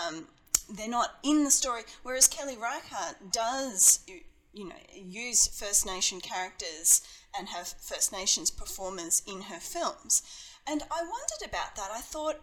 um, 0.07 0.27
they're 0.69 0.89
not 0.89 1.19
in 1.23 1.45
the 1.45 1.51
story. 1.51 1.83
Whereas 2.03 2.29
Kelly 2.29 2.57
Reichardt 2.57 3.33
does, 3.33 4.01
you 4.53 4.69
know, 4.69 4.75
use 4.95 5.47
First 5.47 5.87
Nation 5.87 6.21
characters 6.21 7.03
and 7.37 7.49
have 7.49 7.75
First 7.81 8.13
Nations 8.13 8.51
performers 8.51 9.23
in 9.27 9.43
her 9.43 9.61
films. 9.61 10.23
And 10.67 10.83
I 10.91 11.01
wondered 11.03 11.47
about 11.47 11.77
that. 11.77 11.91
I 11.93 12.01
thought, 12.01 12.41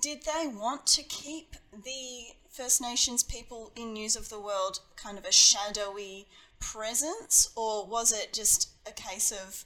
did 0.00 0.24
they 0.24 0.46
want 0.46 0.86
to 0.86 1.02
keep 1.02 1.56
the 1.72 2.34
First 2.50 2.80
Nations 2.80 3.22
people 3.22 3.72
in 3.76 3.92
News 3.92 4.16
of 4.16 4.28
the 4.28 4.40
World 4.40 4.80
kind 4.96 5.18
of 5.18 5.24
a 5.24 5.32
shadowy 5.32 6.26
presence, 6.60 7.50
or 7.54 7.86
was 7.86 8.12
it 8.12 8.32
just 8.32 8.70
a 8.86 8.92
case 8.92 9.30
of 9.30 9.64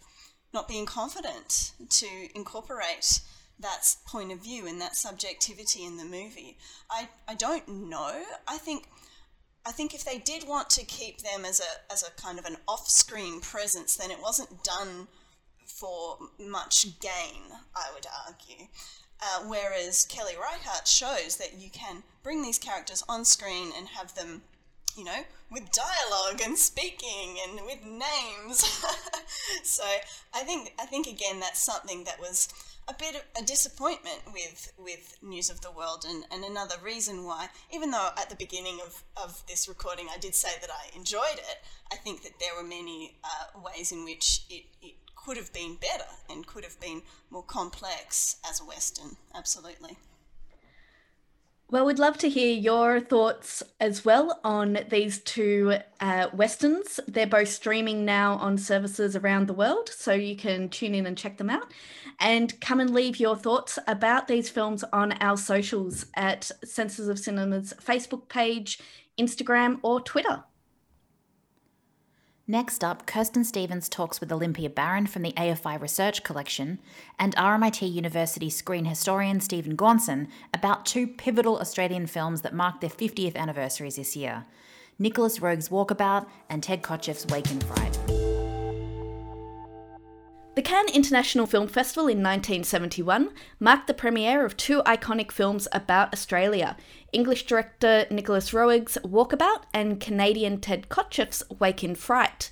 not 0.52 0.68
being 0.68 0.84
confident 0.84 1.72
to 1.88 2.06
incorporate 2.34 3.20
that 3.60 3.94
point 4.06 4.32
of 4.32 4.42
view 4.42 4.66
and 4.66 4.80
that 4.80 4.96
subjectivity 4.96 5.84
in 5.84 5.96
the 5.96 6.04
movie? 6.04 6.58
I, 6.90 7.08
I 7.28 7.34
don't 7.34 7.68
know. 7.68 8.22
I 8.48 8.58
think 8.58 8.86
I 9.64 9.70
think 9.70 9.94
if 9.94 10.04
they 10.04 10.18
did 10.18 10.48
want 10.48 10.70
to 10.70 10.84
keep 10.84 11.18
them 11.18 11.44
as 11.44 11.60
a 11.60 11.92
as 11.92 12.02
a 12.02 12.20
kind 12.20 12.38
of 12.38 12.44
an 12.44 12.56
off-screen 12.66 13.40
presence, 13.40 13.96
then 13.96 14.10
it 14.10 14.20
wasn't 14.20 14.64
done 14.64 15.06
for 15.66 16.18
much 16.38 16.98
gain. 17.00 17.42
I 17.74 17.90
would 17.94 18.06
argue. 18.26 18.66
Uh, 19.20 19.44
whereas 19.46 20.04
Kelly 20.04 20.34
Reichardt 20.34 20.88
shows 20.88 21.36
that 21.36 21.54
you 21.60 21.70
can 21.70 22.02
bring 22.24 22.42
these 22.42 22.58
characters 22.58 23.04
on 23.08 23.24
screen 23.24 23.70
and 23.76 23.86
have 23.88 24.16
them, 24.16 24.42
you 24.96 25.04
know, 25.04 25.22
with 25.48 25.70
dialogue 25.70 26.40
and 26.42 26.58
speaking 26.58 27.38
and 27.46 27.64
with 27.64 27.84
names. 27.84 28.64
so 29.62 29.84
I 30.34 30.42
think 30.42 30.74
I 30.80 30.86
think 30.86 31.06
again 31.06 31.38
that's 31.38 31.64
something 31.64 32.02
that 32.04 32.18
was 32.18 32.48
a 32.88 32.94
bit 32.94 33.14
of 33.14 33.22
a 33.40 33.44
disappointment 33.44 34.20
with 34.32 34.72
with 34.78 35.16
News 35.22 35.50
of 35.50 35.60
the 35.60 35.70
World 35.70 36.04
and, 36.08 36.24
and 36.30 36.44
another 36.44 36.76
reason 36.82 37.24
why, 37.24 37.48
even 37.72 37.90
though 37.90 38.10
at 38.16 38.28
the 38.28 38.36
beginning 38.36 38.80
of, 38.84 39.02
of 39.16 39.42
this 39.46 39.68
recording 39.68 40.08
I 40.12 40.18
did 40.18 40.34
say 40.34 40.50
that 40.60 40.70
I 40.70 40.96
enjoyed 40.96 41.38
it, 41.38 41.58
I 41.92 41.96
think 41.96 42.22
that 42.22 42.38
there 42.40 42.54
were 42.56 42.66
many 42.68 43.18
uh, 43.22 43.60
ways 43.60 43.92
in 43.92 44.04
which 44.04 44.42
it, 44.50 44.64
it 44.82 44.94
could 45.14 45.36
have 45.36 45.52
been 45.52 45.76
better 45.76 46.10
and 46.28 46.46
could 46.46 46.64
have 46.64 46.80
been 46.80 47.02
more 47.30 47.44
complex 47.44 48.36
as 48.48 48.60
a 48.60 48.64
Western. 48.64 49.16
Absolutely. 49.34 49.96
Well, 51.72 51.86
we'd 51.86 51.98
love 51.98 52.18
to 52.18 52.28
hear 52.28 52.52
your 52.52 53.00
thoughts 53.00 53.62
as 53.80 54.04
well 54.04 54.38
on 54.44 54.80
these 54.90 55.20
two 55.20 55.78
uh, 56.00 56.26
Westerns. 56.34 57.00
They're 57.08 57.26
both 57.26 57.48
streaming 57.48 58.04
now 58.04 58.34
on 58.34 58.58
services 58.58 59.16
around 59.16 59.46
the 59.46 59.54
world, 59.54 59.88
so 59.88 60.12
you 60.12 60.36
can 60.36 60.68
tune 60.68 60.94
in 60.94 61.06
and 61.06 61.16
check 61.16 61.38
them 61.38 61.48
out. 61.48 61.72
And 62.20 62.60
come 62.60 62.78
and 62.78 62.90
leave 62.90 63.18
your 63.18 63.36
thoughts 63.36 63.78
about 63.86 64.28
these 64.28 64.50
films 64.50 64.84
on 64.92 65.12
our 65.12 65.38
socials 65.38 66.04
at 66.14 66.50
Senses 66.62 67.08
of 67.08 67.18
Cinema's 67.18 67.72
Facebook 67.82 68.28
page, 68.28 68.78
Instagram, 69.18 69.78
or 69.80 70.02
Twitter. 70.02 70.44
Next 72.48 72.82
up, 72.82 73.06
Kirsten 73.06 73.44
Stevens 73.44 73.88
talks 73.88 74.20
with 74.20 74.32
Olympia 74.32 74.68
Barron 74.68 75.06
from 75.06 75.22
the 75.22 75.32
AFI 75.32 75.80
Research 75.80 76.24
Collection 76.24 76.80
and 77.16 77.36
RMIT 77.36 77.90
University 77.92 78.50
screen 78.50 78.84
historian 78.84 79.40
Stephen 79.40 79.76
Gaunson 79.76 80.26
about 80.52 80.84
two 80.84 81.06
pivotal 81.06 81.60
Australian 81.60 82.08
films 82.08 82.42
that 82.42 82.52
mark 82.52 82.80
their 82.80 82.90
50th 82.90 83.36
anniversaries 83.36 83.96
this 83.96 84.16
year 84.16 84.44
Nicolas 84.98 85.38
Roeg's 85.40 85.68
Walkabout 85.68 86.26
and 86.50 86.64
Ted 86.64 86.82
Kotcheff's 86.82 87.26
Wake 87.26 87.50
in 87.50 87.60
Fright. 87.60 88.31
The 90.54 90.60
Cannes 90.60 90.90
International 90.90 91.46
Film 91.46 91.66
Festival 91.66 92.08
in 92.08 92.18
1971 92.18 93.30
marked 93.58 93.86
the 93.86 93.94
premiere 93.94 94.44
of 94.44 94.54
two 94.54 94.82
iconic 94.82 95.32
films 95.32 95.66
about 95.72 96.12
Australia 96.12 96.76
English 97.10 97.46
director 97.46 98.04
Nicolas 98.10 98.52
Roeg's 98.52 98.98
Walkabout 99.02 99.62
and 99.72 99.98
Canadian 99.98 100.60
Ted 100.60 100.90
Kotcheff's 100.90 101.42
Wake 101.58 101.82
in 101.82 101.94
Fright. 101.94 102.50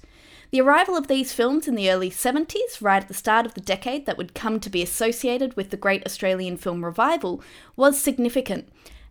The 0.50 0.62
arrival 0.62 0.96
of 0.96 1.08
these 1.08 1.34
films 1.34 1.68
in 1.68 1.74
the 1.74 1.90
early 1.90 2.10
70s, 2.10 2.80
right 2.80 3.02
at 3.02 3.08
the 3.08 3.12
start 3.12 3.44
of 3.44 3.52
the 3.52 3.60
decade 3.60 4.06
that 4.06 4.16
would 4.16 4.34
come 4.34 4.60
to 4.60 4.70
be 4.70 4.80
associated 4.80 5.54
with 5.54 5.68
the 5.68 5.76
Great 5.76 6.04
Australian 6.06 6.56
Film 6.56 6.82
Revival, 6.82 7.42
was 7.76 8.00
significant, 8.00 8.66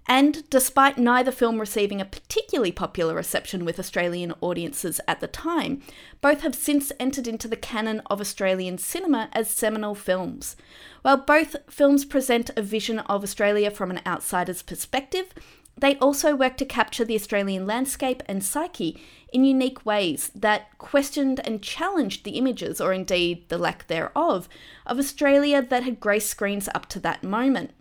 and 0.08 0.50
despite 0.50 0.98
neither 0.98 1.32
film 1.32 1.60
receiving 1.60 2.02
a 2.02 2.06
particularly 2.06 2.72
popular 2.72 3.14
reception 3.14 3.66
with 3.66 3.80
Australian 3.80 4.34
audiences 4.42 5.00
at 5.08 5.20
the 5.20 5.28
time, 5.28 5.82
both 6.22 6.42
have 6.42 6.56
since 6.56 6.92
entered 7.00 7.28
into 7.28 7.48
the 7.48 7.56
canon 7.56 8.02
of 8.08 8.20
Australian 8.20 8.78
cinema 8.78 9.30
as 9.34 9.50
seminal 9.50 9.94
films. 9.96 10.56
While 11.04 11.18
both 11.18 11.56
films 11.70 12.06
present 12.06 12.50
a 12.56 12.62
vision 12.62 13.00
of 13.00 13.24
Australia 13.24 13.70
from 13.70 13.92
an 13.92 14.02
outsider's 14.06 14.64
perspective, 14.64 15.34
they 15.78 15.96
also 15.98 16.36
work 16.36 16.58
to 16.58 16.66
capture 16.66 17.06
the 17.06 17.16
Australian 17.16 17.66
landscape 17.66 18.22
and 18.26 18.44
psyche 18.44 19.02
in 19.32 19.46
unique 19.46 19.86
ways 19.86 20.30
that 20.36 20.78
questioned 20.78 21.40
and 21.46 21.62
challenged 21.62 22.26
the 22.26 22.32
images, 22.32 22.82
or 22.82 22.92
indeed 22.92 23.48
the 23.50 23.58
lack 23.58 23.88
thereof, 23.88 24.50
of 24.86 25.00
Australia 25.00 25.62
that 25.62 25.84
had 25.84 26.00
graced 26.00 26.30
screens 26.30 26.68
up 26.76 26.88
to 26.88 27.00
that 27.00 27.24
moment. 27.24 27.72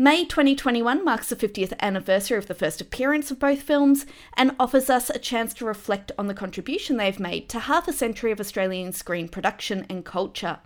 May 0.00 0.24
2021 0.24 1.04
marks 1.04 1.28
the 1.28 1.34
50th 1.34 1.72
anniversary 1.80 2.38
of 2.38 2.46
the 2.46 2.54
first 2.54 2.80
appearance 2.80 3.32
of 3.32 3.40
both 3.40 3.62
films 3.62 4.06
and 4.36 4.54
offers 4.60 4.88
us 4.88 5.10
a 5.10 5.18
chance 5.18 5.52
to 5.54 5.64
reflect 5.64 6.12
on 6.16 6.28
the 6.28 6.34
contribution 6.34 6.96
they've 6.96 7.18
made 7.18 7.48
to 7.48 7.58
half 7.58 7.88
a 7.88 7.92
century 7.92 8.30
of 8.30 8.38
Australian 8.38 8.92
screen 8.92 9.28
production 9.28 9.84
and 9.90 10.04
culture. 10.04 10.60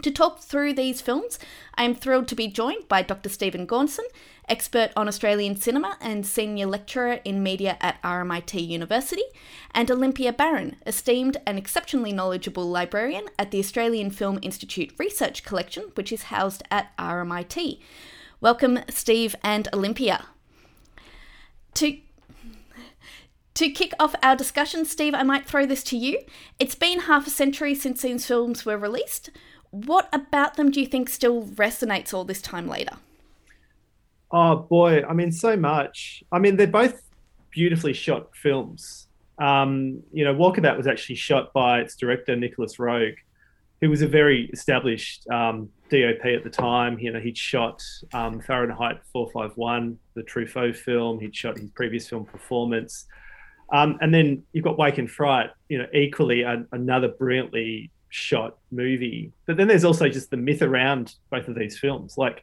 To 0.00 0.10
talk 0.10 0.40
through 0.40 0.72
these 0.72 1.02
films, 1.02 1.38
I 1.74 1.84
am 1.84 1.94
thrilled 1.94 2.26
to 2.28 2.34
be 2.34 2.48
joined 2.48 2.88
by 2.88 3.02
Dr. 3.02 3.28
Stephen 3.28 3.66
Gaunson, 3.66 4.06
expert 4.48 4.92
on 4.96 5.08
Australian 5.08 5.56
cinema 5.56 5.98
and 6.00 6.26
senior 6.26 6.66
lecturer 6.66 7.20
in 7.22 7.42
media 7.42 7.76
at 7.82 8.00
RMIT 8.00 8.66
University, 8.66 9.24
and 9.72 9.90
Olympia 9.90 10.32
Barron, 10.32 10.76
esteemed 10.86 11.36
and 11.46 11.58
exceptionally 11.58 12.12
knowledgeable 12.12 12.64
librarian 12.64 13.26
at 13.38 13.50
the 13.50 13.58
Australian 13.58 14.10
Film 14.10 14.38
Institute 14.40 14.94
Research 14.98 15.44
Collection, 15.44 15.92
which 15.96 16.10
is 16.10 16.24
housed 16.24 16.62
at 16.70 16.96
RMIT. 16.96 17.78
Welcome, 18.44 18.80
Steve 18.90 19.34
and 19.42 19.68
Olympia. 19.72 20.26
To 21.76 21.96
to 23.54 23.70
kick 23.70 23.94
off 23.98 24.14
our 24.22 24.36
discussion, 24.36 24.84
Steve, 24.84 25.14
I 25.14 25.22
might 25.22 25.46
throw 25.46 25.64
this 25.64 25.82
to 25.84 25.96
you. 25.96 26.20
It's 26.58 26.74
been 26.74 27.00
half 27.00 27.26
a 27.26 27.30
century 27.30 27.74
since 27.74 28.02
these 28.02 28.26
films 28.26 28.66
were 28.66 28.76
released. 28.76 29.30
What 29.70 30.10
about 30.12 30.56
them 30.56 30.70
do 30.70 30.78
you 30.78 30.86
think 30.86 31.08
still 31.08 31.44
resonates 31.44 32.12
all 32.12 32.26
this 32.26 32.42
time 32.42 32.68
later? 32.68 32.98
Oh 34.30 34.56
boy, 34.56 35.02
I 35.08 35.14
mean, 35.14 35.32
so 35.32 35.56
much. 35.56 36.22
I 36.30 36.38
mean, 36.38 36.58
they're 36.58 36.66
both 36.66 37.00
beautifully 37.50 37.94
shot 37.94 38.28
films. 38.36 39.08
Um, 39.38 40.02
you 40.12 40.22
know, 40.22 40.34
Walkabout 40.34 40.76
was 40.76 40.86
actually 40.86 41.16
shot 41.16 41.54
by 41.54 41.80
its 41.80 41.96
director 41.96 42.36
Nicolas 42.36 42.76
Roeg, 42.76 43.14
who 43.84 43.90
was 43.90 44.00
a 44.00 44.08
very 44.08 44.46
established 44.46 45.28
um, 45.28 45.68
DOP 45.90 46.24
at 46.24 46.42
the 46.42 46.48
time. 46.48 46.98
You 46.98 47.12
know, 47.12 47.20
he'd 47.20 47.36
shot 47.36 47.82
um, 48.14 48.40
Fahrenheit 48.40 49.02
451, 49.12 49.98
the 50.14 50.22
Truffaut 50.22 50.74
film. 50.74 51.20
He'd 51.20 51.36
shot 51.36 51.58
his 51.58 51.68
previous 51.68 52.08
film 52.08 52.24
Performance. 52.24 53.04
Um, 53.70 53.98
and 54.00 54.14
then 54.14 54.42
you've 54.54 54.64
got 54.64 54.78
Wake 54.78 54.98
in 54.98 55.06
Fright, 55.06 55.50
you 55.68 55.76
know, 55.76 55.86
equally 55.92 56.44
another 56.72 57.08
brilliantly 57.08 57.90
shot 58.08 58.56
movie. 58.70 59.32
But 59.44 59.58
then 59.58 59.68
there's 59.68 59.84
also 59.84 60.08
just 60.08 60.30
the 60.30 60.38
myth 60.38 60.62
around 60.62 61.16
both 61.28 61.46
of 61.48 61.54
these 61.54 61.78
films. 61.78 62.16
Like, 62.16 62.42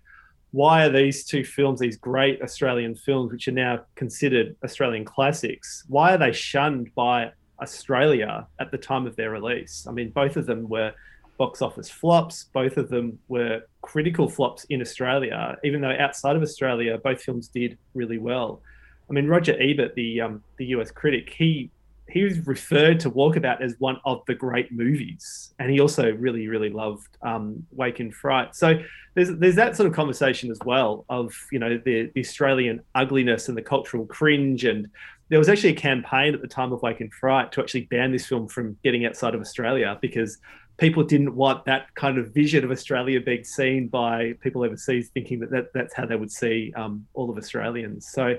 why 0.52 0.86
are 0.86 0.92
these 0.92 1.26
two 1.26 1.44
films, 1.44 1.80
these 1.80 1.98
great 1.98 2.40
Australian 2.44 2.94
films, 2.94 3.32
which 3.32 3.48
are 3.48 3.52
now 3.52 3.80
considered 3.96 4.56
Australian 4.64 5.06
classics, 5.06 5.86
why 5.88 6.14
are 6.14 6.20
they 6.20 6.34
shunned 6.34 6.94
by 6.94 7.32
Australia 7.60 8.46
at 8.60 8.70
the 8.70 8.78
time 8.78 9.08
of 9.08 9.16
their 9.16 9.32
release? 9.32 9.88
I 9.90 9.92
mean, 9.92 10.12
both 10.12 10.38
of 10.38 10.46
them 10.46 10.70
were 10.70 10.94
box 11.42 11.60
office 11.64 11.90
flops. 11.90 12.36
Both 12.54 12.78
of 12.78 12.88
them 12.90 13.18
were 13.28 13.64
critical 13.82 14.30
flops 14.30 14.64
in 14.66 14.80
Australia, 14.80 15.58
even 15.64 15.82
though 15.82 15.96
outside 15.98 16.36
of 16.36 16.44
Australia, 16.44 17.00
both 17.04 17.20
films 17.20 17.48
did 17.48 17.80
really 17.96 18.20
well. 18.20 18.62
I 19.10 19.14
mean, 19.14 19.28
Roger 19.28 19.56
Ebert, 19.60 19.96
the 19.96 20.22
um, 20.22 20.44
the 20.58 20.68
US 20.76 20.92
critic, 20.92 21.34
he 21.36 21.72
he 22.12 22.24
was 22.24 22.46
referred 22.46 23.00
to 23.00 23.10
Walkabout 23.10 23.60
as 23.60 23.74
one 23.80 23.98
of 24.06 24.22
the 24.28 24.36
great 24.36 24.72
movies, 24.72 25.56
and 25.58 25.72
he 25.72 25.80
also 25.80 26.12
really, 26.12 26.48
really 26.48 26.70
loved 26.70 27.18
um, 27.24 27.66
Wake 27.72 28.00
in 28.00 28.12
Fright. 28.12 28.56
So 28.56 28.80
there's 29.16 29.32
there's 29.42 29.56
that 29.56 29.76
sort 29.76 29.88
of 29.88 29.96
conversation 29.96 30.52
as 30.52 30.60
well 30.64 31.06
of 31.10 31.34
you 31.52 31.58
know 31.58 31.82
the, 31.84 32.12
the 32.14 32.22
Australian 32.22 32.82
ugliness 32.94 33.50
and 33.50 33.58
the 33.58 33.64
cultural 33.64 34.06
cringe, 34.06 34.64
and 34.64 34.90
there 35.30 35.40
was 35.40 35.50
actually 35.50 35.72
a 35.72 35.82
campaign 35.90 36.36
at 36.36 36.42
the 36.42 36.54
time 36.60 36.72
of 36.72 36.84
Wake 36.84 37.02
in 37.02 37.10
Fright 37.10 37.52
to 37.54 37.62
actually 37.62 37.86
ban 37.86 38.12
this 38.12 38.28
film 38.28 38.48
from 38.48 38.78
getting 38.84 39.08
outside 39.08 39.34
of 39.34 39.42
Australia 39.42 39.98
because 40.02 40.38
people 40.82 41.04
didn't 41.04 41.36
want 41.36 41.64
that 41.66 41.94
kind 41.94 42.18
of 42.18 42.34
vision 42.34 42.64
of 42.66 42.72
Australia 42.72 43.22
being 43.22 43.44
seen 43.44 43.88
by 43.88 44.34
people 44.42 44.64
overseas, 44.64 45.10
thinking 45.10 45.40
that, 45.40 45.52
that 45.52 45.72
that's 45.76 45.94
how 45.94 46.08
they 46.08 46.16
would 46.16 46.32
see 46.32 46.74
um, 46.76 47.06
all 47.14 47.30
of 47.30 47.38
Australians. 47.38 48.10
So 48.12 48.36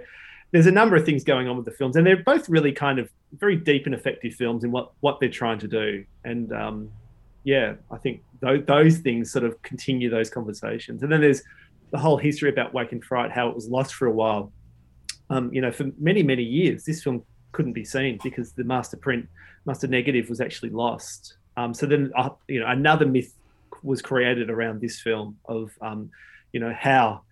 there's 0.50 0.66
a 0.66 0.72
number 0.72 0.96
of 0.96 1.07
things 1.07 1.22
going 1.22 1.46
on 1.46 1.57
with 1.57 1.64
the 1.64 1.70
films, 1.70 1.94
and 1.94 2.05
they're 2.05 2.16
both 2.16 2.48
really 2.48 2.72
kind 2.72 2.98
of 2.98 3.09
very 3.38 3.55
deep 3.55 3.87
and 3.87 3.94
effective 3.94 4.35
films 4.35 4.64
in 4.64 4.72
what 4.72 4.90
what 5.00 5.20
they're 5.20 5.31
trying 5.31 5.61
to 5.61 5.68
do. 5.68 6.05
And 6.24 6.52
um, 6.52 6.90
yeah, 7.44 7.74
I 7.92 7.98
think 7.98 8.24
th- 8.44 8.66
those 8.66 8.98
things 8.98 9.31
sort 9.31 9.44
of 9.44 9.62
continue 9.62 10.11
those 10.11 10.28
conversations. 10.28 11.05
And 11.05 11.12
then 11.12 11.20
there's 11.20 11.42
the 11.92 11.98
whole 11.98 12.16
history 12.16 12.50
about 12.50 12.74
Wake 12.74 12.90
in 12.90 13.00
Fright, 13.00 13.31
how 13.31 13.50
it 13.50 13.55
was 13.55 13.68
lost 13.68 13.94
for 13.94 14.07
a 14.07 14.12
while. 14.12 14.52
Um, 15.31 15.55
you 15.55 15.61
know, 15.61 15.70
for 15.70 15.92
many 15.96 16.24
many 16.24 16.42
years, 16.42 16.85
this 16.85 17.05
film 17.05 17.22
couldn't 17.52 17.72
be 17.72 17.85
seen 17.85 18.18
because 18.24 18.52
the 18.52 18.64
master 18.64 18.96
print, 18.96 19.28
master 19.64 19.87
negative, 19.87 20.28
was 20.28 20.40
actually 20.40 20.70
lost. 20.70 21.37
Um, 21.56 21.74
so 21.74 21.86
then, 21.86 22.12
uh, 22.16 22.30
you 22.48 22.60
know, 22.60 22.66
another 22.66 23.06
myth 23.06 23.34
was 23.82 24.00
created 24.02 24.50
around 24.50 24.80
this 24.80 25.00
film 25.00 25.38
of, 25.46 25.70
um, 25.80 26.10
you 26.52 26.60
know, 26.60 26.74
how 26.78 27.22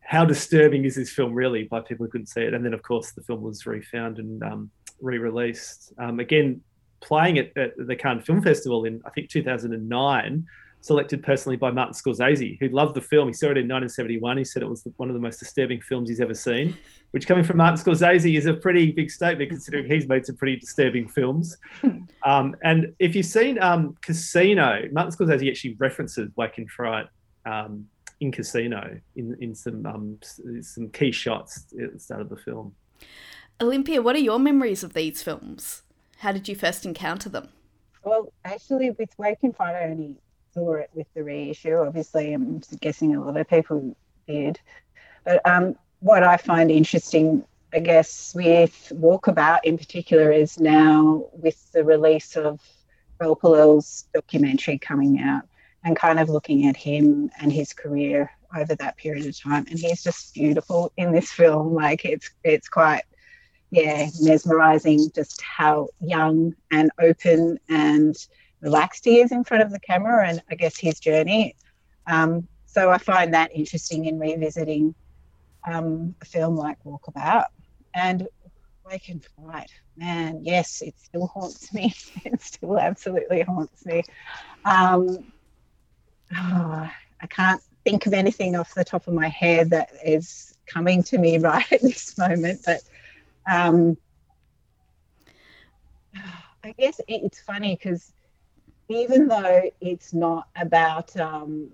how 0.00 0.24
disturbing 0.24 0.84
is 0.84 0.96
this 0.96 1.12
film 1.12 1.32
really 1.32 1.64
by 1.64 1.78
people 1.78 2.04
who 2.04 2.10
couldn't 2.10 2.26
see 2.26 2.40
it? 2.40 2.52
And 2.52 2.64
then, 2.64 2.74
of 2.74 2.82
course, 2.82 3.12
the 3.12 3.22
film 3.22 3.42
was 3.42 3.64
refound 3.64 4.18
and 4.18 4.42
um, 4.42 4.70
re-released. 5.00 5.92
Um, 5.98 6.18
again, 6.18 6.62
playing 7.00 7.36
it 7.36 7.52
at 7.56 7.74
the 7.76 7.94
Cannes 7.94 8.22
Film 8.22 8.42
Festival 8.42 8.84
in 8.86 9.00
I 9.06 9.10
think 9.10 9.30
2009, 9.30 10.46
selected 10.82 11.22
personally 11.22 11.56
by 11.56 11.70
Martin 11.70 11.94
Scorsese, 11.94 12.58
who 12.58 12.68
loved 12.68 12.94
the 12.94 13.00
film. 13.00 13.28
He 13.28 13.34
saw 13.34 13.46
it 13.46 13.58
in 13.58 13.68
1971. 13.68 14.38
He 14.38 14.44
said 14.44 14.62
it 14.62 14.68
was 14.68 14.86
one 14.96 15.10
of 15.10 15.14
the 15.14 15.20
most 15.20 15.38
disturbing 15.38 15.80
films 15.80 16.08
he's 16.08 16.20
ever 16.20 16.34
seen, 16.34 16.76
which 17.10 17.26
coming 17.26 17.44
from 17.44 17.58
Martin 17.58 17.84
Scorsese 17.84 18.36
is 18.36 18.46
a 18.46 18.54
pretty 18.54 18.90
big 18.90 19.10
statement 19.10 19.50
considering 19.50 19.86
he's 19.86 20.08
made 20.08 20.24
some 20.24 20.36
pretty 20.36 20.56
disturbing 20.56 21.08
films. 21.08 21.56
Um, 22.22 22.54
and 22.62 22.94
if 22.98 23.14
you've 23.14 23.24
seen 23.24 23.58
um, 23.62 23.96
Casino, 24.02 24.82
Martin 24.92 25.10
Scorsese 25.10 25.50
actually 25.50 25.74
references 25.78 26.28
Wake 26.36 26.58
in 26.58 26.68
Fright 26.68 27.06
um, 27.46 27.86
in 28.20 28.30
Casino 28.30 29.00
in 29.16 29.34
in 29.40 29.54
some 29.54 29.86
um, 29.86 30.18
some 30.60 30.90
key 30.90 31.12
shots 31.12 31.64
at 31.82 31.94
the 31.94 31.98
start 31.98 32.20
of 32.20 32.28
the 32.28 32.36
film. 32.36 32.74
Olympia, 33.58 34.02
what 34.02 34.16
are 34.16 34.20
your 34.20 34.38
memories 34.38 34.84
of 34.84 34.92
these 34.92 35.22
films? 35.22 35.82
How 36.18 36.32
did 36.32 36.46
you 36.46 36.54
first 36.54 36.84
encounter 36.84 37.30
them? 37.30 37.48
Well, 38.04 38.32
actually, 38.44 38.90
with 38.90 39.10
Wake 39.18 39.38
in 39.42 39.54
Fright, 39.54 39.74
I 39.74 39.84
only 39.84 40.16
saw 40.52 40.74
it 40.74 40.90
with 40.94 41.06
the 41.14 41.22
reissue. 41.22 41.76
Obviously, 41.76 42.32
I'm 42.32 42.60
guessing 42.80 43.14
a 43.14 43.24
lot 43.24 43.36
of 43.36 43.48
people 43.48 43.96
did. 44.26 44.58
But 45.24 45.46
um, 45.46 45.76
what 46.00 46.22
I 46.22 46.36
find 46.36 46.70
interesting, 46.70 47.44
I 47.72 47.80
guess, 47.80 48.34
with 48.34 48.92
Walkabout 48.94 49.60
in 49.64 49.78
particular, 49.78 50.32
is 50.32 50.58
now 50.58 51.26
with 51.32 51.70
the 51.72 51.84
release 51.84 52.36
of 52.36 52.60
Gulpilil's 53.20 54.06
documentary 54.14 54.78
coming 54.78 55.20
out 55.20 55.42
and 55.84 55.96
kind 55.96 56.18
of 56.18 56.28
looking 56.28 56.66
at 56.66 56.76
him 56.76 57.30
and 57.40 57.52
his 57.52 57.72
career 57.72 58.30
over 58.56 58.74
that 58.74 58.96
period 58.96 59.26
of 59.26 59.38
time. 59.38 59.66
And 59.70 59.78
he's 59.78 60.02
just 60.02 60.34
beautiful 60.34 60.92
in 60.96 61.12
this 61.12 61.30
film. 61.30 61.74
Like 61.74 62.04
it's 62.04 62.30
it's 62.44 62.68
quite 62.68 63.02
yeah, 63.70 64.08
mesmerizing 64.20 65.10
just 65.14 65.40
how 65.40 65.88
young 66.00 66.54
and 66.70 66.90
open 66.98 67.58
and 67.68 68.16
relaxed 68.60 69.04
he 69.04 69.20
is 69.20 69.32
in 69.32 69.44
front 69.44 69.62
of 69.62 69.70
the 69.70 69.80
camera 69.80 70.28
and 70.28 70.42
I 70.50 70.54
guess 70.54 70.78
his 70.78 70.98
journey. 71.00 71.56
Um, 72.06 72.46
so 72.66 72.90
I 72.90 72.98
find 72.98 73.34
that 73.34 73.50
interesting 73.54 74.06
in 74.06 74.18
revisiting 74.18 74.94
um, 75.66 76.14
a 76.20 76.24
film 76.24 76.56
like 76.56 76.82
Walkabout. 76.84 77.46
And 77.94 78.28
Wake 78.84 79.08
in 79.08 79.20
Fright, 79.20 79.70
man, 79.96 80.40
yes, 80.42 80.82
it 80.82 80.94
still 80.98 81.26
haunts 81.26 81.72
me. 81.72 81.94
it 82.24 82.40
still 82.42 82.78
absolutely 82.78 83.42
haunts 83.42 83.84
me. 83.84 84.02
Um, 84.64 85.32
oh, 86.36 86.90
I 87.22 87.26
can't 87.26 87.60
think 87.84 88.06
of 88.06 88.14
anything 88.14 88.56
off 88.56 88.74
the 88.74 88.84
top 88.84 89.06
of 89.06 89.14
my 89.14 89.28
head 89.28 89.70
that 89.70 89.90
is 90.04 90.54
coming 90.66 91.02
to 91.04 91.18
me 91.18 91.38
right 91.50 91.70
at 91.72 91.82
this 91.82 92.16
moment, 92.16 92.60
but 92.64 92.80
um, 93.50 93.96
I 96.64 96.72
guess 96.72 97.00
it's 97.08 97.40
funny 97.40 97.74
because 97.74 98.12
even 98.90 99.28
though 99.28 99.70
it's 99.80 100.12
not 100.12 100.48
about 100.56 101.16
um, 101.16 101.70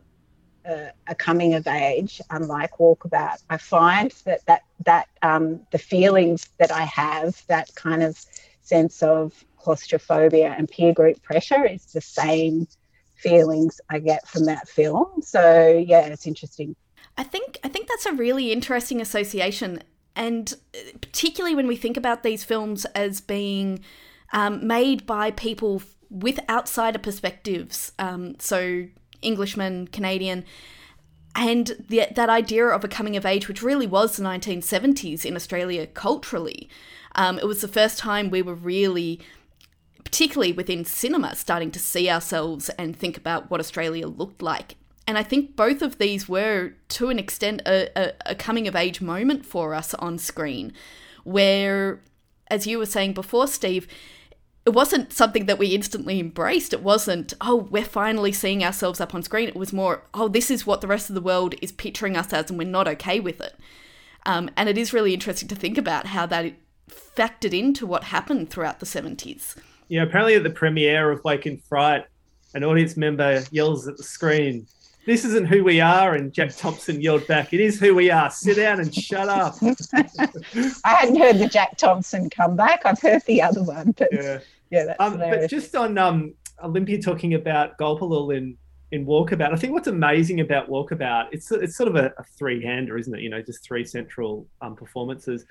a, 0.66 0.90
a, 1.06 1.14
coming 1.14 1.54
of 1.54 1.66
age, 1.66 2.20
unlike 2.30 2.72
Walkabout, 2.78 3.42
I 3.48 3.56
find 3.56 4.12
that 4.24 4.44
that 4.46 4.62
that 4.84 5.08
um, 5.22 5.60
the 5.72 5.78
feelings 5.78 6.50
that 6.58 6.70
I 6.70 6.82
have, 6.82 7.42
that 7.48 7.74
kind 7.74 8.02
of 8.02 8.22
sense 8.62 9.02
of 9.02 9.44
claustrophobia 9.56 10.54
and 10.56 10.68
peer 10.68 10.92
group 10.92 11.22
pressure, 11.22 11.64
is 11.64 11.86
the 11.86 12.02
same 12.02 12.68
feelings 13.16 13.80
I 13.88 13.98
get 13.98 14.28
from 14.28 14.44
that 14.44 14.68
film. 14.68 15.22
So 15.22 15.68
yeah, 15.68 16.06
it's 16.06 16.26
interesting. 16.26 16.76
I 17.16 17.22
think 17.22 17.58
I 17.64 17.68
think 17.68 17.88
that's 17.88 18.06
a 18.06 18.12
really 18.12 18.52
interesting 18.52 19.00
association, 19.00 19.82
and 20.14 20.52
uh, 20.74 20.98
particularly 21.00 21.56
when 21.56 21.66
we 21.66 21.76
think 21.76 21.96
about 21.96 22.22
these 22.22 22.44
films 22.44 22.84
as 22.86 23.22
being 23.22 23.80
um, 24.32 24.66
made 24.66 25.06
by 25.06 25.30
people 25.30 25.82
with 26.10 26.38
outsider 26.48 26.98
perspectives, 26.98 27.92
um, 27.98 28.36
so 28.38 28.86
Englishman, 29.22 29.88
Canadian, 29.88 30.44
and 31.34 31.84
the, 31.88 32.06
that 32.14 32.30
idea 32.30 32.66
of 32.66 32.84
a 32.84 32.88
coming 32.88 33.16
of 33.16 33.26
age, 33.26 33.48
which 33.48 33.62
really 33.62 33.86
was 33.86 34.16
the 34.16 34.24
1970s 34.24 35.24
in 35.24 35.36
Australia 35.36 35.86
culturally. 35.86 36.68
Um, 37.14 37.38
it 37.38 37.46
was 37.46 37.60
the 37.60 37.68
first 37.68 37.98
time 37.98 38.30
we 38.30 38.42
were 38.42 38.54
really 38.54 39.20
particularly 40.06 40.52
within 40.52 40.84
cinema, 40.84 41.34
starting 41.34 41.72
to 41.72 41.80
see 41.80 42.08
ourselves 42.08 42.68
and 42.78 42.96
think 42.96 43.16
about 43.16 43.50
what 43.50 43.58
Australia 43.58 44.06
looked 44.06 44.40
like. 44.40 44.76
And 45.04 45.18
I 45.18 45.24
think 45.24 45.56
both 45.56 45.82
of 45.82 45.98
these 45.98 46.28
were, 46.28 46.74
to 46.90 47.10
an 47.10 47.18
extent, 47.18 47.62
a, 47.66 47.90
a, 47.96 48.12
a 48.26 48.34
coming 48.36 48.68
of 48.68 48.76
age 48.76 49.00
moment 49.00 49.44
for 49.44 49.74
us 49.74 49.94
on 49.94 50.18
screen, 50.18 50.72
where, 51.24 52.00
as 52.48 52.68
you 52.68 52.78
were 52.78 52.86
saying 52.86 53.14
before, 53.14 53.48
Steve, 53.48 53.88
it 54.66 54.72
wasn't 54.72 55.12
something 55.12 55.46
that 55.46 55.60
we 55.60 55.68
instantly 55.68 56.18
embraced. 56.18 56.72
It 56.72 56.82
wasn't, 56.82 57.32
oh, 57.40 57.68
we're 57.70 57.84
finally 57.84 58.32
seeing 58.32 58.64
ourselves 58.64 59.00
up 59.00 59.14
on 59.14 59.22
screen. 59.22 59.48
It 59.48 59.54
was 59.54 59.72
more, 59.72 60.02
oh, 60.12 60.26
this 60.26 60.50
is 60.50 60.66
what 60.66 60.80
the 60.80 60.88
rest 60.88 61.08
of 61.08 61.14
the 61.14 61.20
world 61.20 61.54
is 61.62 61.70
picturing 61.70 62.16
us 62.16 62.32
as, 62.32 62.50
and 62.50 62.58
we're 62.58 62.66
not 62.66 62.88
okay 62.88 63.20
with 63.20 63.40
it. 63.40 63.56
Um, 64.26 64.50
and 64.56 64.68
it 64.68 64.76
is 64.76 64.92
really 64.92 65.14
interesting 65.14 65.48
to 65.48 65.54
think 65.54 65.78
about 65.78 66.06
how 66.06 66.26
that 66.26 66.52
factored 66.90 67.56
into 67.56 67.86
what 67.86 68.04
happened 68.04 68.50
throughout 68.50 68.80
the 68.80 68.86
70s. 68.86 69.56
Yeah, 69.86 70.02
apparently 70.02 70.34
at 70.34 70.42
the 70.42 70.50
premiere 70.50 71.12
of 71.12 71.22
Wake 71.22 71.46
in 71.46 71.58
Fright, 71.58 72.04
an 72.54 72.64
audience 72.64 72.96
member 72.96 73.44
yells 73.52 73.86
at 73.86 73.96
the 73.96 74.02
screen, 74.02 74.66
this 75.06 75.24
isn't 75.24 75.46
who 75.46 75.64
we 75.64 75.80
are. 75.80 76.14
And 76.14 76.32
Jack 76.32 76.54
Thompson 76.56 77.00
yelled 77.00 77.26
back, 77.28 77.54
It 77.54 77.60
is 77.60 77.80
who 77.80 77.94
we 77.94 78.10
are. 78.10 78.28
Sit 78.30 78.56
down 78.56 78.80
and 78.80 78.92
shut 78.92 79.28
up. 79.28 79.54
I 79.62 80.94
hadn't 80.94 81.16
heard 81.16 81.38
the 81.38 81.48
Jack 81.50 81.76
Thompson 81.78 82.28
comeback. 82.28 82.84
I've 82.84 83.00
heard 83.00 83.22
the 83.26 83.40
other 83.40 83.62
one. 83.62 83.94
But 83.96 84.08
yeah, 84.12 84.40
yeah 84.70 84.84
that's 84.84 85.00
um, 85.00 85.18
But 85.18 85.48
just 85.48 85.74
on 85.76 85.98
um, 85.98 86.34
Olympia 86.62 87.00
talking 87.00 87.34
about 87.34 87.78
Gulpilil 87.78 88.36
in, 88.36 88.56
in 88.92 89.06
Walkabout, 89.06 89.52
I 89.52 89.56
think 89.56 89.72
what's 89.72 89.88
amazing 89.88 90.40
about 90.40 90.68
Walkabout, 90.68 91.28
it's, 91.32 91.50
it's 91.52 91.76
sort 91.76 91.88
of 91.88 91.96
a, 91.96 92.12
a 92.18 92.24
three 92.24 92.62
hander, 92.62 92.96
isn't 92.96 93.14
it? 93.14 93.20
You 93.20 93.30
know, 93.30 93.42
just 93.42 93.64
three 93.64 93.84
central 93.84 94.46
um, 94.60 94.76
performances. 94.76 95.44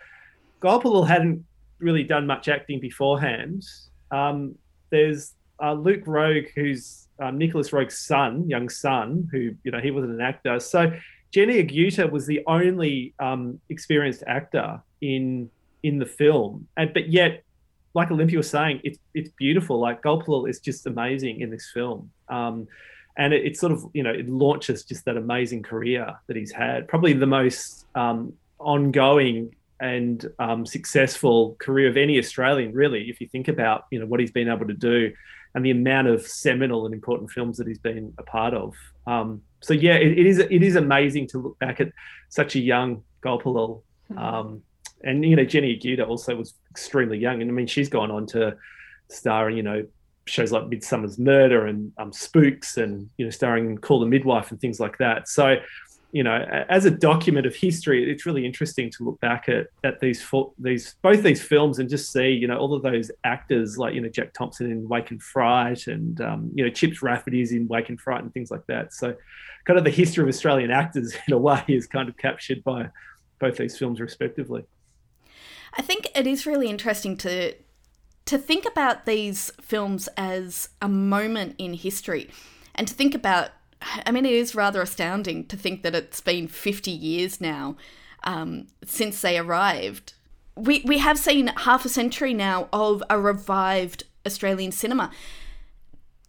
Gulpilil 0.62 1.08
hadn't 1.08 1.46
really 1.80 2.04
done 2.04 2.26
much 2.26 2.48
acting 2.48 2.80
beforehand. 2.80 3.64
Um, 4.12 4.56
there's 4.90 5.34
uh, 5.62 5.74
Luc 5.74 6.06
Roeg, 6.06 6.50
who's 6.56 7.08
um, 7.20 7.38
Nicolas 7.38 7.70
Roeg's 7.70 7.98
son, 7.98 8.48
young 8.50 8.70
son, 8.70 9.28
who 9.32 9.56
you 9.64 9.72
know 9.72 9.80
he 9.80 9.92
wasn't 9.92 10.14
an 10.14 10.22
actor. 10.22 10.60
So 10.60 10.92
Jenny 11.32 11.64
Agutter 11.64 12.10
was 12.10 12.26
the 12.26 12.42
only 12.48 13.14
um, 13.20 13.60
experienced 13.70 14.24
actor 14.28 14.82
in 15.02 15.50
in 15.84 16.00
the 16.00 16.06
film, 16.06 16.68
and 16.78 16.94
but 16.94 17.10
yet, 17.10 17.44
like 17.96 18.12
Olympia 18.12 18.38
was 18.38 18.50
saying, 18.50 18.82
it's 18.84 19.00
it's 19.14 19.30
beautiful. 19.38 19.80
Like 19.80 20.04
Gulpilil 20.04 20.48
is 20.50 20.60
just 20.60 20.86
amazing 20.86 21.42
in 21.42 21.50
this 21.50 21.72
film. 21.74 22.12
Um, 22.30 22.68
and 23.18 23.34
it, 23.34 23.46
it, 23.46 23.58
sort 23.58 23.72
of 23.72 23.86
you 23.94 24.04
know 24.04 24.12
it 24.12 24.28
launches 24.30 24.84
just 24.84 25.06
that 25.06 25.16
amazing 25.18 25.64
career 25.64 26.14
that 26.28 26.36
he's 26.36 26.52
had 26.52 26.88
probably 26.88 27.14
the 27.14 27.26
most 27.26 27.86
um, 27.96 28.34
ongoing 28.60 29.56
and 29.80 30.26
um, 30.40 30.66
successful 30.66 31.56
career 31.60 31.90
of 31.90 31.98
any 31.98 32.20
Australian, 32.20 32.74
really. 32.74 33.10
If 33.10 33.22
you 33.22 33.28
think 33.28 33.48
about 33.48 33.86
you 33.90 34.00
know 34.00 34.06
what 34.06 34.20
he's 34.20 34.32
been 34.32 34.50
able 34.50 34.68
to 34.68 34.74
do, 34.74 35.14
and 35.56 35.66
the 35.66 35.72
amount 35.72 36.08
of 36.08 36.28
seminal 36.28 36.86
and 36.86 36.94
important 36.94 37.32
films 37.32 37.58
that 37.58 37.68
he's 37.68 37.80
been 37.80 38.14
a 38.18 38.24
part 38.24 38.54
of. 38.54 38.76
Um, 39.08 39.42
so 39.62 39.74
yeah, 39.74 39.96
it, 39.96 40.20
it 40.20 40.26
is 40.26 40.40
it 40.40 40.62
is 40.62 40.76
amazing 40.76 41.28
to 41.30 41.40
look 41.40 41.60
back 41.60 41.80
at 41.80 41.94
such 42.28 42.56
a 42.56 42.60
young 42.60 43.04
Gulpilil. 43.24 43.82
Hmm. 44.10 44.18
Um, 44.18 44.62
and 45.04 45.24
you 45.26 45.36
know, 45.36 45.46
Jenny 45.46 45.78
Agutter 45.78 46.08
also 46.08 46.36
was 46.36 46.54
extremely 46.72 47.18
young, 47.18 47.42
and 47.42 47.50
I 47.50 47.54
mean, 47.54 47.68
she's 47.68 47.90
gone 47.90 48.12
on 48.12 48.26
to 48.28 48.56
star 49.10 49.50
in 49.50 49.58
you 49.58 49.64
know 49.64 49.86
shows 50.28 50.52
like 50.52 50.68
Midsummer's 50.68 51.20
Murder 51.20 51.68
and 51.68 51.92
um, 51.98 52.12
Spooks, 52.12 52.78
and 52.78 53.10
you 53.18 53.26
know, 53.26 53.32
starring 53.32 53.78
Call 53.78 54.00
the 54.00 54.06
Midwife 54.06 54.52
and 54.52 54.60
things 54.60 54.80
like 54.80 54.98
that. 54.98 55.28
So 55.28 55.58
you 56.16 56.24
know, 56.24 56.34
as 56.70 56.86
a 56.86 56.92
document 56.92 57.46
of 57.46 57.54
history, 57.54 58.10
it's 58.10 58.26
really 58.26 58.46
interesting 58.46 58.90
to 58.92 59.04
look 59.04 59.20
back 59.20 59.50
at 59.50 59.68
at 59.84 60.00
these 60.00 60.26
these 60.58 60.96
both 61.02 61.22
these 61.24 61.42
films 61.42 61.78
and 61.78 61.90
just 61.90 62.10
see, 62.10 62.30
you 62.30 62.48
know, 62.48 62.58
all 62.58 62.74
of 62.74 62.84
those 62.84 63.12
actors 63.26 63.78
like 63.78 63.94
you 63.94 64.00
know 64.00 64.08
Jack 64.08 64.32
Thompson 64.32 64.72
in 64.72 64.88
Wake 64.88 65.12
in 65.12 65.20
Fright 65.20 65.88
and 65.88 66.22
um, 66.22 66.52
you 66.56 66.64
know 66.64 66.72
Chips 66.72 67.02
Rafferty's 67.02 67.52
in 67.52 67.68
Wake 67.68 67.90
in 67.90 67.98
Fright 67.98 68.24
and 68.24 68.34
things 68.34 68.50
like 68.50 68.66
that. 68.68 68.94
So, 68.94 69.14
kind 69.66 69.78
of 69.78 69.84
the 69.84 69.92
history 69.92 70.24
of 70.24 70.30
Australian 70.30 70.72
actors 70.72 71.14
in 71.28 71.34
a 71.34 71.38
way 71.38 71.62
is 71.68 71.86
kind 71.86 72.08
of 72.08 72.16
captured 72.16 72.64
by 72.64 72.90
both 73.40 73.58
these 73.58 73.78
films 73.78 74.00
respectively. 74.00 74.64
I 75.78 75.82
think 75.82 76.08
it 76.16 76.26
is 76.28 76.46
really 76.46 76.70
interesting 76.70 77.18
to 77.18 77.54
to 78.26 78.38
think 78.40 78.66
about 78.66 79.06
these 79.06 79.52
films 79.62 80.10
as 80.18 80.70
a 80.82 80.90
moment 80.90 81.54
in 81.60 81.76
history 81.76 82.30
and 82.74 82.88
to 82.88 82.94
think 82.94 83.14
about 83.14 83.52
I 84.06 84.12
mean, 84.12 84.26
it 84.26 84.34
is 84.34 84.56
rather 84.56 84.82
astounding 84.82 85.46
to 85.46 85.58
think 85.58 85.84
that 85.84 85.96
it's 85.96 86.22
been 86.22 86.48
50 86.48 86.92
years 86.92 87.40
now 87.40 87.76
um, 88.24 88.68
since 88.84 89.22
they 89.22 89.38
arrived. 89.38 90.14
We, 90.56 90.82
we 90.86 91.00
have 91.00 91.20
seen 91.20 91.48
half 91.48 91.86
a 91.86 91.90
century 91.90 92.34
now 92.34 92.70
of 92.74 93.04
a 93.10 93.20
revived 93.20 94.04
Australian 94.26 94.72
cinema. 94.72 95.12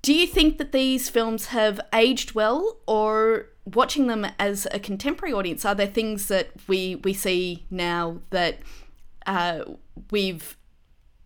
Do 0.03 0.13
you 0.13 0.27
think 0.27 0.59
that 0.59 0.73
these 0.73 1.09
films 1.09 1.47
have 1.47 1.81
aged 1.93 2.35
well, 2.35 2.79
or 2.87 3.47
watching 3.65 4.07
them 4.07 4.27
as 4.39 4.67
a 4.71 4.79
contemporary 4.79 5.33
audience, 5.33 5.65
are 5.65 5.75
there 5.75 5.87
things 5.87 6.29
that 6.29 6.51
we, 6.69 6.97
we 6.97 7.13
see 7.13 7.67
now 7.71 8.21
that 8.31 8.59
uh, 9.27 9.65
we've 10.11 10.57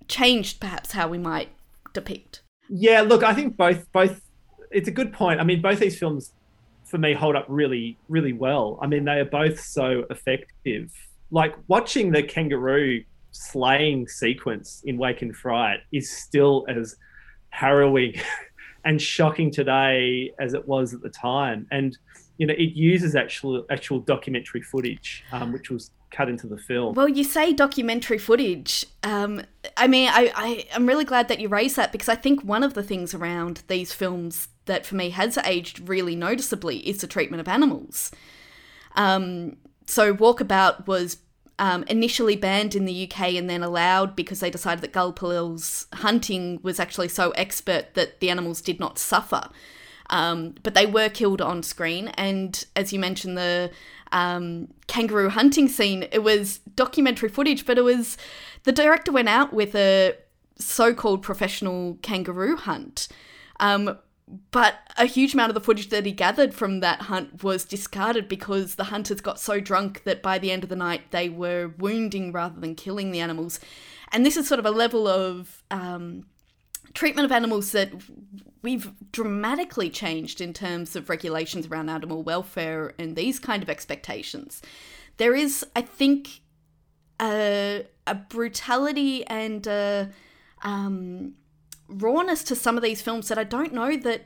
changed 0.09 0.61
perhaps 0.61 0.93
how 0.93 1.09
we 1.09 1.19
might 1.19 1.49
depict? 1.93 2.43
Yeah, 2.69 3.03
look, 3.03 3.23
I 3.23 3.35
think 3.35 3.57
both 3.57 3.91
both 3.93 4.23
it's 4.71 4.89
a 4.89 4.93
good 4.93 5.13
point. 5.13 5.41
I 5.41 5.45
mean, 5.45 5.61
both 5.61 5.81
these 5.81 5.99
films 5.99 6.33
for 6.85 6.99
me 6.99 7.13
hold 7.13 7.37
up 7.37 7.47
really, 7.49 7.97
really 8.09 8.33
well. 8.33 8.79
I 8.83 8.87
mean, 8.87 9.05
they 9.05 9.21
are 9.21 9.25
both 9.25 9.61
so 9.61 10.05
effective. 10.11 10.93
Like 11.31 11.55
watching 11.69 12.11
the 12.11 12.23
kangaroo 12.23 13.05
slaying 13.33 14.09
sequence 14.09 14.83
in 14.85 14.99
Wake 14.99 15.23
in 15.23 15.33
Fright 15.33 15.81
is 15.93 16.11
still 16.11 16.67
as 16.69 16.97
harrowing 17.51 18.15
and 18.85 19.01
shocking 19.01 19.51
today 19.51 20.33
as 20.41 20.55
it 20.55 20.67
was 20.67 20.95
at 20.95 21.03
the 21.03 21.11
time. 21.11 21.67
And 21.71 21.97
you 22.39 22.47
know, 22.47 22.55
it 22.55 22.73
uses 22.75 23.15
actual 23.15 23.67
actual 23.71 24.01
documentary 24.01 24.63
footage, 24.63 25.25
um, 25.31 25.53
which 25.53 25.71
was 25.71 25.91
cut 26.11 26.29
into 26.29 26.47
the 26.47 26.59
film. 26.59 26.95
Well, 26.95 27.09
you 27.09 27.25
say 27.25 27.53
documentary 27.53 28.19
footage. 28.19 28.87
Um, 29.03 29.43
I 29.77 29.87
mean, 29.87 30.09
I, 30.09 30.33
I 30.35 30.67
am 30.75 30.87
really 30.87 31.05
glad 31.05 31.29
that 31.29 31.41
you 31.41 31.49
raised 31.49 31.77
that 31.77 31.93
because 31.93 32.09
I 32.09 32.17
think 32.17 32.43
one 32.43 32.63
of 32.63 32.75
the 32.75 32.83
things 32.83 33.15
around 33.15 33.63
these 33.69 33.93
films 33.93 34.49
that 34.67 34.85
for 34.85 34.97
me 34.97 35.11
has 35.11 35.39
aged 35.39 35.89
really 35.89 36.17
noticeably 36.17 36.79
is 36.89 37.01
the 37.01 37.07
treatment 37.07 37.41
of 37.41 37.49
animals. 37.49 38.11
Um, 38.97 39.57
so 39.87 40.15
Walkabout 40.15 40.87
was 40.87 41.19
um, 41.59 41.85
initially 41.85 42.37
banned 42.37 42.75
in 42.75 42.87
the 42.87 43.05
UK 43.05 43.35
and 43.35 43.49
then 43.49 43.63
allowed 43.63 44.17
because 44.17 44.41
they 44.41 44.51
decided 44.51 44.83
that 44.83 44.93
Gulpilil's 44.93 45.87
hunting 45.93 46.59
was 46.63 46.81
actually 46.81 47.09
so 47.09 47.31
expert 47.33 47.95
that 47.95 48.21
the 48.21 48.31
animals 48.31 48.61
did 48.63 48.81
not 48.81 48.99
suffer. 48.99 49.49
Um, 50.09 50.55
but 50.65 50.75
they 50.75 50.87
were 50.87 51.09
killed 51.09 51.41
on 51.41 51.63
screen, 51.63 52.09
and 52.15 52.65
as 52.75 52.93
you 52.93 52.99
mentioned, 52.99 53.39
the 53.39 53.71
um, 54.13 54.69
kangaroo 54.87 55.29
hunting 55.29 55.69
scene. 55.69 56.07
It 56.13 56.23
was 56.23 56.59
documentary 56.75 57.29
footage, 57.29 57.67
but 57.67 57.79
it 57.79 57.83
was 57.83 58.17
the 58.65 58.73
director 58.73 59.13
went 59.13 59.29
out 59.29 59.53
with 59.53 59.75
a 59.75 60.15
so-called 60.59 61.23
professional 61.23 61.99
kangaroo 62.03 62.57
hunt. 62.57 63.09
Um, 63.59 63.99
but 64.51 64.77
a 64.97 65.07
huge 65.07 65.35
amount 65.35 65.51
of 65.51 65.55
the 65.55 65.61
footage 65.61 65.89
that 65.89 66.07
he 66.07 66.13
gathered 66.13 66.55
from 66.55 66.81
that 66.81 67.03
hunt 67.03 67.43
was 67.43 67.65
discarded 67.65 68.29
because 68.29 68.77
the 68.77 68.85
hunters 68.85 69.21
got 69.21 69.41
so 69.41 69.59
drunk 69.59 70.05
that 70.05 70.23
by 70.23 70.39
the 70.39 70.53
end 70.53 70.63
of 70.63 70.69
the 70.69 70.77
night 70.77 71.11
they 71.11 71.29
were 71.29 71.73
wounding 71.79 72.31
rather 72.31 72.61
than 72.61 72.75
killing 72.75 73.11
the 73.11 73.21
animals. 73.21 73.59
And 74.13 74.25
this 74.25 74.37
is 74.37 74.47
sort 74.47 74.61
of 74.61 74.67
a 74.67 74.71
level 74.71 75.09
of 75.09 75.63
um, 75.71 76.27
treatment 76.95 77.25
of 77.25 77.33
animals 77.33 77.73
that 77.73 77.93
we've 78.63 78.91
dramatically 79.13 79.91
changed 79.91 80.41
in 80.41 80.53
terms 80.53 80.97
of 80.97 81.09
regulations 81.09 81.67
around 81.67 81.89
animal 81.89 82.23
welfare 82.23 82.95
and 82.99 83.17
these 83.17 83.39
kind 83.39 83.63
of 83.63 83.71
expectations. 83.71 84.61
There 85.17 85.35
is, 85.35 85.65
I 85.75 85.83
think, 85.83 86.41
a, 87.21 87.87
a 88.07 88.15
brutality 88.15 89.27
and 89.27 89.67
a, 89.67 90.11
um, 90.63 91.35
rawness 91.91 92.45
to 92.45 92.55
some 92.55 92.77
of 92.77 92.83
these 92.83 93.03
films 93.03 93.29
that 93.29 93.39
I 93.39 93.45
don't 93.45 93.73
know 93.73 93.97
that 93.97 94.25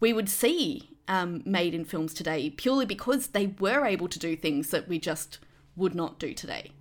we 0.00 0.12
would 0.12 0.28
see 0.28 0.90
um, 1.08 1.42
made 1.44 1.74
in 1.74 1.84
films 1.84 2.14
today, 2.14 2.50
purely 2.50 2.86
because 2.86 3.28
they 3.28 3.48
were 3.58 3.84
able 3.84 4.08
to 4.08 4.18
do 4.18 4.36
things 4.36 4.70
that 4.70 4.88
we 4.88 4.98
just 4.98 5.38
would 5.76 5.94
not 5.94 6.18
do 6.18 6.34
today. 6.34 6.72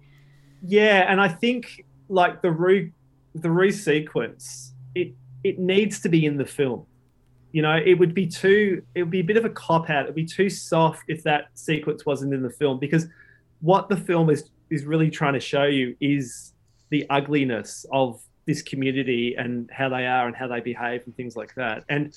Yeah, 0.61 1.09
and 1.09 1.21
I 1.21 1.29
think 1.29 1.85
like 2.09 2.41
the 2.41 2.51
Roo 2.51 2.91
the 3.35 3.49
Roo 3.49 3.71
sequence, 3.71 4.73
it 4.95 5.13
it 5.43 5.59
needs 5.59 5.99
to 6.01 6.09
be 6.09 6.25
in 6.25 6.37
the 6.37 6.45
film. 6.45 6.85
You 7.51 7.61
know, 7.61 7.79
it 7.83 7.95
would 7.95 8.13
be 8.13 8.27
too 8.27 8.83
it 8.95 9.03
would 9.03 9.11
be 9.11 9.21
a 9.21 9.23
bit 9.23 9.37
of 9.37 9.45
a 9.45 9.49
cop 9.49 9.89
out. 9.89 10.03
It'd 10.03 10.15
be 10.15 10.25
too 10.25 10.49
soft 10.49 11.03
if 11.07 11.23
that 11.23 11.49
sequence 11.53 12.05
wasn't 12.05 12.33
in 12.33 12.43
the 12.43 12.49
film 12.49 12.79
because 12.79 13.07
what 13.61 13.89
the 13.89 13.97
film 13.97 14.29
is 14.29 14.49
is 14.69 14.85
really 14.85 15.09
trying 15.09 15.33
to 15.33 15.39
show 15.39 15.63
you 15.63 15.95
is 15.99 16.53
the 16.89 17.05
ugliness 17.09 17.85
of 17.91 18.21
this 18.45 18.61
community 18.61 19.35
and 19.37 19.69
how 19.71 19.89
they 19.89 20.07
are 20.07 20.27
and 20.27 20.35
how 20.35 20.47
they 20.47 20.59
behave 20.59 21.01
and 21.05 21.15
things 21.15 21.35
like 21.35 21.53
that. 21.55 21.83
And 21.89 22.13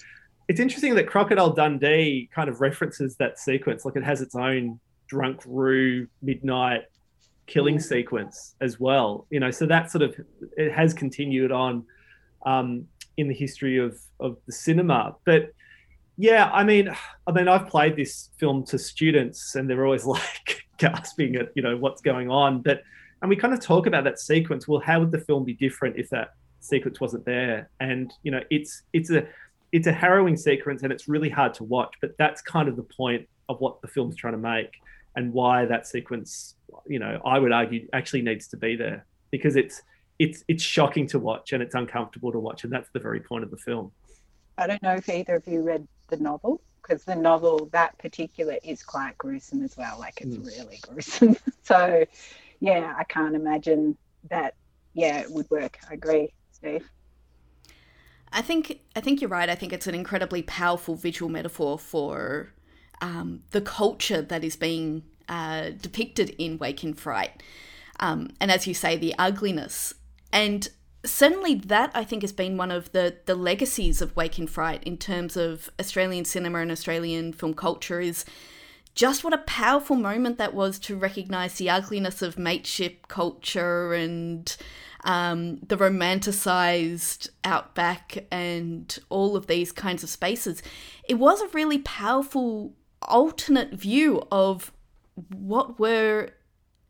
it's 0.48 0.61
interesting 0.61 0.94
that 0.94 1.07
Crocodile 1.07 1.53
Dundee 1.53 2.29
kind 2.35 2.48
of 2.48 2.61
references 2.61 3.16
that 3.16 3.38
sequence, 3.38 3.85
like 3.85 3.96
it 3.96 4.05
has 4.05 4.20
its 4.20 4.35
own 4.35 4.81
drunk 5.07 5.42
roo 5.46 6.07
midnight 6.22 6.85
killing 7.46 7.81
sequence 7.81 8.55
as 8.61 8.78
well. 8.78 9.26
You 9.31 9.40
know, 9.40 9.50
so 9.50 9.66
that 9.66 9.90
sort 9.90 10.02
of 10.02 10.14
it 10.57 10.72
has 10.72 10.94
continued 10.94 11.52
on 11.52 11.85
um, 12.44 12.87
in 13.16 13.28
the 13.28 13.35
history 13.35 13.78
of 13.78 13.98
of 14.20 14.37
the 14.46 14.52
cinema. 14.52 15.16
But 15.24 15.52
yeah, 16.16 16.50
I 16.52 16.64
mean, 16.64 16.94
I 17.26 17.33
mean, 17.33 17.48
I've 17.48 17.68
played 17.68 17.96
this 17.96 18.31
film 18.38 18.64
to 18.66 18.78
students, 18.78 19.55
and 19.55 19.68
they're 19.68 19.85
always 19.85 20.05
like 20.18 20.64
gasping 20.78 21.37
at 21.37 21.50
you 21.55 21.62
know 21.62 21.76
what's 21.76 22.02
going 22.02 22.31
on. 22.31 22.62
But 22.62 22.83
and 23.20 23.28
we 23.28 23.37
kind 23.37 23.55
of 23.55 23.61
talk 23.61 23.87
about 23.87 24.05
that 24.05 24.18
sequence. 24.18 24.66
Well, 24.66 24.81
how 24.81 25.00
would 25.00 25.12
the 25.12 25.20
film 25.20 25.44
be 25.44 25.55
different 25.55 25.96
if 25.96 26.11
that 26.11 26.35
sequence 26.61 27.00
wasn't 27.00 27.24
there? 27.24 27.70
And 27.81 28.12
you 28.22 28.31
know, 28.31 28.40
it's 28.50 28.83
it's 28.92 29.11
a 29.11 29.26
it's 29.72 29.87
a 29.87 29.92
harrowing 29.92 30.37
sequence, 30.37 30.83
and 30.83 30.92
it's 30.92 31.09
really 31.09 31.31
hard 31.31 31.55
to 31.55 31.64
watch. 31.64 31.94
But 32.00 32.16
that's 32.18 32.42
kind 32.42 32.68
of 32.68 32.76
the 32.76 32.83
point 32.83 33.28
of 33.48 33.61
what 33.61 33.81
the 33.83 33.88
film's 33.88 34.16
trying 34.16 34.35
to 34.35 34.38
make 34.38 34.72
and 35.16 35.33
why 35.33 35.64
that 35.66 35.87
sequence, 35.87 36.55
you 36.87 36.98
know, 36.98 37.20
I 37.25 37.38
would 37.38 37.53
argue 37.53 37.88
actually 37.92 38.22
needs 38.22 38.48
to 38.48 38.57
be 38.57 38.77
there 38.77 39.07
because 39.31 39.57
it's 39.57 39.83
it's 40.18 40.44
it's 40.48 40.62
shocking 40.62 41.07
to 41.09 41.18
watch 41.18 41.53
and 41.53 41.62
it's 41.62 41.75
uncomfortable 41.75 42.33
to 42.33 42.38
watch, 42.38 42.64
and 42.64 42.72
that's 42.72 42.88
the 42.90 43.01
very 43.01 43.20
point 43.20 43.44
of 43.44 43.51
the 43.51 43.57
film. 43.57 43.92
I 44.59 44.66
don't 44.66 44.83
know 44.83 44.94
if 44.94 45.09
either 45.09 45.37
of 45.37 45.46
you 45.46 45.62
read 45.62 45.87
the 46.09 46.16
novel 46.18 46.61
because 46.83 47.05
the 47.05 47.16
novel 47.16 47.68
that 47.72 47.96
particular 47.98 48.57
is 48.62 48.83
quite 48.83 49.16
gruesome 49.18 49.62
as 49.62 49.77
well. 49.77 49.98
Like 49.98 50.20
it's 50.20 50.37
mm. 50.37 50.46
really 50.46 50.79
gruesome. 50.83 51.37
so, 51.62 52.05
yeah, 52.61 52.94
I 52.98 53.05
can't 53.05 53.35
imagine 53.35 53.96
that. 54.31 54.55
Yeah, 54.94 55.20
it 55.20 55.31
would 55.31 55.51
work. 55.51 55.79
I 55.90 55.94
agree, 55.94 56.35
Steve. 56.51 56.90
I 58.31 58.42
think 58.42 58.81
I 58.94 59.01
think 59.01 59.20
you're 59.20 59.31
right. 59.31 59.48
I 59.48 59.55
think 59.55 59.72
it's 59.72 59.87
an 59.87 59.94
incredibly 59.94 60.42
powerful 60.42 60.94
visual 60.94 61.31
metaphor 61.31 61.79
for 61.79 62.53
um, 63.02 63.42
the 63.50 63.60
culture 63.60 64.22
that 64.22 64.42
is 64.42 64.56
being 64.56 65.02
uh, 65.28 65.70
depicted 65.80 66.30
in 66.38 66.56
Wake 66.56 66.83
in 66.83 66.94
Fright. 66.94 67.42
Um, 68.00 68.31
and 68.40 68.50
as 68.50 68.66
you 68.66 68.72
say, 68.72 68.96
the 68.96 69.14
ugliness. 69.18 69.92
And 70.33 70.68
certainly 71.04 71.54
that 71.56 71.90
I 71.94 72.04
think 72.04 72.22
has 72.22 72.33
been 72.33 72.56
one 72.56 72.70
of 72.70 72.92
the, 72.92 73.16
the 73.27 73.35
legacies 73.35 74.00
of 74.00 74.16
Wake 74.16 74.38
in 74.38 74.46
Fright 74.46 74.83
in 74.85 74.96
terms 74.96 75.37
of 75.37 75.68
Australian 75.79 76.24
cinema 76.24 76.60
and 76.60 76.70
Australian 76.70 77.33
film 77.33 77.54
culture 77.54 78.00
is 78.00 78.24
just 78.94 79.24
what 79.24 79.35
a 79.35 79.38
powerful 79.38 79.96
moment 79.96 80.38
that 80.38 80.54
was 80.54 80.79
to 80.79 80.96
recognise 80.96 81.54
the 81.54 81.70
ugliness 81.70 82.22
of 82.22 82.38
mateship 82.38 83.08
culture 83.08 83.94
and 83.94 84.56
um, 85.04 85.56
the 85.66 85.77
romanticized 85.77 87.31
outback 87.42 88.27
and 88.31 88.98
all 89.08 89.35
of 89.35 89.46
these 89.46 89.72
kinds 89.72 90.02
of 90.02 90.10
spaces. 90.10 90.62
It 91.08 91.14
was 91.14 91.40
a 91.40 91.48
really 91.48 91.79
powerful 91.79 92.74
alternate 93.09 93.73
view 93.73 94.23
of 94.31 94.73
what 95.31 95.79
were 95.79 96.31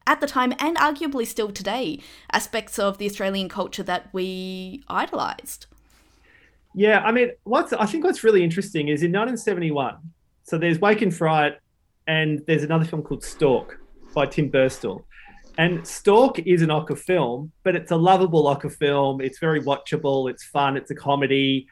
at 0.07 0.21
the 0.21 0.27
time 0.27 0.53
and 0.59 0.77
arguably 0.77 1.27
still 1.27 1.51
today 1.51 2.01
aspects 2.33 2.79
of 2.79 2.99
the 2.99 3.07
Australian 3.07 3.49
culture 3.49 3.83
that 3.83 4.09
we 4.13 4.83
idolized. 4.89 5.67
Yeah, 6.75 7.01
I 7.01 7.13
mean, 7.13 7.33
what's 7.45 7.73
I 7.73 7.87
think 7.87 8.05
what's 8.05 8.25
really 8.25 8.43
interesting 8.43 8.89
is 8.89 9.03
in 9.03 9.13
1971. 9.13 9.97
So 10.45 10.59
there's 10.59 10.81
Wake 10.81 11.03
in 11.03 11.11
Fright, 11.11 11.59
and 12.07 12.43
there's 12.47 12.63
another 12.63 12.85
film 12.85 13.03
called 13.03 13.23
Stork 13.23 13.81
by 14.15 14.27
Tim 14.27 14.51
Burstall. 14.51 15.05
And 15.59 15.87
Stork 15.87 16.39
is 16.41 16.63
an 16.63 16.71
Ocker 16.71 16.99
film, 16.99 17.53
but 17.63 17.77
it's 17.77 17.91
a 17.91 17.97
lovable 17.97 18.45
Ocker 18.45 18.75
film. 18.75 19.21
It's 19.21 19.39
very 19.39 19.61
watchable. 19.61 20.31
It's 20.31 20.45
fun. 20.45 20.77
It's 20.77 20.91
a 20.91 20.95
comedy. 20.95 21.69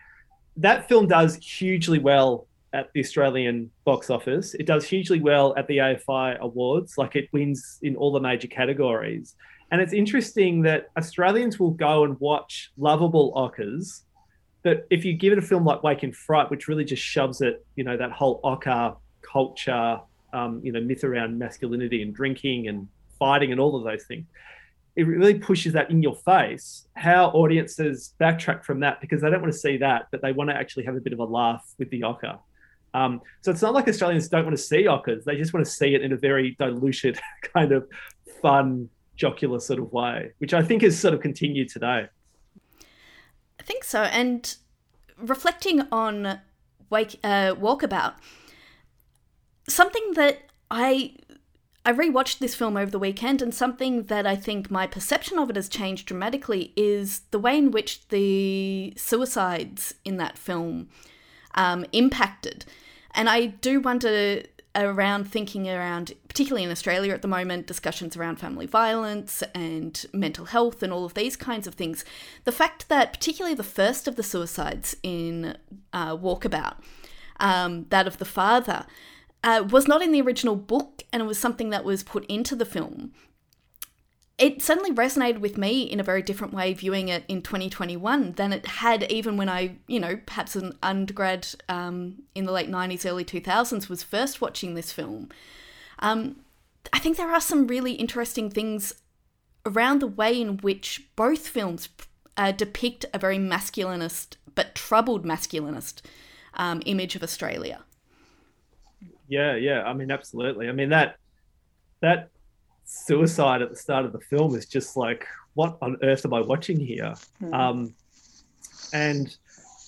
That 0.56 0.86
film 0.86 1.08
does 1.08 1.36
hugely 1.36 1.98
well 1.98 2.46
at 2.72 2.90
the 2.94 3.00
Australian 3.00 3.70
box 3.84 4.10
office. 4.10 4.54
It 4.54 4.66
does 4.66 4.84
hugely 4.86 5.20
well 5.20 5.54
at 5.56 5.66
the 5.66 5.78
AFI 5.78 6.38
Awards. 6.38 6.96
Like 6.96 7.16
it 7.16 7.28
wins 7.32 7.78
in 7.82 7.96
all 7.96 8.12
the 8.12 8.20
major 8.20 8.48
categories. 8.48 9.34
And 9.70 9.80
it's 9.80 9.92
interesting 9.92 10.62
that 10.62 10.88
Australians 10.96 11.58
will 11.60 11.70
go 11.70 12.04
and 12.04 12.18
watch 12.20 12.72
lovable 12.76 13.32
Ockers. 13.36 14.04
But 14.62 14.86
if 14.90 15.04
you 15.04 15.14
give 15.14 15.32
it 15.32 15.38
a 15.38 15.42
film 15.42 15.64
like 15.64 15.82
Wake 15.82 16.02
in 16.02 16.12
Fright, 16.12 16.50
which 16.50 16.68
really 16.68 16.84
just 16.84 17.02
shoves 17.02 17.40
it, 17.40 17.64
you 17.76 17.84
know, 17.84 17.96
that 17.96 18.12
whole 18.12 18.40
Ocker 18.42 18.96
culture, 19.22 20.00
um, 20.32 20.60
you 20.62 20.72
know, 20.72 20.80
myth 20.80 21.04
around 21.04 21.38
masculinity 21.38 22.02
and 22.02 22.14
drinking 22.14 22.68
and 22.68 22.88
fighting 23.18 23.52
and 23.52 23.60
all 23.60 23.76
of 23.76 23.84
those 23.84 24.04
things, 24.04 24.26
it 24.96 25.04
really 25.04 25.38
pushes 25.38 25.72
that 25.72 25.90
in 25.90 26.02
your 26.02 26.16
face. 26.16 26.88
How 26.94 27.28
audiences 27.28 28.14
backtrack 28.20 28.64
from 28.64 28.80
that 28.80 29.00
because 29.00 29.22
they 29.22 29.30
don't 29.30 29.40
want 29.40 29.52
to 29.52 29.58
see 29.58 29.76
that, 29.78 30.08
but 30.10 30.20
they 30.20 30.32
want 30.32 30.50
to 30.50 30.56
actually 30.56 30.84
have 30.84 30.96
a 30.96 31.00
bit 31.00 31.12
of 31.12 31.20
a 31.20 31.24
laugh 31.24 31.64
with 31.78 31.90
the 31.90 32.00
Ocker. 32.00 32.38
Um, 32.94 33.20
so 33.40 33.50
it's 33.50 33.62
not 33.62 33.74
like 33.74 33.88
Australians 33.88 34.28
don't 34.28 34.44
want 34.44 34.56
to 34.56 34.62
see 34.62 34.86
Ockers; 34.86 35.24
they 35.24 35.36
just 35.36 35.52
want 35.52 35.64
to 35.64 35.70
see 35.70 35.94
it 35.94 36.02
in 36.02 36.12
a 36.12 36.16
very 36.16 36.56
diluted, 36.58 37.18
kind 37.54 37.72
of 37.72 37.88
fun, 38.42 38.88
jocular 39.16 39.60
sort 39.60 39.78
of 39.78 39.92
way, 39.92 40.32
which 40.38 40.54
I 40.54 40.62
think 40.62 40.82
has 40.82 40.98
sort 40.98 41.14
of 41.14 41.20
continued 41.20 41.68
today. 41.68 42.06
I 43.58 43.62
think 43.62 43.84
so. 43.84 44.02
And 44.02 44.56
reflecting 45.18 45.86
on 45.92 46.40
Wake 46.88 47.20
uh, 47.22 47.54
Walkabout, 47.54 48.14
something 49.68 50.12
that 50.14 50.38
I 50.70 51.14
I 51.84 51.92
rewatched 51.92 52.38
this 52.38 52.54
film 52.54 52.76
over 52.76 52.90
the 52.90 52.98
weekend, 52.98 53.40
and 53.40 53.54
something 53.54 54.04
that 54.04 54.26
I 54.26 54.36
think 54.36 54.70
my 54.70 54.86
perception 54.86 55.38
of 55.38 55.50
it 55.50 55.56
has 55.56 55.68
changed 55.68 56.06
dramatically 56.06 56.72
is 56.76 57.20
the 57.30 57.38
way 57.38 57.56
in 57.56 57.70
which 57.70 58.08
the 58.08 58.92
suicides 58.96 59.94
in 60.04 60.16
that 60.16 60.36
film 60.36 60.88
um, 61.54 61.84
impacted. 61.92 62.64
And 63.14 63.28
I 63.28 63.46
do 63.46 63.80
wonder 63.80 64.42
around 64.76 65.24
thinking 65.24 65.68
around, 65.68 66.12
particularly 66.28 66.62
in 66.62 66.70
Australia 66.70 67.12
at 67.12 67.22
the 67.22 67.28
moment, 67.28 67.66
discussions 67.66 68.16
around 68.16 68.36
family 68.36 68.66
violence 68.66 69.42
and 69.54 70.06
mental 70.12 70.46
health 70.46 70.82
and 70.82 70.92
all 70.92 71.04
of 71.04 71.14
these 71.14 71.36
kinds 71.36 71.66
of 71.66 71.74
things. 71.74 72.04
The 72.44 72.52
fact 72.52 72.88
that, 72.88 73.12
particularly 73.12 73.54
the 73.54 73.64
first 73.64 74.06
of 74.06 74.16
the 74.16 74.22
suicides 74.22 74.96
in 75.02 75.56
uh, 75.92 76.16
Walkabout, 76.16 76.76
um, 77.40 77.86
that 77.90 78.06
of 78.06 78.18
the 78.18 78.24
father, 78.24 78.86
uh, 79.42 79.64
was 79.68 79.88
not 79.88 80.02
in 80.02 80.12
the 80.12 80.20
original 80.20 80.54
book 80.54 81.02
and 81.12 81.22
it 81.22 81.26
was 81.26 81.38
something 81.38 81.70
that 81.70 81.84
was 81.84 82.02
put 82.02 82.24
into 82.26 82.54
the 82.54 82.66
film 82.66 83.12
it 84.40 84.62
suddenly 84.62 84.90
resonated 84.90 85.40
with 85.40 85.58
me 85.58 85.82
in 85.82 86.00
a 86.00 86.02
very 86.02 86.22
different 86.22 86.54
way 86.54 86.72
viewing 86.72 87.08
it 87.08 87.24
in 87.28 87.42
2021 87.42 88.32
than 88.32 88.54
it 88.54 88.64
had 88.64 89.04
even 89.12 89.36
when 89.36 89.50
I, 89.50 89.76
you 89.86 90.00
know, 90.00 90.18
perhaps 90.24 90.56
an 90.56 90.78
undergrad 90.82 91.46
um, 91.68 92.22
in 92.34 92.46
the 92.46 92.52
late 92.52 92.70
90s, 92.70 93.04
early 93.04 93.24
2000s 93.24 93.90
was 93.90 94.02
first 94.02 94.40
watching 94.40 94.74
this 94.74 94.92
film. 94.92 95.28
Um, 95.98 96.36
I 96.90 96.98
think 96.98 97.18
there 97.18 97.30
are 97.30 97.40
some 97.40 97.66
really 97.66 97.92
interesting 97.92 98.48
things 98.50 98.94
around 99.66 100.00
the 100.00 100.06
way 100.06 100.40
in 100.40 100.56
which 100.58 101.06
both 101.16 101.46
films 101.46 101.90
uh, 102.38 102.52
depict 102.52 103.04
a 103.12 103.18
very 103.18 103.38
masculinist 103.38 104.36
but 104.54 104.74
troubled 104.74 105.24
masculinist 105.24 106.00
um, 106.54 106.82
image 106.86 107.14
of 107.14 107.22
Australia. 107.22 107.84
Yeah, 109.28 109.54
yeah. 109.54 109.82
I 109.82 109.92
mean, 109.92 110.10
absolutely. 110.10 110.70
I 110.70 110.72
mean 110.72 110.88
that 110.88 111.16
that 112.00 112.30
suicide 112.90 113.62
at 113.62 113.70
the 113.70 113.76
start 113.76 114.04
of 114.04 114.12
the 114.12 114.20
film 114.20 114.54
is 114.54 114.66
just 114.66 114.96
like, 114.96 115.26
what 115.54 115.78
on 115.80 115.96
earth 116.02 116.24
am 116.24 116.34
I 116.34 116.40
watching 116.40 116.78
here? 116.78 117.14
Mm. 117.42 117.54
Um, 117.54 117.94
and 118.92 119.36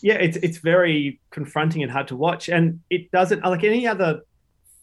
yeah, 0.02 0.14
it's 0.14 0.36
it's 0.38 0.58
very 0.58 1.20
confronting 1.30 1.82
and 1.82 1.90
hard 1.90 2.08
to 2.08 2.16
watch. 2.16 2.48
And 2.48 2.80
it 2.90 3.10
doesn't 3.10 3.42
like 3.44 3.64
any 3.64 3.86
other 3.86 4.22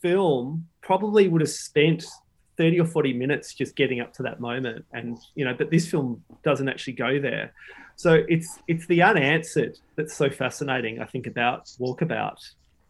film 0.02 0.68
probably 0.82 1.28
would 1.28 1.42
have 1.42 1.50
spent 1.50 2.06
30 2.58 2.82
or 2.82 2.86
40 2.86 3.14
minutes 3.14 3.54
just 3.54 3.76
getting 3.76 4.02
up 4.02 4.12
to 4.14 4.24
that 4.24 4.42
moment 4.42 4.84
and 4.92 5.18
you 5.36 5.46
know 5.46 5.54
but 5.54 5.70
this 5.70 5.90
film 5.90 6.22
doesn't 6.44 6.68
actually 6.68 6.94
go 6.94 7.20
there 7.20 7.54
so 7.96 8.24
it's 8.28 8.60
it's 8.68 8.86
the 8.88 9.02
unanswered 9.02 9.78
that's 9.96 10.14
so 10.14 10.30
fascinating 10.30 11.00
i 11.00 11.06
think 11.06 11.26
about 11.28 11.66
walkabout 11.80 12.38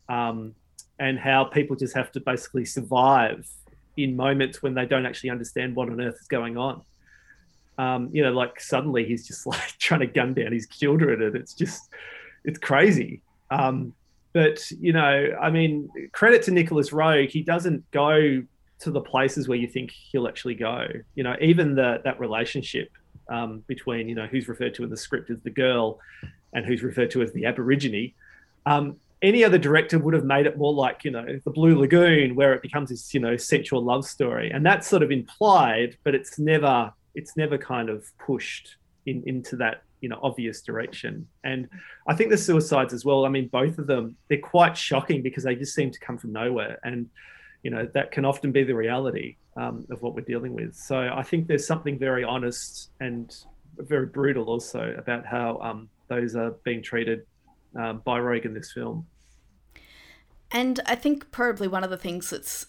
um, 0.08 0.56
and 1.00 1.20
how 1.20 1.44
people 1.44 1.76
just 1.76 1.96
have 1.96 2.12
to 2.12 2.20
basically 2.20 2.66
survive 2.66 3.48
in 4.04 4.16
moments 4.16 4.62
when 4.62 4.74
they 4.74 4.86
don't 4.86 5.06
actually 5.06 5.30
understand 5.30 5.76
what 5.76 5.90
on 5.90 6.02
earth 6.02 6.18
is 6.20 6.28
going 6.28 6.58
on. 6.58 6.82
Um, 7.78 8.10
you 8.12 8.24
know, 8.24 8.32
like 8.32 8.60
suddenly 8.60 9.06
he's 9.06 9.28
just 9.28 9.46
like 9.54 9.78
trying 9.80 10.02
to 10.02 10.08
gun 10.08 10.34
down 10.34 10.52
his 10.52 10.68
children, 10.68 11.22
and 11.22 11.36
it's 11.36 11.54
just, 11.54 11.90
it's 12.44 12.60
crazy. 12.60 13.22
Um, 13.52 13.94
but 14.34 14.70
you 14.72 14.94
know, 14.94 15.36
I 15.42 15.50
mean, 15.50 15.90
credit 16.12 16.44
to 16.44 16.52
Nicolas 16.52 16.92
Roeg, 16.92 17.30
he 17.30 17.42
doesn't 17.42 17.90
go 17.92 18.44
to 18.80 18.92
the 18.92 19.02
places 19.02 19.48
where 19.48 19.58
you 19.58 19.68
think 19.68 19.92
he'll 19.92 20.28
actually 20.28 20.56
go. 20.56 20.88
You 21.16 21.24
know, 21.24 21.36
even 21.42 21.76
the 21.76 22.02
that 22.04 22.20
relationship 22.20 22.90
um, 23.30 23.64
between 23.68 24.08
you 24.10 24.16
know 24.16 24.28
who's 24.28 24.48
referred 24.48 24.74
to 24.76 24.84
in 24.84 24.90
the 24.90 24.98
script 24.98 25.30
as 25.30 25.40
the 25.42 25.50
girl 25.50 26.00
and 26.54 26.66
who's 26.66 26.84
referred 26.84 27.12
to 27.12 27.22
as 27.22 27.32
the 27.34 27.46
Aborigine. 27.46 28.14
Um, 28.66 28.98
any 29.22 29.44
other 29.44 29.58
director 29.58 30.00
would 30.00 30.14
have 30.14 30.24
made 30.24 30.46
it 30.46 30.58
more 30.58 30.74
like 30.74 31.04
you 31.04 31.12
know 31.12 31.26
the 31.44 31.52
blue 31.52 31.78
lagoon 31.78 32.36
where 32.36 32.54
it 32.54 32.62
becomes 32.62 32.90
this 32.90 33.14
you 33.14 33.20
know 33.20 33.36
sensual 33.38 33.84
love 33.84 34.06
story. 34.06 34.50
And 34.52 34.66
that's 34.66 34.88
sort 34.88 35.04
of 35.04 35.12
implied 35.12 35.98
but 36.04 36.16
it's 36.16 36.40
never 36.40 36.94
it's 37.16 37.36
never 37.36 37.58
kind 37.58 37.90
of 37.90 38.06
pushed 38.18 38.78
in 39.06 39.24
into 39.26 39.56
that 39.58 39.84
you 40.02 40.10
know 40.10 40.20
obvious 40.22 40.62
direction. 40.62 41.28
And 41.44 41.68
i 42.08 42.16
think 42.16 42.30
the 42.30 42.38
suicides 42.38 42.94
as 42.94 43.04
well 43.04 43.26
i 43.26 43.30
mean 43.30 43.48
both 43.48 43.78
of 43.78 43.88
them 43.88 44.16
they're 44.30 44.40
quite 44.40 44.78
shocking 44.78 45.22
because 45.22 45.44
they 45.44 45.56
just 45.56 45.76
seem 45.76 45.92
to 45.92 46.00
come 46.00 46.18
from 46.18 46.32
nowhere. 46.32 46.80
And 46.84 47.10
you 47.64 47.72
know 47.72 47.90
that 47.94 48.12
can 48.12 48.24
often 48.24 48.54
be 48.54 48.64
the 48.64 48.76
reality 48.76 49.36
um, 49.58 49.86
of 49.92 50.02
what 50.02 50.16
we're 50.16 50.22
dealing 50.22 50.54
with. 50.54 50.76
So 50.76 50.98
i 50.98 51.24
think 51.24 51.48
there's 51.48 51.68
something 51.68 52.00
very 52.00 52.24
honest 52.24 52.92
and 53.02 53.36
very 53.78 54.06
brutal 54.06 54.46
also 54.46 54.94
about 54.98 55.26
how 55.26 55.58
um, 55.62 55.90
those 56.08 56.36
are 56.36 56.52
being 56.64 56.82
treated 56.82 57.26
um, 57.76 58.02
by 58.06 58.20
Roeg 58.20 58.46
in 58.46 58.54
this 58.54 58.72
film. 58.72 59.08
And 60.52 60.80
I 60.86 60.96
think 60.96 61.32
probably 61.32 61.68
one 61.68 61.84
of 61.84 61.90
the 61.90 61.98
things 61.98 62.30
that's 62.30 62.68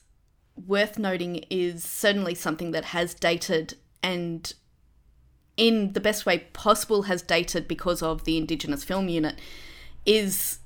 worth 0.66 0.98
noting 0.98 1.44
is 1.48 1.82
certainly 1.82 2.34
something 2.34 2.72
that 2.72 2.86
has 2.86 3.14
dated 3.14 3.74
and 4.02 4.52
in 5.56 5.92
the 5.92 6.00
best 6.00 6.26
way 6.26 6.38
possible 6.52 7.02
has 7.02 7.22
dated 7.22 7.68
because 7.68 8.02
of 8.02 8.24
the 8.24 8.36
Indigenous 8.36 8.84
Film 8.84 9.08
Unit 9.08 9.38
is 10.06 10.58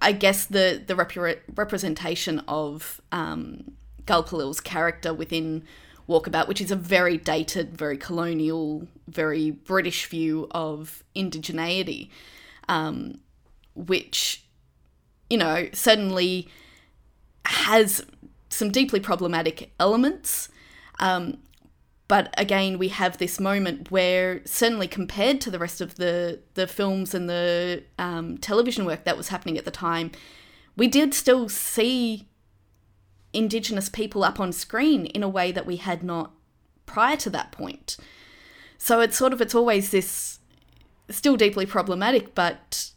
I 0.00 0.12
guess 0.12 0.46
the 0.46 0.82
the 0.86 0.94
rep- 0.94 1.42
representation 1.54 2.40
of 2.46 3.00
um, 3.10 3.72
Gulpilil's 4.06 4.60
character 4.60 5.12
within 5.12 5.64
Walkabout, 6.08 6.48
which 6.48 6.60
is 6.60 6.70
a 6.70 6.76
very 6.76 7.18
dated, 7.18 7.76
very 7.76 7.98
colonial, 7.98 8.86
very 9.06 9.50
British 9.50 10.06
view 10.06 10.46
of 10.52 11.04
indigeneity. 11.14 12.08
Um, 12.68 13.20
which, 13.86 14.44
you 15.30 15.38
know, 15.38 15.68
certainly 15.72 16.48
has 17.44 18.04
some 18.48 18.70
deeply 18.70 19.00
problematic 19.00 19.72
elements. 19.78 20.48
Um, 20.98 21.38
but 22.08 22.32
again, 22.38 22.78
we 22.78 22.88
have 22.88 23.18
this 23.18 23.38
moment 23.38 23.90
where, 23.90 24.40
certainly 24.46 24.88
compared 24.88 25.40
to 25.42 25.50
the 25.50 25.58
rest 25.58 25.80
of 25.80 25.96
the, 25.96 26.40
the 26.54 26.66
films 26.66 27.14
and 27.14 27.28
the 27.28 27.84
um, 27.98 28.38
television 28.38 28.84
work 28.86 29.04
that 29.04 29.16
was 29.16 29.28
happening 29.28 29.58
at 29.58 29.64
the 29.64 29.70
time, 29.70 30.10
we 30.76 30.88
did 30.88 31.12
still 31.12 31.48
see 31.48 32.26
Indigenous 33.34 33.90
people 33.90 34.24
up 34.24 34.40
on 34.40 34.52
screen 34.52 35.06
in 35.06 35.22
a 35.22 35.28
way 35.28 35.52
that 35.52 35.66
we 35.66 35.76
had 35.76 36.02
not 36.02 36.32
prior 36.86 37.16
to 37.18 37.30
that 37.30 37.52
point. 37.52 37.98
So 38.78 39.00
it's 39.00 39.16
sort 39.16 39.34
of, 39.34 39.40
it's 39.42 39.54
always 39.54 39.90
this 39.90 40.38
still 41.10 41.36
deeply 41.36 41.66
problematic, 41.66 42.34
but 42.34 42.90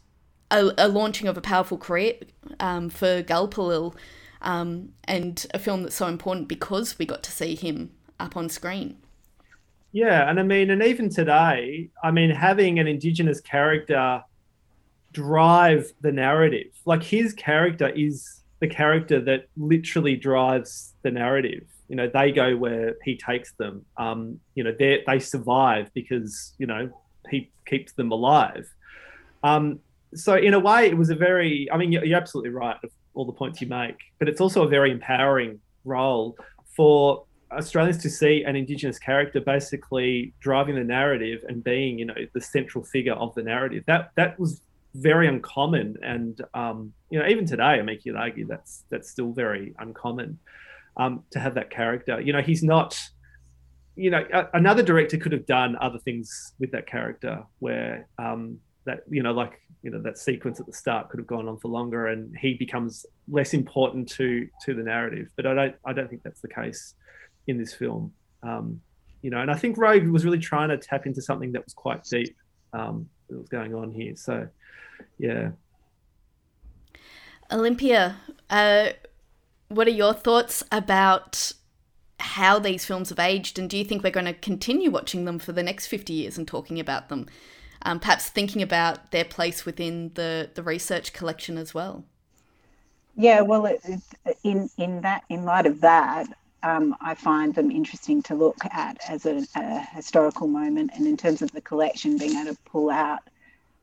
a, 0.52 0.72
a 0.78 0.88
launching 0.88 1.26
of 1.26 1.36
a 1.36 1.40
powerful 1.40 1.78
career 1.78 2.14
um, 2.60 2.90
for 2.90 3.22
Gulpilil 3.22 3.96
um, 4.42 4.90
and 5.04 5.46
a 5.54 5.58
film 5.58 5.82
that's 5.82 5.96
so 5.96 6.06
important 6.06 6.46
because 6.46 6.98
we 6.98 7.06
got 7.06 7.22
to 7.24 7.32
see 7.32 7.54
him 7.54 7.90
up 8.20 8.36
on 8.36 8.48
screen. 8.48 8.98
Yeah, 9.92 10.28
and 10.28 10.38
I 10.38 10.42
mean, 10.42 10.70
and 10.70 10.82
even 10.82 11.10
today, 11.10 11.90
I 12.02 12.10
mean, 12.10 12.30
having 12.30 12.78
an 12.78 12.86
Indigenous 12.86 13.40
character 13.40 14.22
drive 15.12 15.92
the 16.00 16.12
narrative, 16.12 16.72
like 16.86 17.02
his 17.02 17.34
character 17.34 17.88
is 17.88 18.40
the 18.60 18.68
character 18.68 19.20
that 19.20 19.48
literally 19.56 20.16
drives 20.16 20.94
the 21.02 21.10
narrative. 21.10 21.64
You 21.88 21.96
know, 21.96 22.08
they 22.08 22.32
go 22.32 22.56
where 22.56 22.94
he 23.04 23.16
takes 23.16 23.52
them. 23.52 23.84
Um, 23.98 24.40
you 24.54 24.64
know, 24.64 24.74
they 24.78 25.02
they 25.06 25.18
survive 25.18 25.90
because 25.92 26.54
you 26.58 26.66
know 26.66 26.88
he 27.28 27.50
keeps 27.66 27.92
them 27.92 28.12
alive. 28.12 28.66
Um, 29.42 29.80
so 30.14 30.34
in 30.36 30.54
a 30.54 30.58
way, 30.58 30.86
it 30.86 30.96
was 30.96 31.10
a 31.10 31.14
very. 31.14 31.70
I 31.70 31.76
mean, 31.76 31.92
you're, 31.92 32.16
absolutely 32.16 32.50
right 32.50 32.76
of 32.82 32.90
all 33.14 33.24
the 33.24 33.32
points 33.32 33.60
you 33.60 33.66
make, 33.66 33.96
but 34.18 34.28
it's 34.28 34.40
also 34.40 34.64
a 34.64 34.68
very 34.68 34.90
empowering 34.90 35.60
role 35.84 36.36
for 36.76 37.24
Australians 37.50 37.98
to 37.98 38.10
see 38.10 38.44
an 38.44 38.56
Indigenous 38.56 38.98
character 38.98 39.40
basically 39.40 40.32
driving 40.40 40.74
the 40.74 40.84
narrative 40.84 41.44
and 41.48 41.62
being, 41.62 41.98
you 41.98 42.06
know, 42.06 42.14
the 42.32 42.40
central 42.40 42.84
figure 42.84 43.14
of 43.14 43.34
the 43.34 43.42
narrative. 43.42 43.84
That 43.86 44.10
that 44.16 44.38
was 44.38 44.62
very 44.94 45.26
uncommon, 45.28 45.96
and 46.02 46.40
um, 46.54 46.92
you 47.10 47.18
know, 47.18 47.26
even 47.26 47.46
today, 47.46 47.62
I 47.62 47.82
mean, 47.82 47.98
you'd 48.04 48.16
argue 48.16 48.46
that's 48.46 48.84
that's 48.90 49.10
still 49.10 49.32
very 49.32 49.74
uncommon 49.78 50.38
um, 50.96 51.24
to 51.30 51.40
have 51.40 51.54
that 51.54 51.70
character. 51.70 52.20
You 52.20 52.32
know, 52.32 52.42
he's 52.42 52.62
not. 52.62 52.98
You 53.94 54.08
know, 54.08 54.24
a, 54.32 54.48
another 54.54 54.82
director 54.82 55.18
could 55.18 55.32
have 55.32 55.44
done 55.44 55.76
other 55.78 55.98
things 55.98 56.54
with 56.58 56.70
that 56.72 56.86
character, 56.86 57.44
where 57.58 58.08
um, 58.18 58.58
that 58.84 59.00
you 59.10 59.22
know, 59.22 59.32
like 59.32 59.60
you 59.82 59.90
know, 59.90 60.00
that 60.02 60.18
sequence 60.18 60.60
at 60.60 60.66
the 60.66 60.72
start 60.72 61.08
could 61.08 61.18
have 61.18 61.26
gone 61.26 61.48
on 61.48 61.58
for 61.58 61.68
longer, 61.68 62.08
and 62.08 62.36
he 62.36 62.54
becomes 62.54 63.04
less 63.28 63.54
important 63.54 64.08
to 64.10 64.48
to 64.64 64.74
the 64.74 64.82
narrative. 64.82 65.28
But 65.36 65.46
I 65.46 65.54
don't, 65.54 65.74
I 65.84 65.92
don't 65.92 66.08
think 66.08 66.22
that's 66.22 66.40
the 66.40 66.48
case 66.48 66.94
in 67.46 67.58
this 67.58 67.74
film. 67.74 68.12
Um, 68.42 68.80
you 69.22 69.30
know, 69.30 69.40
and 69.40 69.50
I 69.50 69.56
think 69.56 69.76
Roeg 69.76 70.10
was 70.10 70.24
really 70.24 70.38
trying 70.38 70.68
to 70.70 70.78
tap 70.78 71.06
into 71.06 71.22
something 71.22 71.52
that 71.52 71.64
was 71.64 71.74
quite 71.74 72.04
deep 72.04 72.36
um, 72.72 73.08
that 73.28 73.38
was 73.38 73.48
going 73.48 73.74
on 73.74 73.90
here. 73.90 74.16
So, 74.16 74.48
yeah. 75.18 75.50
Olympia, 77.50 78.16
uh, 78.50 78.90
what 79.68 79.86
are 79.86 79.92
your 79.92 80.14
thoughts 80.14 80.64
about 80.72 81.52
how 82.18 82.58
these 82.58 82.84
films 82.84 83.10
have 83.10 83.18
aged, 83.18 83.58
and 83.58 83.68
do 83.68 83.76
you 83.76 83.84
think 83.84 84.02
we're 84.02 84.10
going 84.10 84.26
to 84.26 84.32
continue 84.32 84.90
watching 84.90 85.24
them 85.24 85.38
for 85.38 85.52
the 85.52 85.62
next 85.62 85.88
fifty 85.88 86.12
years 86.14 86.38
and 86.38 86.46
talking 86.46 86.78
about 86.78 87.08
them? 87.08 87.26
Um, 87.84 87.98
perhaps 87.98 88.28
thinking 88.28 88.62
about 88.62 89.10
their 89.10 89.24
place 89.24 89.64
within 89.64 90.12
the 90.14 90.50
the 90.54 90.62
research 90.62 91.12
collection 91.12 91.58
as 91.58 91.74
well. 91.74 92.04
Yeah, 93.16 93.42
well, 93.42 93.66
it, 93.66 93.80
in 94.42 94.70
in 94.78 95.00
that 95.02 95.24
in 95.28 95.44
light 95.44 95.66
of 95.66 95.80
that, 95.80 96.26
um, 96.62 96.96
I 97.00 97.14
find 97.14 97.54
them 97.54 97.70
interesting 97.70 98.22
to 98.24 98.34
look 98.34 98.64
at 98.70 98.98
as 99.08 99.26
a, 99.26 99.44
a, 99.56 99.80
historical 99.94 100.46
moment, 100.46 100.92
and 100.94 101.06
in 101.06 101.16
terms 101.16 101.42
of 101.42 101.50
the 101.52 101.60
collection, 101.60 102.16
being 102.18 102.36
able 102.36 102.54
to 102.54 102.60
pull 102.64 102.90
out 102.90 103.20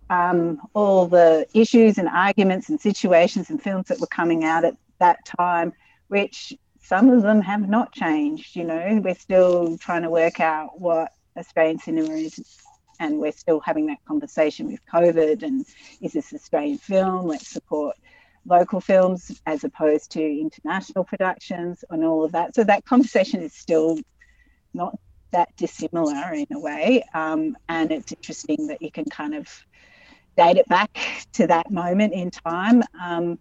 um, 0.10 0.62
all 0.74 1.06
the 1.06 1.46
issues 1.54 1.98
and 1.98 2.08
arguments 2.08 2.70
and 2.70 2.80
situations 2.80 3.50
and 3.50 3.62
films 3.62 3.88
that 3.88 4.00
were 4.00 4.08
coming 4.08 4.44
out 4.44 4.66
at 4.66 4.76
that 5.00 5.24
time, 5.26 5.74
which 6.08 6.54
some 6.82 7.10
of 7.10 7.22
them 7.22 7.42
have 7.42 7.70
not 7.70 7.92
changed. 7.92 8.56
You 8.56 8.64
know, 8.64 9.02
we're 9.04 9.14
still 9.16 9.78
trying 9.78 10.04
to 10.04 10.10
work 10.10 10.40
out 10.40 10.80
what 10.80 11.14
Australian 11.38 11.80
cinema 11.80 12.14
is, 12.14 12.40
and 13.00 13.20
we're 13.20 13.32
still 13.32 13.60
having 13.60 13.88
that 13.88 14.04
conversation 14.06 14.68
with 14.72 14.80
COVID 14.86 15.44
and 15.44 15.66
is 16.02 16.14
this 16.14 16.34
Australian 16.34 16.78
film? 16.78 17.26
Let's 17.26 17.48
support 17.48 17.96
local 18.46 18.82
films 18.82 19.42
as 19.46 19.64
opposed 19.64 20.12
to 20.12 20.22
international 20.22 21.04
productions 21.04 21.84
and 21.90 22.04
all 22.04 22.24
of 22.24 22.32
that. 22.34 22.56
So 22.56 22.64
that 22.64 22.86
conversation 22.86 23.42
is 23.42 23.54
still 23.54 23.98
not 24.74 24.98
that 25.32 25.56
dissimilar 25.58 26.34
in 26.34 26.48
a 26.52 26.60
way. 26.60 27.04
Um, 27.14 27.58
and 27.68 27.92
it's 27.92 28.12
interesting 28.12 28.68
that 28.68 28.82
you 28.82 28.92
can 28.92 29.06
kind 29.06 29.36
of 29.36 29.48
date 30.38 30.58
it 30.58 30.68
back 30.68 30.98
to 31.34 31.48
that 31.48 31.70
moment 31.70 32.14
in 32.14 32.32
time. 32.32 32.84
Um, 33.00 33.40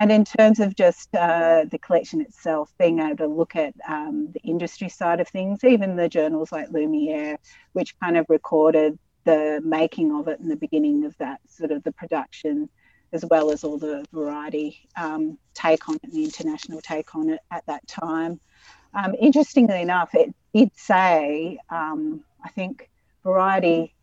and 0.00 0.10
in 0.10 0.24
terms 0.24 0.60
of 0.60 0.74
just 0.74 1.14
uh, 1.14 1.66
the 1.70 1.78
collection 1.78 2.22
itself, 2.22 2.72
being 2.78 3.00
able 3.00 3.18
to 3.18 3.26
look 3.26 3.54
at 3.54 3.74
um, 3.86 4.30
the 4.32 4.40
industry 4.40 4.88
side 4.88 5.20
of 5.20 5.28
things, 5.28 5.62
even 5.62 5.94
the 5.94 6.08
journals 6.08 6.50
like 6.50 6.70
Lumiere, 6.70 7.38
which 7.74 7.98
kind 8.00 8.16
of 8.16 8.24
recorded 8.30 8.98
the 9.24 9.60
making 9.62 10.10
of 10.12 10.26
it 10.26 10.40
and 10.40 10.50
the 10.50 10.56
beginning 10.56 11.04
of 11.04 11.16
that 11.18 11.40
sort 11.46 11.70
of 11.70 11.82
the 11.84 11.92
production 11.92 12.68
as 13.12 13.24
well 13.28 13.50
as 13.50 13.62
all 13.64 13.76
the 13.76 14.04
variety 14.12 14.78
um, 14.96 15.36
take 15.52 15.88
on 15.88 15.96
it, 15.96 16.12
the 16.12 16.24
international 16.24 16.80
take 16.80 17.14
on 17.14 17.28
it 17.28 17.40
at 17.50 17.66
that 17.66 17.86
time. 17.86 18.40
Um, 18.94 19.14
interestingly 19.20 19.82
enough, 19.82 20.14
it 20.14 20.34
did 20.54 20.70
say, 20.76 21.58
um, 21.68 22.24
I 22.44 22.48
think 22.50 22.88
Variety 23.22 23.94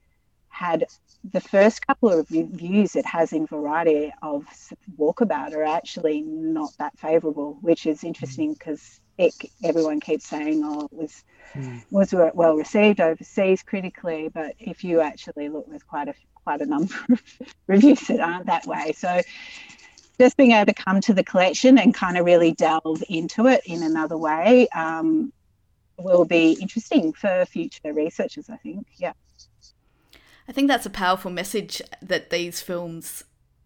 had 0.49 0.85
the 1.23 1.41
first 1.41 1.85
couple 1.85 2.09
of 2.09 2.29
reviews 2.31 2.95
it 2.95 3.05
has 3.05 3.33
in 3.33 3.47
Variety 3.47 4.13
of 4.21 4.45
Walkabout 4.97 5.53
are 5.53 5.63
actually 5.63 6.21
not 6.21 6.71
that 6.79 6.97
favourable, 6.97 7.57
which 7.61 7.85
is 7.85 8.03
interesting 8.03 8.53
because 8.53 9.01
everyone 9.63 9.99
keeps 9.99 10.27
saying, 10.27 10.61
oh, 10.63 10.85
it 10.85 10.93
was, 10.93 11.23
mm. 11.53 11.83
was 11.91 12.13
well 12.13 12.55
received 12.55 13.01
overseas 13.01 13.63
critically, 13.63 14.29
but 14.33 14.53
if 14.59 14.83
you 14.83 15.01
actually 15.01 15.49
look, 15.49 15.67
there's 15.69 15.83
quite 15.83 16.07
a 16.07 16.13
quite 16.47 16.61
a 16.61 16.65
number 16.65 16.95
of 17.11 17.21
reviews 17.67 18.07
that 18.07 18.21
aren't 18.21 18.45
that 18.45 18.65
way. 18.65 18.93
So 18.93 19.21
just 20.17 20.37
being 20.37 20.51
able 20.51 20.67
to 20.67 20.73
come 20.73 21.01
to 21.01 21.13
the 21.13 21.23
collection 21.23 21.77
and 21.77 21.93
kind 21.93 22.17
of 22.17 22.25
really 22.25 22.53
delve 22.53 23.03
into 23.09 23.47
it 23.47 23.61
in 23.65 23.83
another 23.83 24.17
way 24.17 24.67
um, 24.69 25.33
will 25.97 26.23
be 26.23 26.53
interesting 26.61 27.11
for 27.11 27.45
future 27.45 27.93
researchers, 27.93 28.49
I 28.49 28.55
think. 28.57 28.87
Yeah. 28.95 29.11
I 30.47 30.53
think 30.53 30.67
that's 30.67 30.85
a 30.85 30.91
powerful 30.91 31.31
message 31.31 31.81
that 32.01 32.29
these 32.29 32.61
films 32.61 33.23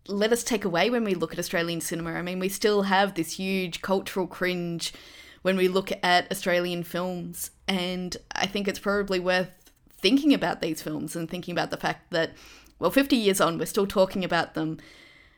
let 0.08 0.32
us 0.32 0.44
take 0.44 0.66
away 0.66 0.90
when 0.90 1.04
we 1.04 1.14
look 1.14 1.32
at 1.32 1.40
Australian 1.40 1.80
cinema. 1.80 2.14
I 2.14 2.22
mean, 2.22 2.40
we 2.40 2.50
still 2.50 2.84
have 2.84 3.14
this 3.14 3.34
huge 3.34 3.82
cultural 3.82 4.26
cringe 4.26 4.94
when 5.44 5.58
we 5.58 5.68
look 5.68 5.92
at 6.04 6.32
Australian 6.32 6.84
films, 6.84 7.52
and 7.68 8.18
I 8.36 8.48
think 8.48 8.68
it's 8.68 8.80
probably 8.80 9.20
worth 9.20 9.72
thinking 9.92 10.34
about 10.34 10.62
these 10.62 10.82
films 10.82 11.16
and 11.16 11.30
thinking 11.30 11.52
about 11.52 11.70
the 11.70 11.78
fact 11.78 12.12
that 12.12 12.32
well, 12.80 12.90
50 12.90 13.16
years 13.16 13.40
on, 13.40 13.60
we're 13.60 13.68
still 13.68 13.86
talking 13.86 14.24
about 14.24 14.56
them. 14.56 14.80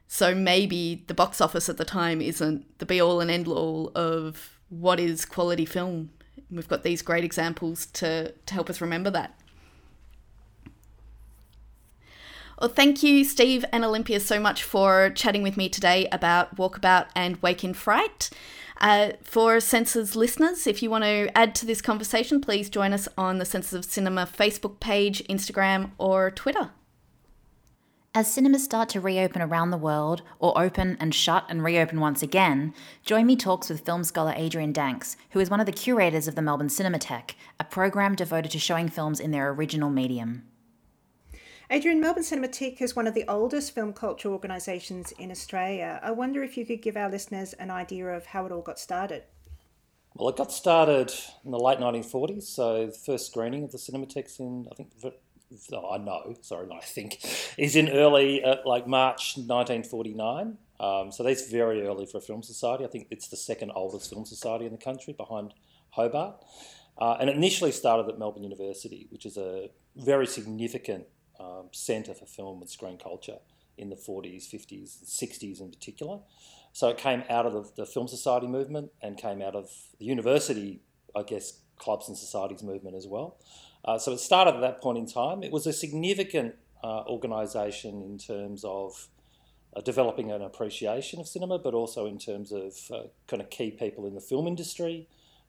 So 0.07 0.33
maybe 0.33 1.03
the 1.07 1.13
box 1.13 1.41
office 1.41 1.67
at 1.67 1.75
the 1.75 1.83
time 1.83 2.21
isn't 2.21 2.79
the 2.79 2.85
be 2.85 3.01
all 3.01 3.19
and 3.19 3.29
end 3.29 3.49
all 3.49 3.91
of 3.95 4.59
what 4.69 4.97
is 4.97 5.25
quality 5.25 5.65
film. 5.65 6.11
We've 6.49 6.67
got 6.69 6.83
these 6.83 7.01
great 7.01 7.25
examples 7.25 7.87
to, 7.87 8.31
to 8.31 8.53
help 8.53 8.69
us 8.69 8.79
remember 8.79 9.09
that. 9.09 9.37
Well, 12.63 12.71
thank 12.71 13.03
you, 13.03 13.25
Steve 13.25 13.65
and 13.73 13.83
Olympia, 13.83 14.21
so 14.21 14.39
much 14.39 14.63
for 14.63 15.09
chatting 15.09 15.43
with 15.43 15.57
me 15.57 15.67
today 15.67 16.07
about 16.13 16.55
Walkabout 16.55 17.07
and 17.13 17.35
Wake 17.41 17.61
in 17.61 17.73
Fright. 17.73 18.29
Uh, 18.79 19.11
for 19.21 19.59
Senses 19.59 20.15
listeners, 20.15 20.65
if 20.65 20.81
you 20.81 20.89
want 20.89 21.03
to 21.03 21.29
add 21.37 21.55
to 21.55 21.65
this 21.65 21.81
conversation, 21.81 22.39
please 22.39 22.69
join 22.69 22.93
us 22.93 23.09
on 23.17 23.37
the 23.37 23.43
Senses 23.43 23.73
of 23.73 23.83
Cinema 23.83 24.25
Facebook 24.25 24.79
page, 24.79 25.21
Instagram, 25.25 25.91
or 25.97 26.31
Twitter. 26.31 26.71
As 28.15 28.33
cinemas 28.33 28.63
start 28.63 28.87
to 28.89 29.01
reopen 29.01 29.41
around 29.41 29.71
the 29.71 29.77
world, 29.77 30.21
or 30.39 30.57
open 30.57 30.95
and 31.01 31.13
shut 31.13 31.43
and 31.49 31.65
reopen 31.65 31.99
once 31.99 32.23
again, 32.23 32.73
Djoymi 33.05 33.37
talks 33.37 33.67
with 33.67 33.81
film 33.81 34.05
scholar 34.05 34.33
Adrian 34.37 34.71
Danks, 34.71 35.17
who 35.31 35.41
is 35.41 35.49
one 35.49 35.59
of 35.59 35.65
the 35.65 35.73
curators 35.73 36.29
of 36.29 36.35
the 36.35 36.41
Melbourne 36.41 36.69
Cinematheque, 36.69 37.31
a 37.59 37.65
program 37.65 38.15
devoted 38.15 38.51
to 38.51 38.57
showing 38.57 38.87
films 38.87 39.19
in 39.19 39.31
their 39.31 39.49
original 39.49 39.89
medium. 39.89 40.43
Adrian, 41.69 42.01
Melbourne 42.01 42.23
Cinematheque 42.23 42.81
is 42.81 42.95
one 42.95 43.07
of 43.07 43.13
the 43.13 43.25
oldest 43.27 43.73
film 43.73 43.93
culture 43.93 44.29
organisations 44.29 45.13
in 45.13 45.31
Australia. 45.31 45.99
I 46.03 46.11
wonder 46.11 46.43
if 46.43 46.57
you 46.57 46.65
could 46.65 46.81
give 46.81 46.97
our 46.97 47.09
listeners 47.09 47.53
an 47.53 47.71
idea 47.71 48.07
of 48.07 48.25
how 48.25 48.45
it 48.45 48.51
all 48.51 48.61
got 48.61 48.77
started. 48.77 49.23
Well, 50.13 50.29
it 50.29 50.35
got 50.35 50.51
started 50.51 51.13
in 51.45 51.51
the 51.51 51.59
late 51.59 51.79
1940s, 51.79 52.43
so 52.43 52.87
the 52.87 52.91
first 52.91 53.27
screening 53.27 53.63
of 53.63 53.71
the 53.71 53.77
Cinematheques 53.77 54.39
in, 54.39 54.67
I 54.71 54.75
think, 54.75 54.91
oh, 55.71 55.89
I 55.89 55.97
know, 55.97 56.35
sorry, 56.41 56.67
not 56.67 56.83
I 56.83 56.85
think, 56.85 57.19
is 57.57 57.75
in 57.75 57.89
early, 57.89 58.43
uh, 58.43 58.57
like 58.65 58.85
March 58.85 59.37
1949. 59.37 60.57
Um, 60.79 61.11
so 61.11 61.23
that's 61.23 61.49
very 61.49 61.81
early 61.87 62.05
for 62.05 62.17
a 62.17 62.21
film 62.21 62.43
society. 62.43 62.83
I 62.83 62.87
think 62.87 63.07
it's 63.09 63.29
the 63.29 63.37
second 63.37 63.71
oldest 63.73 64.09
film 64.09 64.25
society 64.25 64.65
in 64.65 64.73
the 64.73 64.77
country 64.77 65.13
behind 65.13 65.53
Hobart. 65.91 66.35
Uh, 66.97 67.17
and 67.19 67.29
it 67.29 67.35
initially 67.35 67.71
started 67.71 68.11
at 68.11 68.19
Melbourne 68.19 68.43
University, 68.43 69.07
which 69.09 69.25
is 69.25 69.37
a 69.37 69.69
very 69.95 70.27
significant 70.27 71.05
um, 71.39 71.69
centre 71.71 72.13
for 72.13 72.25
film 72.25 72.61
and 72.61 72.69
screen 72.69 72.97
culture 72.97 73.37
in 73.77 73.89
the 73.89 73.95
40s, 73.95 74.53
50s, 74.53 75.03
60s 75.03 75.61
in 75.61 75.69
particular. 75.69 76.19
So 76.73 76.89
it 76.89 76.97
came 76.97 77.23
out 77.29 77.45
of 77.45 77.53
the, 77.53 77.69
the 77.75 77.85
film 77.85 78.07
society 78.07 78.47
movement 78.47 78.91
and 79.01 79.17
came 79.17 79.41
out 79.41 79.55
of 79.55 79.69
the 79.99 80.05
university, 80.05 80.81
I 81.15 81.23
guess, 81.23 81.59
clubs 81.77 82.07
and 82.07 82.17
societies 82.17 82.63
movement 82.63 82.95
as 82.95 83.07
well. 83.07 83.37
Uh, 83.85 83.97
so 83.97 84.13
it 84.13 84.19
started 84.19 84.55
at 84.55 84.61
that 84.61 84.81
point 84.81 84.97
in 84.97 85.05
time. 85.05 85.43
It 85.43 85.51
was 85.51 85.67
a 85.67 85.73
significant 85.73 86.55
uh, 86.83 87.03
organisation 87.07 88.01
in 88.01 88.17
terms 88.17 88.63
of 88.63 89.07
uh, 89.75 89.81
developing 89.81 90.31
an 90.31 90.41
appreciation 90.41 91.19
of 91.19 91.27
cinema, 91.27 91.59
but 91.59 91.73
also 91.73 92.05
in 92.05 92.17
terms 92.17 92.51
of 92.51 92.73
uh, 92.91 93.07
kind 93.27 93.41
of 93.41 93.49
key 93.49 93.71
people 93.71 94.05
in 94.05 94.13
the 94.13 94.21
film 94.21 94.47
industry, 94.47 95.07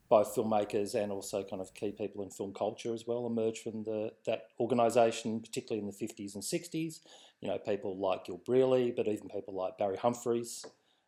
both 0.08 0.34
filmmakers 0.34 0.94
and 0.94 1.10
also 1.10 1.42
kind 1.42 1.62
of 1.62 1.72
key 1.74 1.92
people 1.92 2.22
in 2.22 2.30
film 2.30 2.52
culture 2.52 2.92
as 2.92 3.06
well 3.06 3.26
emerged 3.26 3.62
from 3.62 3.84
the, 3.84 4.12
that 4.26 4.48
organisation, 4.60 5.40
particularly 5.40 5.80
in 5.80 5.86
the 5.86 6.06
50s 6.06 6.34
and 6.34 6.42
60s. 6.42 7.00
You 7.40 7.48
know, 7.48 7.58
people 7.58 7.98
like 7.98 8.26
Gil 8.26 8.40
Brealey, 8.46 8.94
but 8.94 9.08
even 9.08 9.28
people 9.28 9.54
like 9.54 9.78
Barry 9.78 9.96
Humphries, 9.96 10.64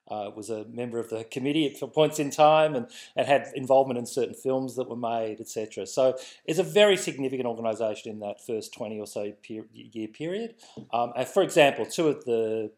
uh, 0.08 0.30
was 0.34 0.50
a 0.50 0.64
member 0.66 0.98
of 0.98 1.10
the 1.10 1.24
committee 1.24 1.66
at 1.66 1.92
points 1.92 2.18
in 2.18 2.30
time 2.30 2.74
and, 2.74 2.86
and 3.16 3.26
had 3.26 3.48
involvement 3.54 3.98
in 3.98 4.06
certain 4.06 4.34
films 4.34 4.76
that 4.76 4.88
were 4.88 4.96
made, 4.96 5.40
etc. 5.40 5.86
So 5.86 6.16
it's 6.44 6.58
a 6.58 6.62
very 6.62 6.96
significant 6.96 7.46
organisation 7.46 8.12
in 8.12 8.20
that 8.20 8.44
first 8.46 8.72
20 8.74 9.00
or 9.00 9.06
so 9.06 9.32
per- 9.46 9.66
year 9.72 10.08
period. 10.08 10.54
Um, 10.92 11.12
and 11.16 11.26
for 11.26 11.42
example, 11.42 11.86
two 11.86 12.08
of 12.08 12.24
the 12.24 12.70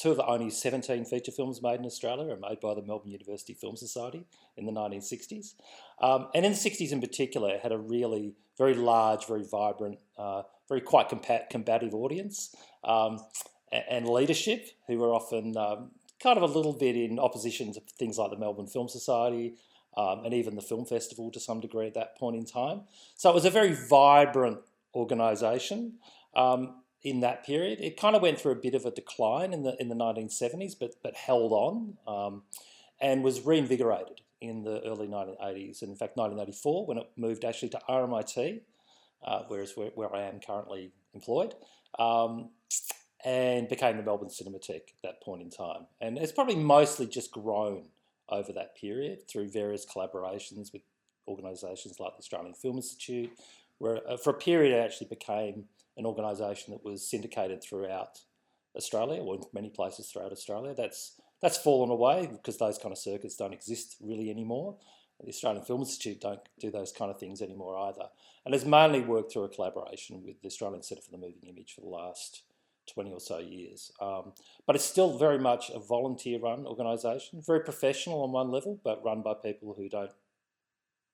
two 0.00 0.10
of 0.10 0.16
the 0.16 0.26
only 0.26 0.48
17 0.48 1.04
feature 1.04 1.30
films 1.30 1.60
made 1.62 1.78
in 1.78 1.84
Australia 1.84 2.32
are 2.32 2.38
made 2.38 2.58
by 2.60 2.74
the 2.74 2.82
Melbourne 2.82 3.10
University 3.10 3.52
Film 3.52 3.76
Society 3.76 4.24
in 4.56 4.64
the 4.64 4.72
1960s. 4.72 5.54
Um, 6.00 6.28
and 6.34 6.46
in 6.46 6.52
the 6.52 6.58
60s 6.58 6.90
in 6.90 7.00
particular, 7.00 7.50
it 7.50 7.60
had 7.60 7.72
a 7.72 7.78
really 7.78 8.34
very 8.56 8.74
large, 8.74 9.26
very 9.26 9.44
vibrant, 9.44 9.98
uh, 10.16 10.42
very 10.68 10.80
quite 10.80 11.10
combat- 11.10 11.50
combative 11.50 11.94
audience 11.94 12.54
um, 12.82 13.18
and, 13.70 13.84
and, 13.90 14.08
leadership 14.08 14.68
who 14.86 14.98
were 14.98 15.12
often 15.12 15.56
um, 15.56 15.90
kind 16.22 16.38
of 16.38 16.42
a 16.42 16.46
little 16.46 16.72
bit 16.72 16.96
in 16.96 17.18
opposition 17.18 17.72
to 17.74 17.80
things 17.98 18.16
like 18.16 18.30
the 18.30 18.38
Melbourne 18.38 18.66
Film 18.66 18.88
Society 18.88 19.54
um, 19.96 20.24
and 20.24 20.32
even 20.32 20.56
the 20.56 20.62
film 20.62 20.86
festival 20.86 21.30
to 21.30 21.40
some 21.40 21.60
degree 21.60 21.86
at 21.86 21.94
that 21.94 22.16
point 22.16 22.36
in 22.36 22.46
time. 22.46 22.82
So 23.16 23.28
it 23.28 23.34
was 23.34 23.44
a 23.44 23.50
very 23.50 23.74
vibrant 23.74 24.58
organisation. 24.94 25.98
Um, 26.34 26.76
in 27.02 27.20
that 27.20 27.44
period. 27.44 27.80
It 27.80 27.96
kind 27.96 28.14
of 28.14 28.22
went 28.22 28.38
through 28.38 28.52
a 28.52 28.56
bit 28.56 28.74
of 28.74 28.84
a 28.84 28.90
decline 28.90 29.52
in 29.52 29.62
the 29.62 29.76
in 29.80 29.88
the 29.88 29.94
1970s, 29.94 30.74
but 30.78 30.94
but 31.02 31.14
held 31.16 31.52
on 31.52 31.96
um, 32.06 32.42
and 33.00 33.22
was 33.22 33.44
reinvigorated 33.44 34.20
in 34.40 34.62
the 34.62 34.82
early 34.84 35.06
1980s. 35.06 35.82
And 35.82 35.90
in 35.90 35.96
fact, 35.96 36.16
1984 36.16 36.86
when 36.86 36.98
it 36.98 37.10
moved 37.16 37.44
actually 37.44 37.68
to 37.70 37.80
RMIT, 37.88 38.60
uh, 39.24 39.42
whereas 39.48 39.76
where, 39.76 39.90
where, 39.94 40.14
I 40.14 40.22
am 40.22 40.40
currently 40.40 40.92
employed. 41.14 41.54
Um, 41.98 42.50
and 43.24 43.68
became 43.68 43.96
the 43.96 44.02
Melbourne 44.02 44.28
Cinematheque 44.30 44.76
at 44.76 45.02
that 45.02 45.22
point 45.22 45.42
in 45.42 45.50
time. 45.50 45.86
And 46.00 46.16
it's 46.16 46.32
probably 46.32 46.56
mostly 46.56 47.06
just 47.06 47.30
grown 47.30 47.84
over 48.30 48.52
that 48.52 48.76
period 48.76 49.28
through 49.28 49.50
various 49.50 49.84
collaborations 49.84 50.72
with 50.72 50.82
organisations 51.28 52.00
like 52.00 52.12
the 52.14 52.20
Australian 52.20 52.54
Film 52.54 52.76
Institute, 52.76 53.30
where 53.78 54.00
uh, 54.08 54.16
for 54.16 54.30
a 54.30 54.34
period 54.34 54.72
it 54.72 54.82
actually 54.82 55.08
became 55.08 55.64
an 56.00 56.06
organisation 56.06 56.72
that 56.72 56.84
was 56.84 57.08
syndicated 57.08 57.62
throughout 57.62 58.18
Australia, 58.76 59.22
or 59.22 59.36
in 59.36 59.42
many 59.52 59.68
places 59.68 60.10
throughout 60.10 60.32
Australia. 60.32 60.74
That's 60.74 61.20
that's 61.42 61.58
fallen 61.58 61.90
away 61.90 62.28
because 62.30 62.58
those 62.58 62.78
kind 62.78 62.92
of 62.92 62.98
circuits 62.98 63.36
don't 63.36 63.54
exist 63.54 63.96
really 64.00 64.30
anymore. 64.30 64.76
The 65.22 65.28
Australian 65.28 65.64
Film 65.64 65.80
Institute 65.80 66.20
don't 66.20 66.40
do 66.58 66.70
those 66.70 66.92
kind 66.92 67.10
of 67.10 67.20
things 67.20 67.42
anymore 67.42 67.76
either, 67.76 68.08
and 68.44 68.54
has 68.54 68.64
mainly 68.64 69.00
worked 69.00 69.32
through 69.32 69.44
a 69.44 69.48
collaboration 69.48 70.22
with 70.24 70.40
the 70.40 70.48
Australian 70.48 70.82
Centre 70.82 71.02
for 71.02 71.10
the 71.10 71.18
Moving 71.18 71.46
Image 71.46 71.74
for 71.74 71.82
the 71.82 71.88
last 71.88 72.42
20 72.92 73.12
or 73.12 73.20
so 73.20 73.38
years. 73.38 73.92
Um, 74.00 74.32
but 74.66 74.76
it's 74.76 74.84
still 74.84 75.18
very 75.18 75.38
much 75.38 75.70
a 75.70 75.78
volunteer 75.78 76.40
run 76.40 76.66
organisation, 76.66 77.42
very 77.46 77.60
professional 77.60 78.22
on 78.22 78.32
one 78.32 78.50
level, 78.50 78.80
but 78.82 79.04
run 79.04 79.20
by 79.20 79.34
people 79.34 79.74
who 79.76 79.90
don't 79.90 80.12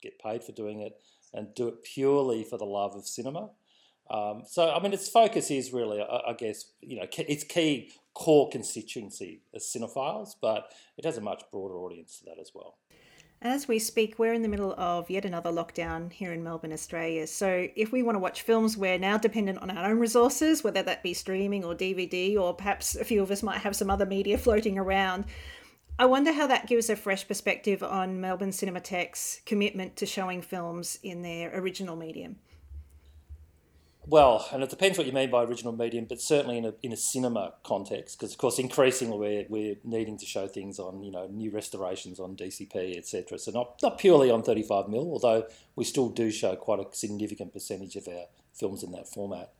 get 0.00 0.20
paid 0.20 0.44
for 0.44 0.52
doing 0.52 0.80
it 0.80 1.00
and 1.34 1.54
do 1.54 1.66
it 1.68 1.82
purely 1.82 2.44
for 2.44 2.58
the 2.58 2.64
love 2.64 2.94
of 2.94 3.06
cinema. 3.06 3.50
Um, 4.10 4.42
so, 4.46 4.70
I 4.72 4.80
mean, 4.80 4.92
its 4.92 5.08
focus 5.08 5.50
is 5.50 5.72
really, 5.72 6.00
I, 6.00 6.30
I 6.30 6.32
guess, 6.38 6.66
you 6.80 6.96
know, 6.96 7.06
its 7.18 7.44
key 7.44 7.92
core 8.14 8.48
constituency 8.48 9.42
is 9.52 9.64
cinephiles, 9.64 10.36
but 10.40 10.72
it 10.96 11.04
has 11.04 11.18
a 11.18 11.20
much 11.20 11.42
broader 11.50 11.74
audience 11.74 12.18
to 12.18 12.24
that 12.26 12.38
as 12.40 12.52
well. 12.54 12.76
As 13.42 13.68
we 13.68 13.78
speak, 13.78 14.18
we're 14.18 14.32
in 14.32 14.40
the 14.40 14.48
middle 14.48 14.74
of 14.78 15.10
yet 15.10 15.26
another 15.26 15.50
lockdown 15.50 16.10
here 16.10 16.32
in 16.32 16.42
Melbourne, 16.42 16.72
Australia. 16.72 17.26
So, 17.26 17.68
if 17.76 17.92
we 17.92 18.02
want 18.02 18.16
to 18.16 18.20
watch 18.20 18.42
films, 18.42 18.78
we're 18.78 18.98
now 18.98 19.18
dependent 19.18 19.58
on 19.58 19.70
our 19.70 19.90
own 19.90 19.98
resources, 19.98 20.64
whether 20.64 20.82
that 20.82 21.02
be 21.02 21.12
streaming 21.12 21.62
or 21.62 21.74
DVD, 21.74 22.38
or 22.38 22.54
perhaps 22.54 22.96
a 22.96 23.04
few 23.04 23.22
of 23.22 23.30
us 23.30 23.42
might 23.42 23.58
have 23.58 23.76
some 23.76 23.90
other 23.90 24.06
media 24.06 24.38
floating 24.46 24.78
around. 24.78 25.26
I 25.98 26.06
wonder 26.06 26.32
how 26.32 26.46
that 26.46 26.66
gives 26.66 26.88
a 26.88 26.96
fresh 26.96 27.28
perspective 27.28 27.82
on 27.82 28.20
Melbourne 28.20 28.50
Cinematheque's 28.50 29.42
commitment 29.44 29.96
to 29.96 30.06
showing 30.06 30.40
films 30.40 30.98
in 31.02 31.22
their 31.22 31.58
original 31.58 31.96
medium. 31.96 32.36
Well, 34.08 34.46
and 34.52 34.62
it 34.62 34.70
depends 34.70 34.98
what 34.98 35.06
you 35.08 35.12
mean 35.12 35.30
by 35.30 35.42
original 35.42 35.72
medium, 35.72 36.04
but 36.04 36.20
certainly 36.20 36.58
in 36.58 36.64
a, 36.64 36.74
in 36.80 36.92
a 36.92 36.96
cinema 36.96 37.54
context, 37.64 38.16
because 38.16 38.32
of 38.32 38.38
course 38.38 38.60
increasingly 38.60 39.18
we're, 39.18 39.46
we're 39.48 39.76
needing 39.82 40.16
to 40.18 40.26
show 40.26 40.46
things 40.46 40.78
on 40.78 41.02
you 41.02 41.10
know 41.10 41.26
new 41.26 41.50
restorations 41.50 42.20
on 42.20 42.36
DCP, 42.36 42.96
etc. 42.96 43.36
So 43.36 43.50
not 43.50 43.80
not 43.82 43.98
purely 43.98 44.30
on 44.30 44.44
35 44.44 44.86
mm, 44.86 44.94
although 44.94 45.46
we 45.74 45.82
still 45.82 46.08
do 46.08 46.30
show 46.30 46.54
quite 46.54 46.78
a 46.78 46.86
significant 46.92 47.52
percentage 47.52 47.96
of 47.96 48.06
our 48.06 48.26
films 48.54 48.84
in 48.84 48.92
that 48.92 49.08
format. 49.08 49.52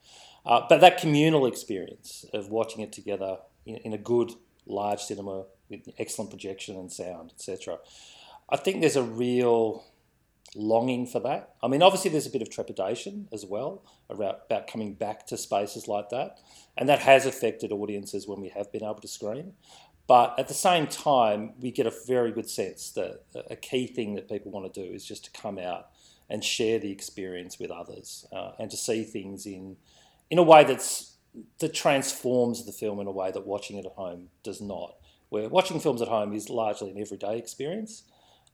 Uh, 0.45 0.65
but 0.69 0.81
that 0.81 0.99
communal 0.99 1.45
experience 1.45 2.25
of 2.33 2.49
watching 2.49 2.81
it 2.83 2.93
together 2.93 3.39
in, 3.65 3.77
in 3.79 3.93
a 3.93 3.99
good 3.99 4.31
large 4.65 5.01
cinema 5.01 5.45
with 5.69 5.89
excellent 5.99 6.31
projection 6.31 6.77
and 6.77 6.93
sound, 6.93 7.33
etc. 7.35 7.79
I 8.49 8.57
think 8.57 8.81
there's 8.81 8.95
a 8.95 9.03
real 9.03 9.85
longing 10.57 11.07
for 11.07 11.21
that. 11.21 11.55
I 11.63 11.69
mean, 11.69 11.83
obviously, 11.83 12.11
there's 12.11 12.27
a 12.27 12.31
bit 12.31 12.43
of 12.43 12.51
trepidation 12.51 13.29
as 13.33 13.45
well 13.45 13.85
about, 14.09 14.49
coming 14.67 14.95
back 14.95 15.27
to 15.29 15.37
spaces 15.37 15.87
like 15.87 16.09
that, 16.11 16.39
and 16.77 16.89
that 16.89 17.01
has 17.01 17.27
affected 17.27 17.73
audiences 17.73 18.27
when 18.27 18.41
we 18.41 18.49
have 18.49 18.73
been 18.73 18.83
able 18.83 19.01
to 19.01 19.09
screen. 19.09 19.53
But 20.07 20.39
at 20.39 20.49
the 20.49 20.55
same 20.55 20.87
time, 20.87 21.55
we 21.61 21.71
get 21.71 21.87
a 21.87 21.93
very 22.07 22.31
good 22.31 22.49
sense 22.49 22.91
that 22.93 23.25
a 23.51 23.57
key 23.57 23.87
thing 23.87 24.15
that 24.15 24.29
people 24.29 24.53
want 24.53 24.73
to 24.73 24.81
do 24.89 24.95
is 24.95 25.05
just 25.05 25.25
to 25.25 25.31
come 25.33 25.59
out 25.59 25.89
and 26.29 26.43
share 26.45 26.79
the 26.79 26.91
experience 26.91 27.59
with 27.59 27.71
others 27.71 28.27
uh, 28.33 28.53
and 28.59 28.71
to 28.71 28.77
see 28.77 29.05
things 29.05 29.47
in 29.47 29.77
in 30.31 30.39
a 30.39 30.43
way 30.43 30.65
that's 30.65 31.17
that 31.59 31.75
transforms 31.75 32.65
the 32.65 32.73
film 32.73 32.99
in 32.99 33.07
a 33.07 33.13
way 33.13 33.31
that 33.31 33.47
watching 33.47 33.77
it 33.77 33.85
at 33.85 33.93
home 33.93 34.29
does 34.43 34.61
not. 34.61 34.95
Where 35.29 35.49
watching 35.49 35.81
films 35.81 36.01
at 36.01 36.09
home 36.09 36.33
is 36.33 36.49
largely 36.49 36.91
an 36.91 36.99
everyday 36.99 37.37
experience. 37.39 38.05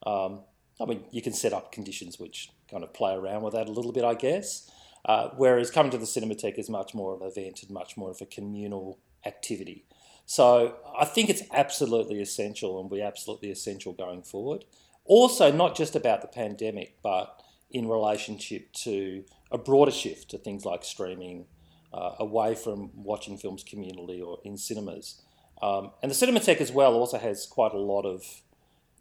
Um, 0.05 0.41
I 0.83 0.87
mean, 0.87 1.05
you 1.11 1.23
can 1.23 1.33
set 1.33 1.53
up 1.53 1.73
conditions 1.73 2.19
which 2.19 2.51
kind 2.71 2.83
of 2.83 2.93
play 2.93 3.15
around 3.15 3.43
with 3.43 3.55
that 3.55 3.69
a 3.69 3.73
little 3.73 3.93
bit, 3.93 4.05
I 4.05 4.15
guess. 4.15 4.71
Uh, 5.05 5.31
whereas 5.37 5.71
coming 5.71 5.91
to 5.91 5.99
the 5.99 6.05
Cinematheque 6.05 6.59
is 6.59 6.71
much 6.71 6.95
more 6.95 7.15
of 7.15 7.23
an 7.23 7.29
event 7.29 7.63
and 7.63 7.71
much 7.71 7.97
more 7.97 8.11
of 8.11 8.21
a 8.21 8.27
communal 8.27 8.99
activity. 9.27 9.85
So 10.27 10.77
I 10.99 11.05
think 11.05 11.29
it's 11.29 11.43
absolutely 11.53 12.21
essential 12.21 12.81
and 12.81 12.89
will 12.89 12.97
be 12.97 13.03
absolutely 13.03 13.51
essential 13.51 13.93
going 13.93 14.23
forward. 14.23 14.65
Also, 15.05 15.51
not 15.51 15.77
just 15.77 15.97
about 15.97 16.23
the 16.23 16.29
pandemic, 16.29 16.97
but 17.03 17.43
in 17.71 17.89
relationship 17.89 18.73
to 18.73 19.25
a 19.51 19.59
broader 19.59 19.91
shift 19.91 20.31
to 20.31 20.39
things 20.39 20.65
like 20.65 20.85
streaming, 20.85 21.47
uh, 21.93 22.13
away 22.19 22.55
from 22.55 22.91
watching 22.95 23.37
films 23.37 23.65
communally 23.65 24.25
or 24.25 24.39
in 24.45 24.57
cinemas. 24.57 25.21
Um, 25.61 25.91
and 26.03 26.11
the 26.11 26.15
Cinematheque 26.15 26.61
as 26.61 26.73
well 26.73 26.95
also 26.95 27.19
has 27.19 27.47
quite 27.47 27.73
a 27.73 27.79
lot 27.79 28.05
of, 28.05 28.25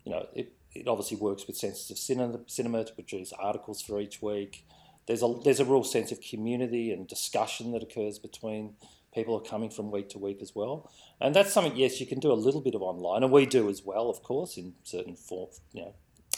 you 0.03 0.11
know, 0.11 0.27
it, 0.33 0.53
it 0.73 0.87
obviously 0.87 1.17
works 1.17 1.47
with 1.47 1.57
Senses 1.57 1.91
of 1.91 1.97
Cinema, 1.97 2.83
to 2.83 2.93
produce 2.93 3.33
articles 3.33 3.81
for 3.81 3.99
each 3.99 4.21
week. 4.21 4.65
There's 5.07 5.23
a 5.23 5.33
there's 5.43 5.59
a 5.59 5.65
real 5.65 5.83
sense 5.83 6.11
of 6.11 6.21
community 6.21 6.91
and 6.91 7.07
discussion 7.07 7.71
that 7.71 7.83
occurs 7.83 8.19
between 8.19 8.75
people 9.13 9.37
who 9.37 9.43
are 9.43 9.49
coming 9.49 9.69
from 9.69 9.91
week 9.91 10.09
to 10.09 10.19
week 10.19 10.41
as 10.41 10.55
well, 10.55 10.89
and 11.19 11.35
that's 11.35 11.51
something. 11.51 11.75
Yes, 11.75 11.99
you 11.99 12.05
can 12.05 12.19
do 12.19 12.31
a 12.31 12.33
little 12.33 12.61
bit 12.61 12.75
of 12.75 12.81
online, 12.81 13.23
and 13.23 13.31
we 13.31 13.45
do 13.45 13.69
as 13.69 13.83
well, 13.83 14.09
of 14.09 14.23
course, 14.23 14.57
in 14.57 14.73
certain 14.83 15.15
form, 15.15 15.49
you 15.73 15.81
know, 15.81 15.93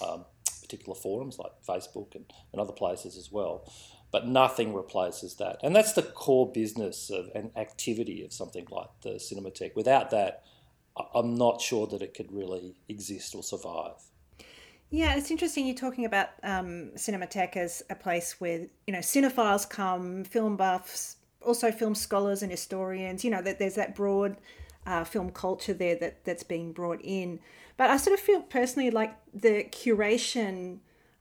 um, 0.05 0.25
particular 0.61 0.95
forums 0.95 1.37
like 1.37 1.51
Facebook 1.67 2.15
and, 2.15 2.25
and 2.51 2.61
other 2.61 2.73
places 2.73 3.17
as 3.17 3.31
well. 3.31 3.69
But 4.11 4.27
nothing 4.27 4.73
replaces 4.73 5.35
that, 5.35 5.57
and 5.61 5.75
that's 5.75 5.93
the 5.93 6.03
core 6.03 6.51
business 6.51 7.09
of 7.09 7.29
an 7.35 7.51
activity 7.55 8.23
of 8.23 8.31
something 8.31 8.65
like 8.71 8.89
the 9.01 9.15
Cinematheque. 9.15 9.75
Without 9.75 10.09
that, 10.11 10.43
I'm 11.13 11.35
not 11.35 11.61
sure 11.61 11.87
that 11.87 12.01
it 12.01 12.13
could 12.13 12.31
really 12.31 12.75
exist 12.87 13.35
or 13.35 13.43
survive. 13.43 13.95
Yeah, 14.93 15.15
it's 15.15 15.31
interesting 15.31 15.65
you're 15.65 15.75
talking 15.75 16.05
about 16.05 16.29
um, 16.43 16.91
Cinematheque 16.95 17.57
as 17.57 17.81
a 17.89 17.95
place 17.95 18.39
where 18.39 18.67
you 18.85 18.93
know 18.93 18.99
cinephiles 18.99 19.67
come, 19.67 20.23
film 20.23 20.55
buffs, 20.55 21.15
also 21.41 21.71
film 21.71 21.95
scholars 21.95 22.43
and 22.43 22.51
historians. 22.51 23.25
You 23.25 23.31
know 23.31 23.41
that 23.41 23.57
there's 23.57 23.73
that 23.73 23.95
broad 23.95 24.37
uh, 24.85 25.03
film 25.03 25.31
culture 25.31 25.73
there 25.73 25.95
that 25.95 26.23
that's 26.25 26.43
being 26.43 26.73
brought 26.73 27.01
in. 27.03 27.39
But 27.75 27.89
I 27.89 27.97
sort 27.97 28.13
of 28.13 28.19
feel 28.19 28.43
personally 28.43 28.91
like 28.91 29.15
the 29.33 29.63
curation 29.63 30.77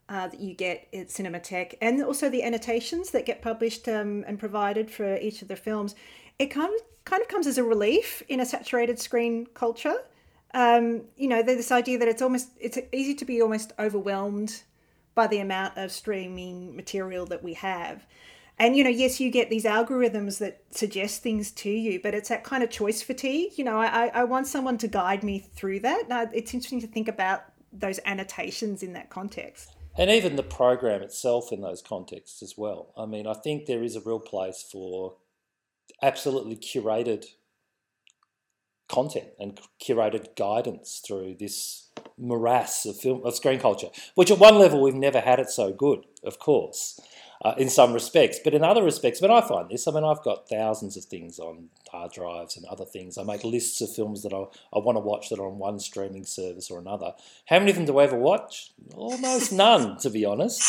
uh, 0.07 0.29
that 0.29 0.39
you 0.39 0.53
get 0.53 0.87
at 0.93 1.09
Cinematheque 1.09 1.77
and 1.81 2.05
also 2.05 2.29
the 2.29 2.43
annotations 2.43 3.11
that 3.13 3.25
get 3.25 3.41
published 3.41 3.89
um, 3.89 4.23
and 4.27 4.39
provided 4.39 4.91
for 4.91 5.17
each 5.17 5.41
of 5.41 5.49
the 5.49 5.57
films, 5.57 5.95
it 6.39 6.55
of, 6.55 6.69
kind 7.07 7.23
of 7.23 7.29
comes 7.29 7.47
as 7.47 7.57
a 7.57 7.65
relief 7.65 8.23
in 8.29 8.39
a 8.39 8.45
saturated 8.45 8.99
screen 8.99 9.47
culture 9.55 9.97
um, 10.55 11.03
you 11.17 11.29
know, 11.29 11.43
this 11.43 11.73
idea 11.73 11.99
that 11.99 12.09
it's 12.09 12.23
almost 12.23 12.51
it's 12.61 12.79
easy 12.93 13.15
to 13.15 13.25
be 13.25 13.41
almost 13.41 13.73
overwhelmed 13.79 14.63
by 15.15 15.27
the 15.27 15.39
amount 15.39 15.77
of 15.77 15.93
streaming 15.93 16.75
material 16.77 17.27
that 17.27 17.43
we 17.43 17.55
have. 17.55 18.07
And 18.59 18.77
you 18.77 18.85
know, 18.85 18.91
yes, 18.91 19.19
you 19.19 19.31
get 19.31 19.51
these 19.51 19.65
algorithms 19.65 20.39
that 20.39 20.63
suggest 20.71 21.23
things 21.23 21.51
to 21.53 21.71
you, 21.71 22.01
but 22.03 22.15
it's 22.15 22.29
that 22.29 22.45
kind 22.45 22.63
of 22.63 22.71
choice 22.71 23.03
fatigue. 23.03 23.53
You 23.57 23.65
know, 23.65 23.79
I, 23.79 24.09
I 24.09 24.25
want 24.25 24.47
someone 24.47 24.79
to 24.79 24.89
guide 24.89 25.25
me 25.25 25.39
through 25.39 25.81
that. 25.81 26.09
Now, 26.09 26.29
it's 26.33 26.53
interesting 26.53 26.81
to 26.83 26.87
think 26.87 27.09
about 27.09 27.45
those 27.73 27.99
annotations 28.05 28.83
in 28.83 28.93
that 28.93 29.09
context. 29.09 29.75
And 29.97 30.11
even 30.11 30.37
the 30.37 30.43
program 30.43 31.03
itself 31.03 31.53
in 31.53 31.61
those 31.61 31.83
contexts 31.83 32.43
as 32.43 32.57
well. 32.57 32.93
I 32.97 33.07
mean, 33.07 33.27
I 33.27 33.35
think 33.35 33.67
there 33.67 33.83
is 33.83 33.97
a 33.97 34.01
real 34.01 34.21
place 34.21 34.65
for 34.71 35.17
absolutely 36.03 36.57
curated 36.57 37.27
content 38.93 39.29
and 39.39 39.61
curated 39.81 40.37
guidance 40.37 41.03
through 41.07 41.37
this 41.39 41.89
morass 42.19 42.87
of 42.87 42.97
film 42.97 43.23
of 43.25 43.35
screen 43.35 43.59
culture, 43.59 43.89
which 44.15 44.31
at 44.31 44.39
one 44.39 44.59
level 44.59 44.83
we've 44.83 44.95
never 44.95 45.21
had 45.21 45.41
it 45.41 45.49
so 45.49 45.73
good, 45.73 46.05
of 46.23 46.39
course 46.39 47.01
uh, 47.45 47.55
in 47.59 47.69
some 47.69 47.93
respects. 47.93 48.39
But 48.43 48.55
in 48.55 48.65
other 48.65 48.83
respects, 48.83 49.21
but 49.21 49.31
I 49.31 49.41
find 49.41 49.69
this, 49.69 49.87
I 49.87 49.93
mean, 49.93 50.05
I've 50.05 50.23
got 50.23 50.49
thousands 50.49 50.97
of 50.97 51.05
things 51.05 51.39
on 51.39 51.69
hard 51.91 52.13
drives 52.13 52.57
and 52.57 52.65
other 52.67 52.85
things. 52.85 53.19
I 53.19 53.25
make 53.25 53.45
lists 53.45 53.81
of 53.81 53.95
films 53.95 54.23
that 54.23 54.33
I, 54.33 54.45
I 54.75 54.79
want 54.79 54.97
to 54.97 55.01
watch 55.01 55.29
that 55.29 55.39
are 55.39 55.47
on 55.47 55.59
one 55.59 55.79
streaming 55.79 56.25
service 56.25 56.71
or 56.71 56.79
another. 56.79 57.13
How 57.47 57.59
many 57.59 57.71
of 57.71 57.77
them 57.77 57.87
do 57.87 57.99
I 57.99 58.05
ever 58.05 58.19
watch? 58.19 58.73
Almost 58.95 59.53
none, 59.53 59.99
to 59.99 60.11
be 60.11 60.25
honest. 60.25 60.61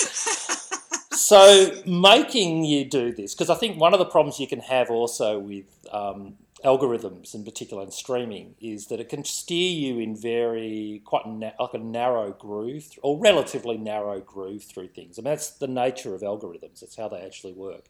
So 1.13 1.71
making 1.86 2.65
you 2.65 2.86
do 2.86 3.13
this, 3.13 3.34
because 3.34 3.49
I 3.49 3.55
think 3.55 3.80
one 3.80 3.93
of 3.93 3.99
the 3.99 4.05
problems 4.05 4.39
you 4.39 4.47
can 4.47 4.59
have 4.59 4.89
also 4.89 5.39
with 5.39 5.65
um, 5.91 6.36
algorithms 6.64 7.34
in 7.36 7.43
particular 7.43 7.84
and 7.84 7.93
streaming 7.93 8.55
is 8.61 8.88
that 8.88 8.99
it 8.99 9.09
can 9.09 9.24
steer 9.24 9.72
you 9.72 9.99
in 9.99 10.16
very 10.16 11.01
quite 11.05 11.28
na- 11.28 11.51
like 11.59 11.74
a 11.74 11.78
narrow 11.78 12.32
groove 12.32 12.88
or 13.01 13.20
relatively 13.20 13.78
narrow 13.78 14.20
groove 14.20 14.64
through 14.64 14.88
things. 14.88 15.20
I 15.20 15.22
mean 15.22 15.32
that's 15.32 15.51
the 15.51 15.68
nature 15.68 16.16
of 16.16 16.22
algorithms. 16.22 16.80
That's 16.80 16.95
how 16.95 17.09
they 17.09 17.22
actually 17.22 17.53
work. 17.53 17.86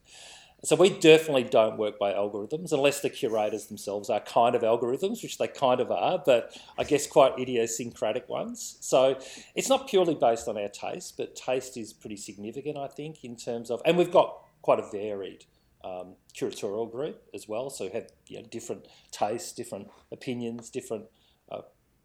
So 0.65 0.77
we 0.77 0.89
definitely 0.89 1.43
don't 1.43 1.77
work 1.77 1.99
by 1.99 2.13
algorithms 2.13 2.71
unless 2.71 3.01
the 3.01 3.09
curators 3.09 3.65
themselves 3.65 4.09
are 4.09 4.21
kind 4.21 4.55
of 4.55 4.61
algorithms, 4.61 5.21
which 5.21 5.37
they 5.37 5.49
kind 5.49 5.81
of 5.81 5.91
are, 5.91 6.23
but 6.25 6.57
I 6.77 6.85
guess 6.85 7.05
quite 7.05 7.37
idiosyncratic 7.37 8.29
ones. 8.29 8.77
So 8.79 9.19
it's 9.55 9.67
not 9.67 9.89
purely 9.89 10.15
based 10.15 10.47
on 10.47 10.57
our 10.57 10.69
taste, 10.69 11.17
but 11.17 11.35
taste 11.35 11.75
is 11.75 11.91
pretty 11.91 12.15
significant, 12.15 12.77
I 12.77 12.87
think, 12.87 13.25
in 13.25 13.35
terms 13.35 13.69
of, 13.69 13.81
and 13.83 13.97
we've 13.97 14.11
got 14.11 14.37
quite 14.61 14.79
a 14.79 14.89
varied 14.89 15.43
um, 15.83 16.15
curatorial 16.35 16.91
group 16.91 17.21
as 17.33 17.47
well. 17.47 17.69
So 17.69 17.89
have 17.89 18.07
you 18.27 18.39
know, 18.39 18.45
different 18.49 18.87
tastes, 19.11 19.51
different 19.51 19.89
opinions, 20.11 20.69
different 20.69 21.05
uh, 21.51 21.61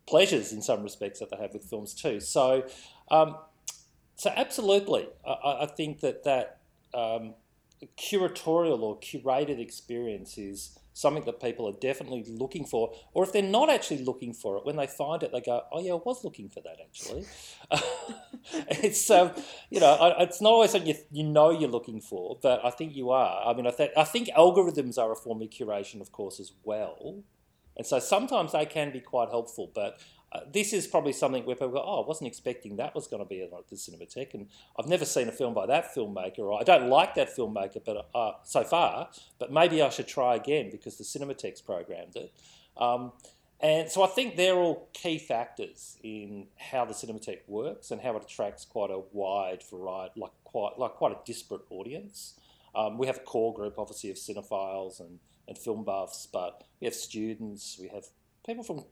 pleasures 0.07 0.53
in 0.53 0.63
some 0.63 0.83
respects 0.83 1.21
that 1.21 1.31
they 1.31 1.37
have 1.37 1.53
with 1.53 1.65
films 1.65 1.95
too. 1.95 2.21
So, 2.21 2.67
um, 3.11 3.37
so 4.17 4.33
absolutely, 4.35 5.07
I, 5.27 5.59
I, 5.63 5.67
think 5.67 6.01
that 6.01 6.25
that 6.25 6.59
um, 6.93 7.35
curatorial 7.97 8.81
or 8.81 8.99
curated 8.99 9.61
experience 9.61 10.37
is 10.37 10.79
something 10.99 11.25
that 11.25 11.41
people 11.41 11.69
are 11.69 11.79
definitely 11.81 12.25
looking 12.27 12.65
for. 12.65 12.93
Or 13.15 13.23
if 13.23 13.33
they're 13.33 13.43
not 13.43 13.71
actually 13.71 14.05
looking 14.05 14.35
for 14.35 14.57
it, 14.57 14.67
when 14.67 14.77
they 14.77 14.89
find 14.89 15.23
it, 15.23 15.31
they 15.31 15.41
go, 15.41 15.63
"Oh 15.73 15.81
yeah, 15.81 15.93
I 15.93 15.97
was 15.97 16.25
looking 16.25 16.49
for 16.49 16.61
that 16.63 16.79
actually." 16.83 17.25
it's 18.83 19.09
um, 19.11 19.31
you 19.71 19.79
know, 19.79 20.15
it's 20.19 20.41
not 20.41 20.51
always 20.51 20.73
something 20.73 20.89
you, 20.89 20.97
you 21.13 21.25
know 21.25 21.51
you're 21.51 21.71
looking 21.71 22.01
for, 22.01 22.39
but 22.43 22.65
I 22.65 22.71
think 22.71 22.97
you 22.97 23.11
are. 23.11 23.47
I 23.47 23.55
mean, 23.55 23.67
I, 23.67 23.71
th- 23.71 23.93
I 23.97 24.05
think 24.05 24.29
algorithms 24.37 24.99
are 24.99 25.13
a 25.13 25.17
form 25.17 25.41
of 25.41 25.51
curation, 25.51 26.01
of 26.01 26.11
course, 26.11 26.41
as 26.41 26.53
well. 26.65 27.23
And 27.77 27.87
so 27.87 28.01
sometimes 28.01 28.53
they 28.53 28.67
can 28.67 28.91
be 28.91 29.01
quite 29.01 29.29
helpful, 29.29 29.71
but 29.73 30.01
uh, 30.33 30.41
this 30.53 30.73
is 30.73 30.87
probably 30.87 31.13
something 31.13 31.45
where 31.47 31.57
people 31.57 31.71
go, 31.71 31.83
oh, 31.85 32.03
I 32.03 32.07
wasn't 32.07 32.29
expecting 32.29 32.77
that 32.77 32.95
was 32.95 33.07
going 33.07 33.23
to 33.23 33.29
be 33.29 33.43
at 33.43 33.51
the 33.51 33.77
Cinematheque, 33.77 34.35
and 34.35 34.49
I've 34.79 34.87
never 34.87 35.05
seen 35.05 35.29
a 35.29 35.33
film 35.33 35.55
by 35.55 35.67
that 35.67 35.95
filmmaker, 35.95 36.41
or 36.41 36.61
I 36.61 36.65
don't 36.65 36.89
like 36.89 37.15
that 37.15 37.35
filmmaker, 37.35 37.83
but 37.85 38.09
uh, 38.15 38.33
so 38.45 38.63
far, 38.63 39.09
but 39.39 39.53
maybe 39.53 39.81
I 39.81 39.89
should 39.89 40.09
try 40.09 40.37
again 40.37 40.69
because 40.71 40.99
the 40.99 41.05
Cinematheque's 41.05 41.63
programmed 41.63 42.17
it. 42.17 42.33
Um, 42.77 43.13
and 43.61 43.91
so 43.91 44.03
I 44.03 44.07
think 44.07 44.37
they're 44.37 44.55
all 44.55 44.89
key 44.93 45.19
factors 45.19 45.97
in 46.03 46.47
how 46.57 46.85
the 46.85 46.95
Cinematheque 46.95 47.49
works 47.49 47.91
and 47.91 48.01
how 48.01 48.17
it 48.17 48.23
attracts 48.23 48.65
quite 48.65 48.91
a 48.91 49.01
wide 49.13 49.65
variety, 49.69 50.21
like 50.21 50.31
quite 50.45 50.79
like 50.79 50.93
quite 50.93 51.13
a 51.13 51.19
disparate 51.25 51.63
audience. 51.71 52.35
Um, 52.75 52.99
we 52.99 53.07
have 53.09 53.17
a 53.17 53.21
core 53.21 53.53
group, 53.53 53.79
obviously, 53.79 54.11
of 54.11 54.17
cinephiles 54.17 55.01
and, 55.01 55.19
and 55.49 55.59
film 55.59 55.85
buffs, 55.85 56.29
but 56.33 56.65
we 56.81 56.85
have 56.85 56.95
students, 56.95 57.79
we 57.81 57.89
have 57.89 58.05
people 58.47 58.63
from 58.63 58.85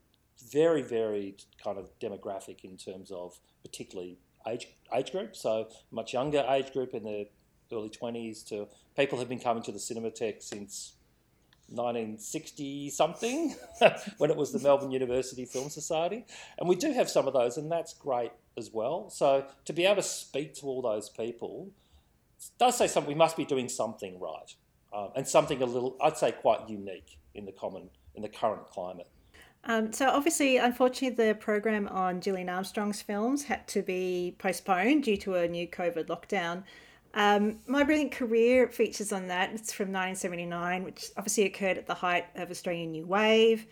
very 0.50 0.82
varied 0.82 1.42
kind 1.62 1.78
of 1.78 1.90
demographic 1.98 2.64
in 2.64 2.76
terms 2.76 3.10
of 3.10 3.38
particularly 3.64 4.18
age 4.46 4.68
age 4.94 5.12
group. 5.12 5.36
So 5.36 5.68
much 5.90 6.12
younger 6.12 6.44
age 6.48 6.72
group 6.72 6.94
in 6.94 7.04
the 7.04 7.28
early 7.72 7.90
twenties 7.90 8.42
to 8.44 8.68
people 8.96 9.18
who've 9.18 9.28
been 9.28 9.40
coming 9.40 9.62
to 9.64 9.72
the 9.72 9.78
Cinematheque 9.78 10.42
since 10.42 10.92
1960 11.68 12.90
something 12.90 13.56
when 14.18 14.30
it 14.30 14.36
was 14.36 14.52
the 14.52 14.60
Melbourne 14.60 14.92
University 14.92 15.44
Film 15.44 15.68
Society. 15.68 16.24
And 16.58 16.68
we 16.68 16.76
do 16.76 16.92
have 16.92 17.10
some 17.10 17.26
of 17.26 17.34
those, 17.34 17.56
and 17.56 17.70
that's 17.70 17.92
great 17.92 18.30
as 18.56 18.70
well. 18.72 19.10
So 19.10 19.46
to 19.64 19.72
be 19.72 19.84
able 19.84 19.96
to 19.96 20.02
speak 20.02 20.54
to 20.56 20.66
all 20.66 20.80
those 20.80 21.08
people 21.08 21.70
does 22.58 22.76
say 22.76 22.86
something. 22.86 23.08
We 23.08 23.18
must 23.18 23.36
be 23.36 23.44
doing 23.44 23.68
something 23.68 24.20
right, 24.20 24.54
um, 24.94 25.10
and 25.16 25.26
something 25.26 25.62
a 25.62 25.66
little, 25.66 25.96
I'd 26.00 26.18
say, 26.18 26.32
quite 26.32 26.68
unique 26.68 27.18
in 27.34 27.46
the 27.46 27.52
common 27.52 27.90
in 28.14 28.22
the 28.22 28.28
current 28.28 28.66
climate. 28.68 29.08
Um, 29.66 29.92
so 29.92 30.08
obviously, 30.08 30.58
unfortunately, 30.58 31.24
the 31.24 31.34
program 31.34 31.88
on 31.88 32.20
Gillian 32.20 32.48
Armstrong's 32.48 33.02
films 33.02 33.44
had 33.44 33.66
to 33.68 33.82
be 33.82 34.34
postponed 34.38 35.04
due 35.04 35.16
to 35.18 35.34
a 35.34 35.48
new 35.48 35.66
COVID 35.66 36.06
lockdown. 36.06 36.62
Um, 37.14 37.58
My 37.66 37.82
Brilliant 37.82 38.12
Career 38.12 38.68
features 38.68 39.12
on 39.12 39.26
that. 39.28 39.50
It's 39.52 39.72
from 39.72 39.86
1979, 39.86 40.84
which 40.84 41.10
obviously 41.16 41.44
occurred 41.44 41.78
at 41.78 41.86
the 41.86 41.94
height 41.94 42.26
of 42.36 42.50
Australian 42.50 42.92
New 42.92 43.06
Wave. 43.06 43.66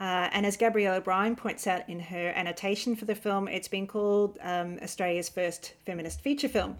Uh, 0.00 0.28
and 0.32 0.46
as 0.46 0.56
Gabrielle 0.56 0.94
O'Brien 0.94 1.36
points 1.36 1.66
out 1.66 1.88
in 1.88 2.00
her 2.00 2.28
annotation 2.34 2.96
for 2.96 3.04
the 3.04 3.14
film, 3.14 3.46
it's 3.46 3.68
been 3.68 3.86
called 3.86 4.38
um, 4.40 4.78
Australia's 4.82 5.28
first 5.28 5.74
feminist 5.84 6.20
feature 6.20 6.48
film. 6.48 6.76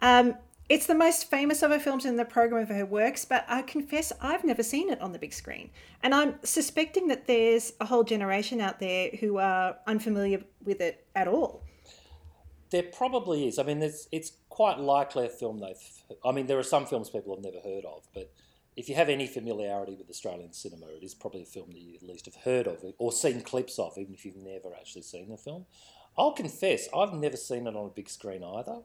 Um, 0.00 0.34
it's 0.68 0.86
the 0.86 0.94
most 0.94 1.30
famous 1.30 1.62
of 1.62 1.70
her 1.70 1.78
films 1.78 2.04
in 2.04 2.16
the 2.16 2.24
program 2.24 2.62
of 2.62 2.68
her 2.70 2.84
works, 2.84 3.24
but 3.24 3.44
I 3.48 3.62
confess 3.62 4.12
I've 4.20 4.44
never 4.44 4.62
seen 4.62 4.90
it 4.90 5.00
on 5.00 5.12
the 5.12 5.18
big 5.18 5.32
screen. 5.32 5.70
And 6.02 6.14
I'm 6.14 6.34
suspecting 6.42 7.06
that 7.08 7.26
there's 7.26 7.72
a 7.80 7.86
whole 7.86 8.02
generation 8.02 8.60
out 8.60 8.80
there 8.80 9.10
who 9.20 9.38
are 9.38 9.76
unfamiliar 9.86 10.42
with 10.64 10.80
it 10.80 11.06
at 11.14 11.28
all. 11.28 11.62
There 12.70 12.82
probably 12.82 13.46
is. 13.46 13.60
I 13.60 13.62
mean, 13.62 13.80
it's 13.80 14.32
quite 14.48 14.80
likely 14.80 15.26
a 15.26 15.28
film 15.28 15.60
they've. 15.60 16.18
I 16.24 16.32
mean, 16.32 16.46
there 16.46 16.58
are 16.58 16.64
some 16.64 16.86
films 16.86 17.10
people 17.10 17.36
have 17.36 17.44
never 17.44 17.60
heard 17.60 17.84
of, 17.84 18.08
but 18.12 18.32
if 18.76 18.88
you 18.88 18.96
have 18.96 19.08
any 19.08 19.28
familiarity 19.28 19.94
with 19.94 20.10
Australian 20.10 20.52
cinema, 20.52 20.86
it 20.88 21.04
is 21.04 21.14
probably 21.14 21.42
a 21.42 21.46
film 21.46 21.70
that 21.70 21.80
you 21.80 21.94
at 21.94 22.02
least 22.02 22.26
have 22.26 22.34
heard 22.34 22.66
of 22.66 22.84
or 22.98 23.12
seen 23.12 23.40
clips 23.40 23.78
of, 23.78 23.96
even 23.96 24.14
if 24.14 24.24
you've 24.24 24.36
never 24.36 24.74
actually 24.74 25.02
seen 25.02 25.28
the 25.30 25.36
film. 25.36 25.64
I'll 26.18 26.32
confess, 26.32 26.88
I've 26.94 27.12
never 27.12 27.36
seen 27.36 27.66
it 27.68 27.76
on 27.76 27.86
a 27.86 27.90
big 27.90 28.08
screen 28.08 28.42
either 28.42 28.80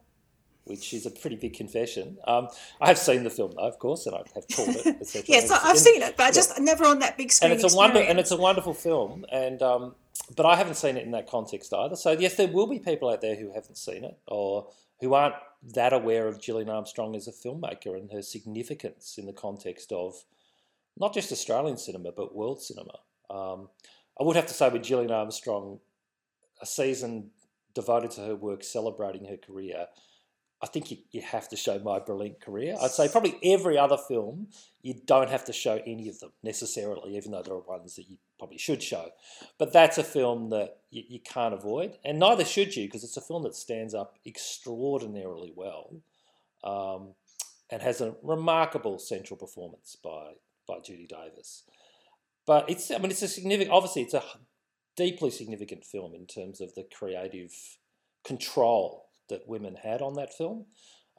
which 0.66 0.94
is 0.94 1.06
a 1.06 1.12
pretty 1.12 1.36
big 1.36 1.54
confession. 1.54 2.18
Um, 2.28 2.48
I 2.80 2.88
have 2.88 2.98
seen 2.98 3.24
the 3.24 3.30
film 3.30 3.52
though, 3.56 3.68
of 3.68 3.80
course, 3.80 4.06
and 4.06 4.16
I 4.16 4.24
have 4.36 4.48
taught 4.48 4.70
it, 4.70 5.26
yes, 5.28 5.52
I've 5.52 5.78
seen 5.78 6.02
it, 6.02 6.16
but 6.18 6.28
I 6.28 6.32
just 6.32 6.60
never 6.60 6.86
on 6.86 7.00
that 7.00 7.18
big 7.18 7.32
screen. 7.32 7.52
And 7.52 7.60
it's 7.60 7.74
a 7.74 7.76
wonder, 7.76 8.00
and 8.00 8.20
it's 8.20 8.32
a 8.32 8.38
wonderful 8.38 8.74
film, 8.74 9.26
and 9.32 9.62
um, 9.62 9.96
but 10.36 10.46
I 10.46 10.56
haven't 10.56 10.76
seen 10.76 10.98
it 10.98 11.04
in 11.04 11.12
that 11.12 11.28
context 11.28 11.74
either. 11.74 11.96
So 11.96 12.12
yes, 12.12 12.36
there 12.36 12.48
will 12.48 12.68
be 12.68 12.80
people 12.80 13.10
out 13.10 13.22
there 13.22 13.36
who 13.36 13.52
haven't 13.54 13.78
seen 13.78 14.04
it 14.04 14.18
or 14.28 14.68
who 15.00 15.14
aren't 15.14 15.36
that 15.74 15.94
aware 15.94 16.28
of 16.28 16.40
Gillian 16.40 16.70
Armstrong 16.70 17.16
as 17.16 17.28
a 17.28 17.32
filmmaker 17.32 17.96
and 17.98 18.12
her 18.12 18.22
significance 18.22 19.18
in 19.18 19.26
the 19.26 19.34
context 19.34 19.92
of 19.92 20.24
not 20.98 21.14
just 21.14 21.32
Australian 21.32 21.78
cinema 21.78 22.12
but 22.12 22.36
world 22.36 22.62
cinema. 22.62 23.00
Um, 23.30 23.70
I 24.20 24.24
would 24.24 24.36
have 24.36 24.48
to 24.48 24.54
say 24.54 24.70
with 24.70 24.84
Gillian 24.84 25.12
Armstrong, 25.12 25.80
a 26.62 26.66
season 26.66 27.32
devoted 27.74 28.12
to 28.12 28.22
her 28.22 28.36
work, 28.36 28.64
celebrating 28.64 29.26
her 29.26 29.38
career 29.38 29.88
I 30.64 30.68
think 30.68 30.92
you, 30.92 30.98
you 31.12 31.22
have 31.22 31.50
to 31.50 31.56
show 31.56 31.80
My 31.80 32.00
Brilliant 32.00 32.40
Career. 32.40 32.76
I'd 32.80 32.92
say 32.92 33.10
probably 33.10 33.40
every 33.44 33.78
other 33.78 33.98
film, 33.98 34.48
you 34.84 34.94
don't 35.06 35.30
have 35.30 35.46
to 35.46 35.54
show 35.54 35.82
any 35.88 36.08
of 36.08 36.20
them 36.20 36.32
necessarily, 36.44 37.18
even 37.18 37.32
though 37.32 37.42
there 37.42 37.56
are 37.56 37.62
ones 37.62 37.96
that 37.96 38.08
you 38.08 38.18
probably 38.38 38.60
should 38.60 38.84
show. 38.84 39.10
But 39.58 39.74
that's 39.74 39.98
a 39.98 40.04
film 40.04 40.52
that 40.52 40.78
you, 40.92 41.04
you 41.08 41.20
can't 41.20 41.56
avoid, 41.56 41.98
and 42.06 42.20
neither 42.20 42.46
should 42.46 42.76
you, 42.76 42.86
because 42.86 43.04
it's 43.04 43.18
a 43.18 43.22
film 43.22 43.44
that 43.44 43.56
stands 43.56 43.96
up 43.96 44.20
extraordinarily 44.26 45.52
well 45.56 45.96
um, 46.64 47.16
and 47.72 47.82
has 47.82 48.00
a 48.00 48.16
remarkable 48.22 49.00
central 49.00 49.38
performance 49.38 49.98
by, 50.04 50.34
by 50.68 50.80
Judy 50.84 51.08
Davis. 51.08 51.64
But 52.46 52.70
it's, 52.70 52.92
I 52.92 53.00
mean, 53.00 53.10
it's 53.10 53.22
a 53.24 53.28
significant, 53.28 53.72
obviously, 53.72 54.04
it's 54.04 54.14
a 54.14 54.24
deeply 54.96 55.32
significant 55.32 55.86
film 55.86 56.14
in 56.14 56.28
terms 56.28 56.62
of 56.62 56.76
the 56.76 56.86
creative 56.96 57.52
control 58.24 59.08
that 59.32 59.48
women 59.48 59.76
had 59.82 60.02
on 60.02 60.14
that 60.14 60.34
film. 60.34 60.66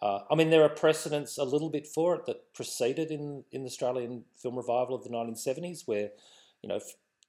Uh, 0.00 0.20
I 0.30 0.34
mean, 0.34 0.50
there 0.50 0.62
are 0.62 0.68
precedents 0.68 1.38
a 1.38 1.44
little 1.44 1.70
bit 1.70 1.86
for 1.86 2.14
it 2.16 2.26
that 2.26 2.52
preceded 2.54 3.10
in, 3.10 3.44
in 3.52 3.62
the 3.62 3.68
Australian 3.68 4.24
film 4.36 4.56
revival 4.56 4.94
of 4.94 5.04
the 5.04 5.10
1970s, 5.10 5.86
where, 5.86 6.10
you 6.62 6.68
know, 6.68 6.80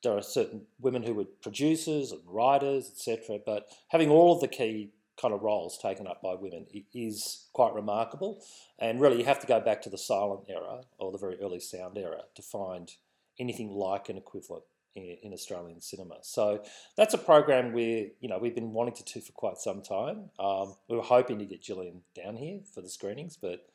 there 0.04 0.18
are 0.18 0.22
certain 0.22 0.64
women 0.80 1.04
who 1.04 1.14
were 1.14 1.26
producers 1.42 2.12
and 2.12 2.22
writers, 2.26 2.90
etc. 2.90 3.40
But 3.46 3.68
having 3.90 4.10
all 4.10 4.34
of 4.34 4.42
the 4.42 4.48
key 4.48 4.92
kind 5.22 5.34
of 5.34 5.44
roles 5.44 5.78
taken 5.78 6.08
up 6.08 6.22
by 6.22 6.34
women 6.34 6.66
is 6.94 7.48
quite 7.54 7.74
remarkable. 7.74 8.44
And 8.80 9.00
really, 9.00 9.20
you 9.20 9.26
have 9.26 9.40
to 9.40 9.48
go 9.48 9.60
back 9.60 9.82
to 9.84 9.90
the 9.90 9.98
silent 9.98 10.46
era 10.50 10.82
or 10.98 11.12
the 11.12 11.18
very 11.18 11.40
early 11.42 11.60
sound 11.60 11.98
era 11.98 12.24
to 12.36 12.42
find 12.42 12.92
anything 13.40 13.70
like 13.70 14.10
an 14.10 14.18
equivalent 14.18 14.64
in, 14.96 15.18
in 15.24 15.34
Australian 15.34 15.82
cinema. 15.82 16.16
So 16.22 16.64
that's 16.96 17.14
a 17.14 17.18
program 17.18 17.74
we 17.74 18.14
you 18.20 18.30
know 18.30 18.38
we've 18.40 18.56
been 18.56 18.74
wanting 18.74 18.96
to 18.96 19.04
do 19.04 19.22
for 19.22 19.32
quite 19.34 19.58
some 19.58 19.82
time. 19.82 20.30
Um, 20.40 20.76
we 20.88 20.98
were 20.98 21.04
hoping 21.04 21.40
to 21.40 21.46
get 21.46 21.62
Gillian 21.62 22.02
down 22.16 22.38
here 22.38 22.60
for 22.74 22.82
the 22.82 22.90
screenings, 22.90 23.38
but 23.38 23.66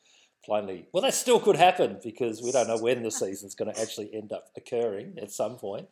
plainly, 0.43 0.87
well, 0.91 1.03
that 1.03 1.13
still 1.13 1.39
could 1.39 1.55
happen 1.55 1.99
because 2.03 2.41
we 2.41 2.51
don't 2.51 2.67
know 2.67 2.77
when 2.77 3.03
the 3.03 3.11
season's 3.23 3.55
going 3.55 3.73
to 3.73 3.79
actually 3.79 4.13
end 4.13 4.31
up 4.31 4.49
occurring 4.55 5.17
at 5.21 5.31
some 5.31 5.57
point 5.57 5.87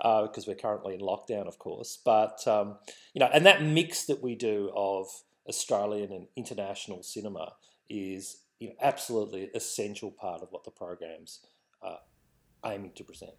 uh, 0.00 0.22
because 0.22 0.46
we're 0.46 0.54
currently 0.54 0.94
in 0.94 1.00
lockdown, 1.00 1.46
of 1.46 1.58
course. 1.58 1.98
But, 2.04 2.46
um, 2.46 2.78
you 3.14 3.20
know, 3.20 3.30
and 3.32 3.46
that 3.46 3.62
mix 3.62 4.04
that 4.06 4.22
we 4.22 4.34
do 4.34 4.70
of 4.74 5.06
Australian 5.48 6.12
and 6.12 6.26
international 6.36 7.02
cinema 7.02 7.54
is 7.88 8.42
you 8.58 8.68
know, 8.68 8.74
absolutely 8.80 9.50
essential 9.54 10.10
part 10.10 10.42
of 10.42 10.48
what 10.50 10.64
the 10.64 10.70
program's 10.70 11.40
uh, 11.82 11.96
aiming 12.64 12.92
to 12.94 13.04
present. 13.04 13.32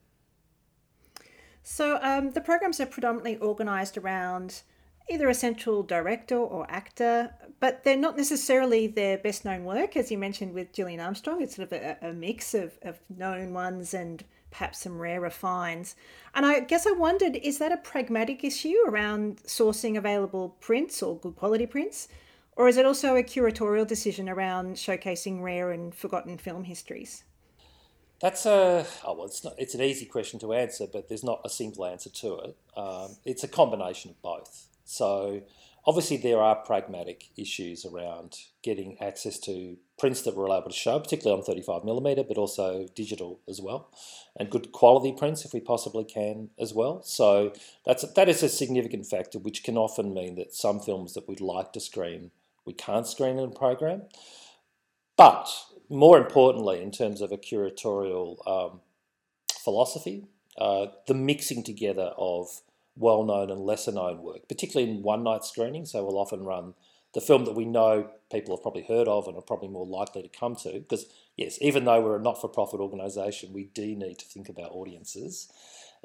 So 1.64 1.98
um, 2.02 2.32
the 2.32 2.42
programs 2.42 2.80
are 2.82 2.86
predominantly 2.86 3.40
organised 3.40 3.98
around 3.98 4.62
either 5.10 5.30
a 5.30 5.34
central 5.34 5.84
director 5.84 6.38
or 6.38 6.70
actor, 6.70 7.34
but 7.60 7.84
they're 7.84 7.98
not 7.98 8.18
necessarily 8.18 8.88
their 8.88 9.18
best 9.18 9.46
known 9.46 9.64
work. 9.64 9.98
As 9.98 10.12
you 10.12 10.18
mentioned 10.18 10.54
with 10.54 10.74
Gillian 10.74 11.00
Armstrong, 11.00 11.42
it's 11.42 11.56
sort 11.56 11.72
of 11.72 11.74
a, 11.74 11.98
a 12.02 12.14
mix 12.14 12.54
of, 12.54 12.78
of 12.84 13.00
known 13.10 13.54
ones 13.54 13.94
and 13.94 14.24
perhaps 14.52 14.80
some 14.82 15.00
rarer 15.00 15.30
finds. 15.30 15.96
And 16.36 16.46
I 16.46 16.60
guess 16.62 16.86
I 16.86 16.92
wondered 16.92 17.36
is 17.38 17.58
that 17.60 17.72
a 17.72 17.78
pragmatic 17.78 18.44
issue 18.44 18.76
around 18.88 19.38
sourcing 19.44 19.98
available 19.98 20.58
prints 20.60 21.02
or 21.02 21.18
good 21.18 21.36
quality 21.36 21.66
prints? 21.66 22.08
Or 22.56 22.68
is 22.68 22.78
it 22.78 22.86
also 22.86 23.16
a 23.16 23.24
curatorial 23.24 23.88
decision 23.88 24.30
around 24.30 24.76
showcasing 24.76 25.42
rare 25.42 25.72
and 25.72 25.94
forgotten 25.94 26.38
film 26.38 26.66
histories? 26.66 27.24
That's 28.24 28.46
a 28.46 28.86
oh 29.04 29.16
well, 29.16 29.26
it's 29.26 29.44
not. 29.44 29.56
It's 29.58 29.76
an 29.76 29.82
easy 29.82 30.06
question 30.06 30.40
to 30.40 30.54
answer, 30.54 30.86
but 30.92 31.10
there's 31.10 31.26
not 31.26 31.42
a 31.44 31.50
simple 31.50 31.86
answer 31.86 32.10
to 32.10 32.36
it. 32.40 32.56
Um, 32.78 33.18
it's 33.26 33.44
a 33.44 33.50
combination 33.50 34.12
of 34.12 34.22
both. 34.22 34.68
So 34.86 35.42
obviously 35.86 36.16
there 36.16 36.42
are 36.42 36.56
pragmatic 36.56 37.26
issues 37.36 37.86
around 37.86 38.38
getting 38.62 38.98
access 39.02 39.38
to 39.40 39.76
prints 40.00 40.22
that 40.22 40.38
we're 40.38 40.46
able 40.46 40.70
to 40.70 40.72
show, 40.72 40.98
particularly 41.00 41.38
on 41.38 41.46
35 41.46 41.84
millimeter, 41.84 42.24
but 42.24 42.38
also 42.38 42.88
digital 42.96 43.42
as 43.50 43.60
well, 43.60 43.90
and 44.38 44.50
good 44.50 44.72
quality 44.72 45.12
prints 45.12 45.44
if 45.44 45.52
we 45.52 45.60
possibly 45.60 46.06
can 46.06 46.50
as 46.58 46.74
well. 46.74 47.04
So 47.04 47.52
that's 47.86 48.10
that 48.14 48.30
is 48.30 48.42
a 48.42 48.48
significant 48.48 49.06
factor, 49.06 49.38
which 49.38 49.66
can 49.66 49.76
often 49.76 50.14
mean 50.14 50.36
that 50.36 50.54
some 50.54 50.80
films 50.80 51.14
that 51.16 51.28
we'd 51.28 51.42
like 51.42 51.74
to 51.74 51.82
screen 51.82 52.32
we 52.64 52.72
can't 52.72 53.06
screen 53.06 53.38
in 53.38 53.50
a 53.50 53.52
program. 53.52 54.04
But 55.18 55.50
more 55.90 56.18
importantly, 56.18 56.82
in 56.82 56.92
terms 56.92 57.22
of 57.22 57.32
a 57.32 57.38
curatorial 57.38 58.38
um, 58.48 58.82
philosophy, 59.64 60.28
uh, 60.58 60.88
the 61.08 61.14
mixing 61.14 61.64
together 61.64 62.12
of 62.18 62.62
well 62.96 63.24
known 63.24 63.50
and 63.50 63.60
lesser 63.60 63.92
known 63.92 64.22
work, 64.22 64.48
particularly 64.48 64.92
in 64.92 65.02
one 65.02 65.24
night 65.24 65.44
screening. 65.44 65.86
So 65.86 66.04
we'll 66.04 66.20
often 66.20 66.46
run 66.46 66.74
the 67.14 67.22
film 67.22 67.46
that 67.46 67.56
we 67.56 67.66
know 67.66 68.10
people 68.32 68.56
have 68.56 68.64
probably 68.64 68.84
heard 68.84 69.08
of 69.08 69.28
and 69.28 69.38
are 69.38 69.42
probably 69.42 69.70
more 69.70 69.86
likely 69.86 70.24
to 70.24 70.30
come 70.30 70.56
to. 70.58 70.74
Because, 70.74 71.06
yes, 71.38 71.58
even 71.62 71.86
though 71.86 72.02
we're 72.02 72.18
a 72.18 72.22
not 72.22 72.42
for 72.42 72.48
profit 72.48 72.80
organisation, 72.80 73.54
we 73.54 73.66
do 73.66 73.96
need 73.96 74.20
to 74.20 74.26
think 74.26 74.50
about 74.50 74.72
audiences 74.72 75.52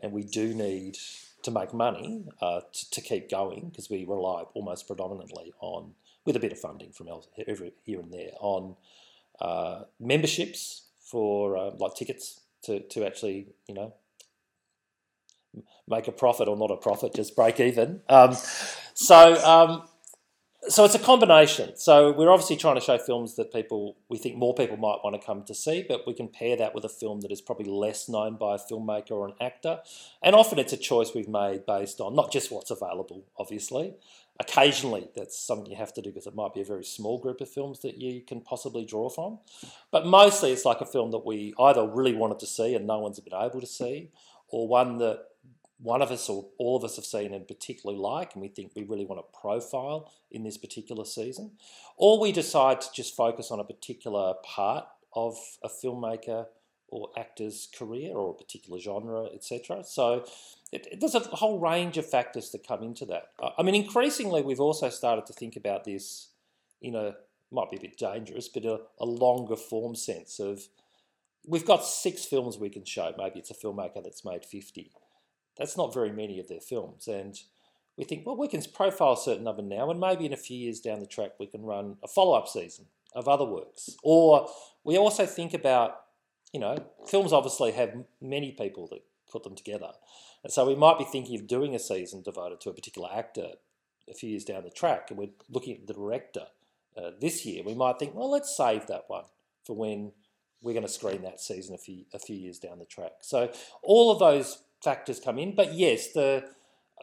and 0.03 0.13
we 0.13 0.23
do 0.23 0.55
need 0.55 0.97
to 1.43 1.51
make 1.51 1.73
money 1.73 2.25
uh, 2.41 2.61
to, 2.73 2.91
to, 2.91 3.01
keep 3.01 3.31
going 3.31 3.69
because 3.69 3.89
we 3.89 4.05
rely 4.05 4.43
almost 4.55 4.87
predominantly 4.87 5.53
on, 5.61 5.93
with 6.25 6.37
a 6.37 6.41
bit 6.41 6.53
of 6.53 6.59
funding 6.59 6.93
from 6.93 7.09
here 7.85 8.01
and 8.01 8.13
there, 8.13 8.33
on 8.41 8.77
uh, 9.41 9.83
memberships 10.01 10.89
for 11.01 11.57
uh, 11.57 11.71
like 11.79 11.95
tickets 11.95 12.41
to, 12.65 12.81
to 12.81 13.07
actually, 13.07 13.49
you 13.67 13.75
know, 13.75 13.95
make 15.89 16.09
a 16.09 16.13
profit 16.13 16.49
or 16.49 16.57
not 16.57 16.71
a 16.71 16.77
profit, 16.77 17.15
just 17.15 17.35
break 17.35 17.61
even. 17.61 18.01
Um, 18.09 18.37
so, 18.95 19.35
um, 19.45 19.89
so 20.69 20.85
it's 20.85 20.95
a 20.95 20.99
combination. 20.99 21.77
So 21.77 22.13
we're 22.13 22.31
obviously 22.31 22.57
trying 22.57 22.75
to 22.75 22.81
show 22.81 22.99
films 22.99 23.37
that 23.37 23.53
people 23.53 23.97
we 24.09 24.19
think 24.19 24.37
more 24.37 24.55
people 24.55 24.77
might 24.77 24.99
want 25.03 25.19
to 25.19 25.25
come 25.25 25.45
to 25.45 25.55
see, 25.55 25.85
but 25.89 26.07
we 26.07 26.15
can 26.15 26.29
pair 26.29 26.57
that 26.57 26.75
with 26.75 26.85
a 26.85 26.89
film 26.89 27.21
that 27.21 27.31
is 27.31 27.41
probably 27.41 27.71
less 27.71 28.09
known 28.09 28.37
by 28.37 28.57
a 28.57 28.59
filmmaker 28.59 29.13
or 29.13 29.29
an 29.29 29.35
actor. 29.41 29.81
And 30.23 30.35
often 30.35 30.59
it's 30.59 30.73
a 30.73 30.77
choice 30.77 31.13
we've 31.15 31.29
made 31.29 31.65
based 31.65 32.01
on 32.01 32.15
not 32.15 32.33
just 32.33 32.51
what's 32.51 32.71
available, 32.71 33.25
obviously. 33.39 33.95
Occasionally, 34.41 35.09
that's 35.17 35.37
something 35.37 35.69
you 35.69 35.77
have 35.77 35.93
to 35.95 36.03
do 36.03 36.11
because 36.11 36.29
it 36.29 36.35
might 36.35 36.55
be 36.55 36.61
a 36.61 36.65
very 36.65 36.85
small 36.85 37.19
group 37.19 37.41
of 37.41 37.51
films 37.51 37.81
that 37.81 37.99
you 37.99 38.21
can 38.21 38.41
possibly 38.41 38.85
draw 38.85 39.09
from. 39.09 39.41
But 39.91 40.07
mostly, 40.07 40.53
it's 40.53 40.65
like 40.65 40.81
a 40.81 40.87
film 40.87 41.11
that 41.11 41.27
we 41.27 41.55
either 41.59 41.87
really 41.89 42.15
wanted 42.15 42.39
to 42.41 42.47
see 42.47 42.75
and 42.75 42.87
no 42.87 43.01
one's 43.01 43.19
been 43.19 43.35
able 43.35 43.61
to 43.61 43.67
see, 43.67 44.13
or 44.49 44.69
one 44.69 44.99
that 44.99 45.25
one 45.81 46.03
of 46.03 46.11
us 46.11 46.29
or 46.29 46.49
all 46.59 46.77
of 46.77 46.85
us 46.85 46.97
have 46.97 47.05
seen 47.05 47.33
and 47.33 47.47
particularly 47.47 48.01
like, 48.01 48.35
and 48.35 48.43
we 48.43 48.49
think 48.49 48.73
we 48.75 48.85
really 48.85 49.05
want 49.05 49.21
to 49.21 49.41
profile 49.41 50.13
in 50.31 50.45
this 50.45 50.59
particular 50.59 51.05
season, 51.05 51.53
or 51.97 52.21
we 52.21 52.33
decide 52.33 52.81
to 52.81 52.89
just 52.95 53.17
focus 53.17 53.51
on 53.51 53.61
a 53.61 53.65
particular 53.65 54.35
part 54.45 54.87
of 55.15 55.37
a 55.65 55.69
filmmaker 55.69 56.47
or 56.89 57.11
actor's 57.17 57.69
career 57.77 58.15
or 58.15 58.31
a 58.31 58.35
particular 58.35 58.79
genre, 58.79 59.27
etc. 59.35 59.85
So 59.85 60.25
it, 60.73 60.87
it, 60.91 61.01
there's 61.01 61.15
a 61.15 61.21
whole 61.21 61.59
range 61.59 61.99
of 61.99 62.09
factors 62.09 62.51
that 62.51 62.67
come 62.67 62.83
into 62.83 63.05
that. 63.07 63.29
I 63.57 63.63
mean, 63.63 63.75
increasingly, 63.75 64.43
we've 64.43 64.61
also 64.61 64.89
started 64.89 65.27
to 65.27 65.33
think 65.33 65.57
about 65.57 65.85
this 65.85 66.29
in 66.81 66.95
a 66.95 67.15
might 67.51 67.71
be 67.71 67.79
a 67.79 67.81
bit 67.81 67.97
dangerous, 67.97 68.49
but 68.49 68.65
a, 68.67 68.81
a 69.01 69.07
longer 69.07 69.57
form 69.57 69.95
sense 69.95 70.39
of 70.39 70.69
we've 71.47 71.65
got 71.65 71.85
six 71.85 72.25
films 72.25 72.59
we 72.59 72.69
can 72.69 72.85
show. 72.85 73.15
Maybe 73.17 73.39
it's 73.39 73.51
a 73.51 73.55
filmmaker 73.55 74.03
that's 74.03 74.25
made 74.25 74.45
50 74.45 74.91
that's 75.59 75.77
not 75.77 75.93
very 75.93 76.13
many 76.13 76.39
of 76.39 76.49
their 76.49 76.61
films. 76.61 77.09
And 77.09 77.39
we 77.97 78.05
think, 78.05 78.25
well, 78.25 78.37
we 78.37 78.49
can 78.49 78.63
profile 78.73 79.15
a 79.15 79.17
certain 79.19 79.45
number 79.45 79.63
now, 79.63 79.91
and 79.91 80.01
maybe 80.01 80.25
in 80.25 80.33
a 80.33 80.37
few 80.37 80.57
years 80.57 80.81
down 80.81 81.01
the 81.01 81.07
track, 81.07 81.33
we 81.39 81.47
can 81.47 81.65
run 81.65 81.97
a 82.03 82.09
follow 82.09 82.39
up 82.39 82.49
season 82.49 82.87
of 83.15 83.29
other 83.29 83.45
works. 83.45 83.97
Or 84.03 84.49
we 84.85 84.97
also 84.97 85.27
think 85.27 85.53
about, 85.53 85.97
you 86.53 86.61
know, 86.61 86.77
films 87.07 87.33
obviously 87.33 87.73
have 87.73 87.95
many 88.21 88.53
people 88.53 88.89
that 88.89 89.03
put 89.31 89.43
them 89.43 89.55
together. 89.55 89.91
And 90.43 90.53
so 90.53 90.67
we 90.67 90.75
might 90.75 90.99
be 90.99 91.05
thinking 91.05 91.39
of 91.39 91.47
doing 91.47 91.75
a 91.75 91.79
season 91.79 92.23
devoted 92.23 92.61
to 92.63 92.71
a 92.71 92.75
particular 92.75 93.09
actor 93.13 93.49
a 94.09 94.15
few 94.15 94.31
years 94.31 94.45
down 94.45 94.65
the 94.65 94.71
track, 94.71 95.11
and 95.11 95.19
we're 95.19 95.31
looking 95.51 95.75
at 95.75 95.87
the 95.87 95.93
director 95.93 96.47
uh, 96.97 97.11
this 97.21 97.45
year. 97.45 97.63
We 97.63 97.75
might 97.75 97.99
think, 97.99 98.15
well, 98.15 98.31
let's 98.31 98.57
save 98.57 98.87
that 98.87 99.05
one 99.09 99.25
for 99.65 99.77
when 99.77 100.13
we're 100.63 100.73
going 100.73 100.87
to 100.87 100.93
screen 100.93 101.23
that 101.23 101.41
season 101.41 101.75
a 101.75 101.79
few 101.79 102.05
a 102.13 102.19
few 102.19 102.37
years 102.37 102.59
down 102.59 102.79
the 102.79 102.85
track. 102.85 103.13
So 103.21 103.53
all 103.83 104.11
of 104.11 104.19
those 104.19 104.63
factors 104.83 105.21
come 105.21 105.39
in. 105.39 105.55
But 105.55 105.75
yes, 105.75 106.13
the 106.13 106.45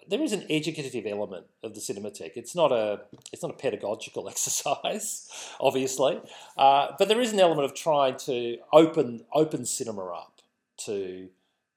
there 0.08 0.22
is 0.22 0.34
an 0.34 0.46
educative 0.50 1.06
element 1.06 1.46
of 1.64 1.74
the 1.74 1.80
Cinematheque. 1.80 2.34
It's 2.36 2.56
not 2.56 2.72
a 2.72 3.02
it's 3.32 3.42
not 3.42 3.52
a 3.52 3.56
pedagogical 3.56 4.30
exercise, 4.34 5.30
obviously, 5.60 6.22
uh, 6.58 6.92
but 6.98 7.08
there 7.08 7.22
is 7.22 7.34
an 7.34 7.40
element 7.40 7.66
of 7.66 7.76
trying 7.76 8.18
to 8.18 8.58
open 8.72 9.26
open 9.34 9.66
cinema 9.66 10.06
up 10.06 10.42
to 10.86 11.30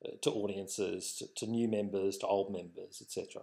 uh, 0.04 0.10
to 0.22 0.30
audiences, 0.30 1.14
to, 1.18 1.26
to 1.34 1.50
new 1.50 1.68
members, 1.68 2.18
to 2.18 2.26
old 2.26 2.52
members, 2.52 3.02
etc. 3.02 3.42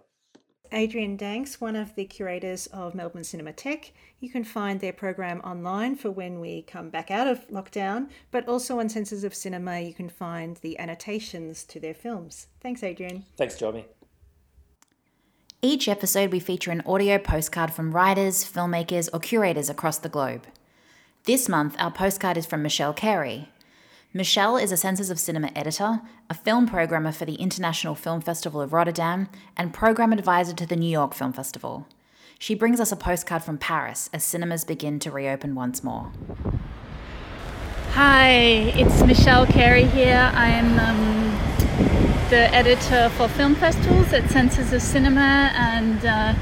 Adrian 0.72 1.16
Danks, 1.16 1.60
one 1.60 1.76
of 1.76 1.94
the 1.94 2.04
curators 2.04 2.66
of 2.68 2.94
Melbourne 2.94 3.22
Cinematheque. 3.22 3.92
You 4.18 4.30
can 4.30 4.42
find 4.42 4.80
their 4.80 4.92
program 4.92 5.40
online 5.42 5.94
for 5.94 6.10
when 6.10 6.40
we 6.40 6.62
come 6.62 6.90
back 6.90 7.10
out 7.10 7.28
of 7.28 7.46
lockdown, 7.48 8.08
but 8.30 8.48
also 8.48 8.80
on 8.80 8.88
Senses 8.88 9.22
of 9.22 9.34
Cinema, 9.34 9.78
you 9.80 9.94
can 9.94 10.08
find 10.08 10.56
the 10.58 10.78
annotations 10.78 11.62
to 11.64 11.78
their 11.78 11.94
films. 11.94 12.48
Thanks, 12.60 12.82
Adrian. 12.82 13.24
Thanks, 13.36 13.56
Djoymi. 13.56 13.84
Each 15.68 15.88
episode, 15.88 16.30
we 16.30 16.38
feature 16.38 16.70
an 16.70 16.80
audio 16.86 17.18
postcard 17.18 17.72
from 17.72 17.90
writers, 17.90 18.44
filmmakers, 18.44 19.08
or 19.12 19.18
curators 19.18 19.68
across 19.68 19.98
the 19.98 20.08
globe. 20.08 20.46
This 21.24 21.48
month, 21.48 21.74
our 21.80 21.90
postcard 21.90 22.36
is 22.36 22.46
from 22.46 22.62
Michelle 22.62 22.92
Carey, 22.92 23.48
Michelle 24.14 24.56
is 24.56 24.70
a 24.70 24.76
Senses 24.76 25.10
of 25.10 25.18
Cinema 25.18 25.50
editor, 25.56 26.02
a 26.30 26.34
film 26.34 26.68
programmer 26.68 27.10
for 27.10 27.24
the 27.24 27.34
International 27.34 27.96
Film 27.96 28.20
Festival 28.20 28.60
of 28.60 28.72
Rotterdam, 28.72 29.28
and 29.56 29.74
program 29.74 30.12
advisor 30.12 30.54
to 30.54 30.66
the 30.66 30.76
New 30.76 30.88
York 30.88 31.14
Film 31.14 31.32
Festival. 31.32 31.88
She 32.38 32.54
brings 32.54 32.78
us 32.78 32.92
a 32.92 32.96
postcard 32.96 33.42
from 33.42 33.58
Paris 33.58 34.08
as 34.12 34.22
cinemas 34.22 34.62
begin 34.62 35.00
to 35.00 35.10
reopen 35.10 35.56
once 35.56 35.82
more. 35.82 36.12
Hi, 37.94 38.28
it's 38.76 39.02
Michelle 39.02 39.46
Carey 39.46 39.86
here. 39.86 40.30
I'm 40.32 40.78
um, 40.78 41.45
the 42.30 42.54
editor 42.54 43.08
for 43.10 43.28
film 43.28 43.54
festivals 43.54 44.12
at 44.12 44.28
Senses 44.30 44.72
of 44.72 44.82
Cinema 44.82 45.50
and 45.54 46.04
uh, 46.04 46.34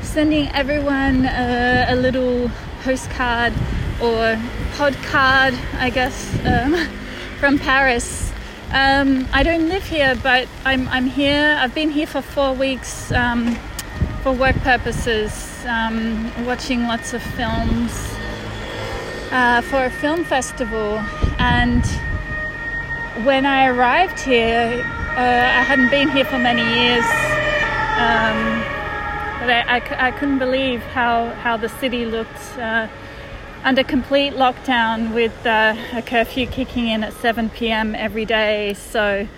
sending 0.00 0.48
everyone 0.48 1.26
uh, 1.26 1.86
a 1.88 1.96
little 1.96 2.50
postcard 2.82 3.52
or 4.00 4.36
podcard, 4.74 5.58
I 5.78 5.90
guess. 5.90 6.38
Um, 6.46 6.74
from 7.42 7.58
Paris. 7.58 8.32
Um, 8.72 9.26
I 9.32 9.42
don't 9.42 9.68
live 9.68 9.84
here, 9.84 10.14
but 10.22 10.46
I'm, 10.64 10.86
I'm 10.86 11.06
here. 11.06 11.58
I've 11.58 11.74
been 11.74 11.90
here 11.90 12.06
for 12.06 12.22
four 12.22 12.52
weeks 12.52 13.10
um, 13.10 13.56
for 14.22 14.32
work 14.32 14.54
purposes, 14.58 15.64
um, 15.66 16.30
watching 16.46 16.84
lots 16.84 17.14
of 17.14 17.20
films 17.20 17.90
uh, 19.32 19.60
for 19.62 19.86
a 19.86 19.90
film 19.90 20.22
festival. 20.22 20.98
And 21.40 21.84
when 23.26 23.44
I 23.44 23.66
arrived 23.66 24.20
here, 24.20 24.86
uh, 25.16 25.60
I 25.60 25.62
hadn't 25.62 25.90
been 25.90 26.08
here 26.08 26.24
for 26.24 26.38
many 26.38 26.62
years. 26.62 27.04
Um, 28.02 28.62
but 29.40 29.50
I, 29.50 29.76
I, 29.76 30.08
I, 30.08 30.10
couldn't 30.12 30.38
believe 30.38 30.80
how, 30.82 31.30
how 31.34 31.56
the 31.56 31.68
city 31.68 32.06
looked. 32.06 32.58
Uh, 32.58 32.88
under 33.64 33.84
complete 33.84 34.32
lockdown 34.32 35.14
with 35.14 35.46
uh, 35.46 35.76
a 35.92 36.02
curfew 36.02 36.46
kicking 36.46 36.88
in 36.88 37.04
at 37.04 37.12
7 37.12 37.50
p.m. 37.50 37.94
every 37.94 38.24
day. 38.24 38.74
So 38.74 39.28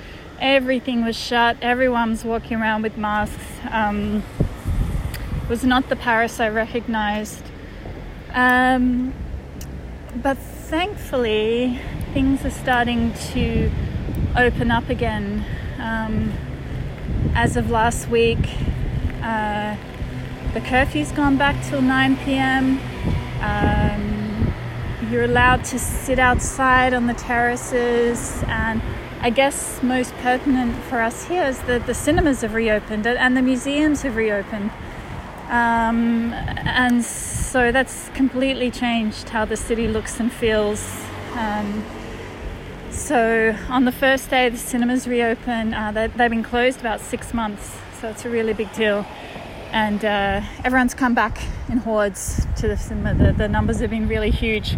everything 0.40 1.04
was 1.04 1.16
shut. 1.16 1.56
Everyone 1.60 2.10
was 2.10 2.24
walking 2.24 2.60
around 2.60 2.82
with 2.82 2.96
masks. 2.96 3.44
Um, 3.70 4.22
it 5.42 5.48
was 5.48 5.64
not 5.64 5.88
the 5.88 5.96
Paris 5.96 6.40
I 6.40 6.48
recognized. 6.48 7.42
Um, 8.32 9.12
but 10.22 10.38
thankfully, 10.38 11.78
things 12.14 12.44
are 12.44 12.50
starting 12.50 13.12
to 13.32 13.70
open 14.36 14.70
up 14.70 14.88
again. 14.88 15.44
Um, 15.84 16.32
as 17.34 17.58
of 17.58 17.70
last 17.70 18.08
week, 18.08 18.48
uh, 19.22 19.76
the 20.54 20.62
curfew's 20.62 21.12
gone 21.12 21.36
back 21.36 21.62
till 21.66 21.82
9 21.82 22.16
p.m. 22.24 22.80
Um, 23.42 24.54
you're 25.10 25.24
allowed 25.24 25.62
to 25.66 25.78
sit 25.78 26.18
outside 26.18 26.94
on 26.94 27.06
the 27.06 27.12
terraces, 27.12 28.42
and 28.46 28.80
I 29.20 29.28
guess 29.28 29.82
most 29.82 30.14
pertinent 30.22 30.74
for 30.84 31.02
us 31.02 31.26
here 31.26 31.44
is 31.44 31.60
that 31.64 31.84
the 31.84 31.92
cinemas 31.92 32.40
have 32.40 32.54
reopened 32.54 33.06
and 33.06 33.36
the 33.36 33.42
museums 33.42 34.00
have 34.02 34.16
reopened. 34.16 34.70
Um, 35.50 36.32
and 36.32 37.04
so 37.04 37.72
that's 37.72 38.08
completely 38.14 38.70
changed 38.70 39.28
how 39.28 39.44
the 39.44 39.58
city 39.58 39.86
looks 39.86 40.18
and 40.18 40.32
feels. 40.32 41.04
Um, 41.34 41.84
so 42.94 43.56
on 43.68 43.84
the 43.84 43.92
first 43.92 44.30
day 44.30 44.48
the 44.48 44.56
cinemas 44.56 45.06
reopen, 45.06 45.74
uh, 45.74 45.92
they, 45.92 46.08
have 46.08 46.30
been 46.30 46.42
closed 46.42 46.80
about 46.80 47.00
six 47.00 47.34
months, 47.34 47.76
so 48.00 48.08
it's 48.08 48.24
a 48.24 48.30
really 48.30 48.52
big 48.52 48.72
deal. 48.72 49.04
And 49.72 50.04
uh, 50.04 50.40
everyone's 50.62 50.94
come 50.94 51.14
back 51.14 51.42
in 51.68 51.78
hordes 51.78 52.46
to 52.56 52.68
the 52.68 52.76
cinema. 52.76 53.14
The, 53.14 53.32
the 53.32 53.48
numbers 53.48 53.80
have 53.80 53.90
been 53.90 54.06
really 54.06 54.30
huge. 54.30 54.76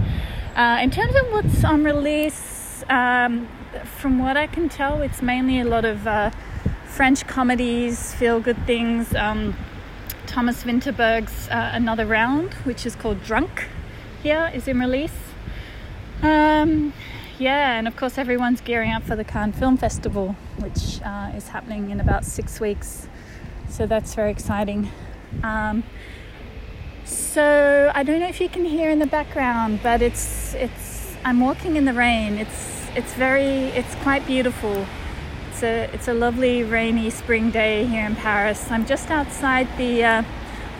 Uh, 0.54 0.78
in 0.82 0.90
terms 0.90 1.14
of 1.14 1.26
what's 1.32 1.64
on 1.64 1.84
release, 1.84 2.82
um, 2.88 3.46
from 3.84 4.18
what 4.18 4.36
I 4.36 4.46
can 4.46 4.68
tell, 4.68 5.02
it's 5.02 5.20
mainly 5.20 5.60
a 5.60 5.64
lot 5.64 5.84
of 5.84 6.06
uh, 6.06 6.30
French 6.86 7.26
comedies, 7.26 8.14
feel 8.14 8.40
good 8.40 8.58
things. 8.66 9.14
Um, 9.14 9.54
Thomas 10.26 10.62
Vinterberg's 10.64 11.48
uh, 11.48 11.70
Another 11.74 12.06
Round, 12.06 12.54
which 12.64 12.86
is 12.86 12.96
called 12.96 13.22
Drunk, 13.22 13.68
here 14.22 14.50
is 14.54 14.66
in 14.66 14.80
release. 14.80 15.12
Um, 16.22 16.94
yeah, 17.38 17.78
and 17.78 17.86
of 17.86 17.96
course, 17.96 18.18
everyone's 18.18 18.60
gearing 18.60 18.92
up 18.92 19.02
for 19.02 19.16
the 19.16 19.24
Cannes 19.24 19.52
Film 19.52 19.76
Festival, 19.76 20.36
which 20.58 21.00
uh, 21.02 21.32
is 21.36 21.48
happening 21.48 21.90
in 21.90 22.00
about 22.00 22.24
six 22.24 22.60
weeks. 22.60 23.08
So 23.68 23.86
that's 23.86 24.14
very 24.14 24.30
exciting. 24.30 24.90
Um, 25.42 25.84
so 27.04 27.92
I 27.94 28.02
don't 28.02 28.20
know 28.20 28.28
if 28.28 28.40
you 28.40 28.48
can 28.48 28.64
hear 28.64 28.90
in 28.90 28.98
the 28.98 29.06
background, 29.06 29.80
but 29.82 30.02
it's 30.02 30.54
it's 30.54 31.14
I'm 31.24 31.40
walking 31.40 31.76
in 31.76 31.84
the 31.84 31.92
rain. 31.92 32.38
It's 32.38 32.86
it's 32.94 33.12
very 33.14 33.68
it's 33.76 33.94
quite 33.96 34.26
beautiful. 34.26 34.86
It's 35.50 35.62
a 35.62 35.90
it's 35.92 36.08
a 36.08 36.14
lovely 36.14 36.64
rainy 36.64 37.10
spring 37.10 37.50
day 37.50 37.84
here 37.86 38.06
in 38.06 38.16
Paris. 38.16 38.70
I'm 38.70 38.86
just 38.86 39.10
outside 39.10 39.68
the 39.76 40.04
uh, 40.04 40.22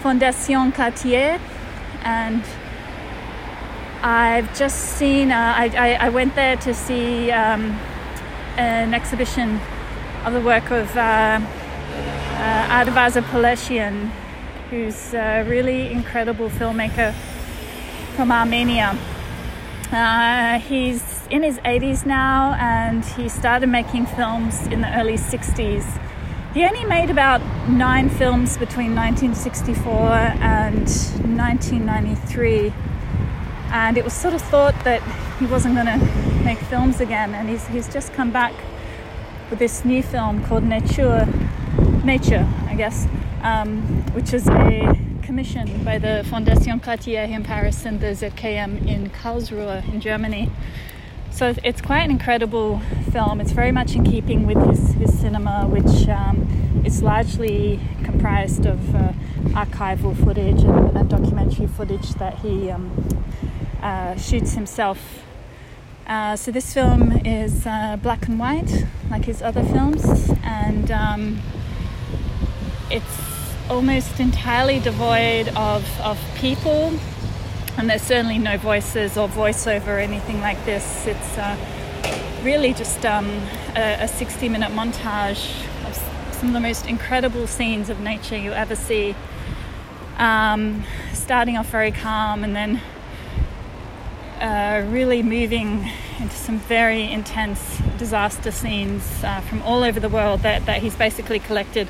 Fondation 0.02 0.72
Cartier, 0.74 1.40
and 2.02 2.42
I've 4.06 4.56
just 4.56 4.98
seen, 4.98 5.32
uh, 5.32 5.54
I, 5.56 5.64
I, 5.76 6.06
I, 6.06 6.08
went 6.10 6.36
there 6.36 6.56
to 6.58 6.72
see 6.72 7.32
um, 7.32 7.72
an 8.56 8.94
exhibition 8.94 9.58
of 10.24 10.32
the 10.32 10.40
work 10.40 10.70
of 10.70 10.96
uh, 10.96 11.40
uh, 11.40 12.84
who's 14.70 15.12
a 15.12 15.42
really 15.42 15.90
incredible 15.90 16.50
filmmaker 16.50 17.12
from 18.14 18.30
Armenia. 18.30 18.96
Uh, 19.90 20.60
he's 20.60 21.26
in 21.28 21.42
his 21.42 21.58
80s 21.58 22.06
now 22.06 22.54
and 22.60 23.04
he 23.04 23.28
started 23.28 23.66
making 23.66 24.06
films 24.06 24.68
in 24.68 24.82
the 24.82 25.00
early 25.00 25.18
60s. 25.18 26.00
He 26.54 26.64
only 26.64 26.84
made 26.84 27.10
about 27.10 27.40
nine 27.68 28.08
films 28.08 28.56
between 28.56 28.94
1964 28.94 29.90
and 29.90 30.86
1993 30.86 32.72
and 33.70 33.96
it 33.98 34.04
was 34.04 34.12
sort 34.12 34.34
of 34.34 34.42
thought 34.42 34.74
that 34.84 35.02
he 35.38 35.46
wasn't 35.46 35.74
going 35.74 35.86
to 35.86 35.98
make 36.44 36.58
films 36.58 37.00
again 37.00 37.34
and 37.34 37.48
he's, 37.48 37.66
he's 37.68 37.92
just 37.92 38.12
come 38.12 38.30
back 38.30 38.54
with 39.50 39.58
this 39.58 39.84
new 39.84 40.02
film 40.02 40.44
called 40.44 40.64
Nature, 40.64 41.26
Nature 42.04 42.46
I 42.66 42.74
guess, 42.74 43.06
um, 43.42 43.82
which 44.12 44.32
is 44.32 44.48
a 44.48 44.98
commission 45.22 45.84
by 45.84 45.98
the 45.98 46.24
Fondation 46.28 46.80
Cartier 46.80 47.22
in 47.22 47.42
Paris 47.42 47.84
and 47.84 48.00
the 48.00 48.08
ZKM 48.08 48.86
in 48.86 49.10
Karlsruhe 49.10 49.92
in 49.92 50.00
Germany. 50.00 50.50
So 51.36 51.54
it's 51.62 51.82
quite 51.82 52.00
an 52.00 52.10
incredible 52.10 52.80
film. 53.12 53.42
It's 53.42 53.52
very 53.52 53.70
much 53.70 53.94
in 53.94 54.04
keeping 54.04 54.46
with 54.46 54.56
his, 54.70 54.94
his 54.94 55.20
cinema, 55.20 55.66
which 55.68 56.08
um, 56.08 56.82
is 56.82 57.02
largely 57.02 57.78
comprised 58.04 58.64
of 58.64 58.94
uh, 58.94 59.12
archival 59.48 60.16
footage 60.24 60.62
and, 60.62 60.96
and, 60.96 61.10
documentary 61.10 61.66
footage 61.66 62.14
that 62.14 62.38
he 62.38 62.70
um, 62.70 62.90
uh, 63.82 64.16
shoots 64.16 64.54
himself. 64.54 64.98
Uh, 66.06 66.36
so 66.36 66.50
this 66.50 66.72
film 66.72 67.12
is 67.26 67.66
uh, 67.66 67.98
black 68.02 68.26
and 68.28 68.38
white, 68.38 68.86
like 69.10 69.26
his 69.26 69.42
other 69.42 69.62
films, 69.62 70.30
and 70.42 70.90
um, 70.90 71.38
it's 72.90 73.20
almost 73.68 74.20
entirely 74.20 74.80
devoid 74.80 75.48
of, 75.48 75.84
of 76.00 76.18
people. 76.36 76.98
And 77.78 77.90
there's 77.90 78.02
certainly 78.02 78.38
no 78.38 78.56
voices 78.56 79.18
or 79.18 79.28
voiceover 79.28 79.88
or 79.88 79.98
anything 79.98 80.40
like 80.40 80.64
this. 80.64 81.06
It's 81.06 81.38
uh, 81.38 81.56
really 82.42 82.72
just 82.72 83.04
um, 83.04 83.26
a, 83.76 84.04
a 84.04 84.08
60 84.08 84.48
minute 84.48 84.70
montage 84.72 85.50
of 85.86 85.94
some 86.34 86.48
of 86.48 86.54
the 86.54 86.60
most 86.60 86.86
incredible 86.86 87.46
scenes 87.46 87.90
of 87.90 88.00
nature 88.00 88.36
you 88.36 88.52
ever 88.52 88.74
see. 88.74 89.14
Um, 90.16 90.84
starting 91.12 91.58
off 91.58 91.68
very 91.68 91.92
calm 91.92 92.44
and 92.44 92.56
then 92.56 92.80
uh, 94.40 94.86
really 94.90 95.22
moving 95.22 95.90
into 96.18 96.36
some 96.36 96.58
very 96.58 97.02
intense 97.02 97.78
disaster 97.98 98.50
scenes 98.50 99.04
uh, 99.22 99.40
from 99.42 99.60
all 99.62 99.82
over 99.82 100.00
the 100.00 100.08
world 100.08 100.40
that, 100.40 100.64
that 100.64 100.80
he's 100.80 100.94
basically 100.94 101.38
collected 101.38 101.88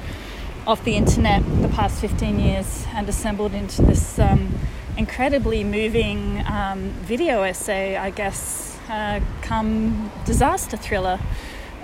off 0.66 0.82
the 0.82 0.96
internet 0.96 1.44
the 1.62 1.68
past 1.68 2.00
15 2.00 2.40
years 2.40 2.84
and 2.94 3.08
assembled 3.08 3.54
into 3.54 3.82
this 3.82 4.18
um, 4.18 4.52
incredibly 4.96 5.62
moving 5.64 6.42
um, 6.46 6.90
video 7.04 7.42
essay, 7.42 7.96
I 7.96 8.10
guess, 8.10 8.78
uh, 8.88 9.20
come 9.42 10.10
disaster 10.24 10.76
thriller. 10.76 11.18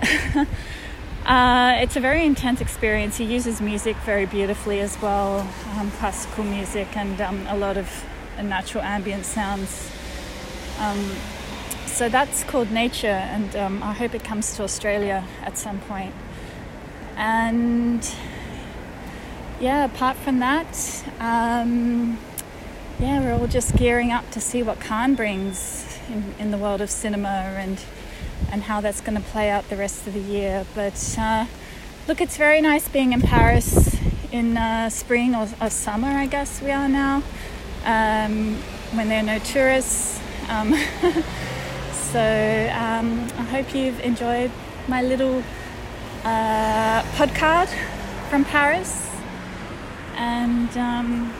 uh, 1.25 1.75
it's 1.77 1.95
a 1.95 1.99
very 1.99 2.25
intense 2.25 2.61
experience. 2.61 3.17
He 3.17 3.25
uses 3.25 3.61
music 3.61 3.95
very 3.97 4.25
beautifully 4.25 4.79
as 4.79 4.99
well, 5.01 5.47
um, 5.75 5.91
classical 5.91 6.43
music 6.43 6.95
and 6.97 7.21
um, 7.21 7.45
a 7.47 7.57
lot 7.57 7.77
of 7.77 7.87
natural 8.41 8.83
ambient 8.83 9.25
sounds. 9.25 9.91
Um, 10.79 11.15
so 11.85 12.09
that's 12.09 12.43
called 12.43 12.71
Nature, 12.71 13.07
and 13.07 13.55
um, 13.55 13.83
I 13.83 13.93
hope 13.93 14.15
it 14.15 14.23
comes 14.23 14.55
to 14.55 14.63
Australia 14.63 15.23
at 15.43 15.59
some 15.59 15.79
point. 15.81 16.13
And 17.15 18.03
yeah, 19.59 19.85
apart 19.85 20.17
from 20.17 20.39
that, 20.39 21.03
um, 21.19 22.17
yeah, 22.99 23.19
we're 23.19 23.33
all 23.33 23.47
just 23.47 23.75
gearing 23.75 24.11
up 24.11 24.29
to 24.31 24.41
see 24.41 24.63
what 24.63 24.79
Cannes 24.79 25.15
brings 25.15 25.99
in, 26.09 26.35
in 26.39 26.51
the 26.51 26.57
world 26.57 26.81
of 26.81 26.89
cinema 26.89 27.27
and 27.57 27.79
and 28.51 28.63
how 28.63 28.81
that's 28.81 29.01
going 29.01 29.17
to 29.19 29.23
play 29.29 29.49
out 29.49 29.67
the 29.69 29.77
rest 29.77 30.05
of 30.05 30.13
the 30.13 30.19
year. 30.19 30.65
But 30.75 31.15
uh, 31.17 31.45
look, 32.07 32.21
it's 32.21 32.37
very 32.37 32.61
nice 32.61 32.87
being 32.87 33.13
in 33.13 33.21
Paris 33.21 33.97
in 34.31 34.57
uh, 34.57 34.89
spring 34.89 35.35
or, 35.35 35.47
or, 35.61 35.69
summer, 35.69 36.07
I 36.07 36.25
guess 36.25 36.61
we 36.61 36.71
are 36.71 36.89
now, 36.89 37.23
um, 37.85 38.55
when 38.93 39.07
there 39.09 39.19
are 39.19 39.23
no 39.23 39.39
tourists. 39.39 40.19
Um, 40.49 40.73
so 41.91 42.19
um, 42.19 43.27
I 43.37 43.43
hope 43.51 43.73
you've 43.75 43.99
enjoyed 43.99 44.51
my 44.87 45.01
little 45.01 45.43
uh, 46.23 47.03
podcast 47.15 47.73
from 48.29 48.43
Paris, 48.45 49.09
and 50.15 50.75
um, 50.77 51.33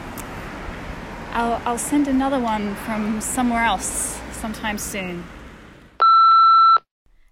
I'll, 1.36 1.60
I'll 1.66 1.80
send 1.80 2.08
another 2.08 2.40
one 2.40 2.76
from 2.76 3.20
somewhere 3.20 3.64
else 3.64 4.20
sometime 4.34 4.78
soon. 4.78 5.24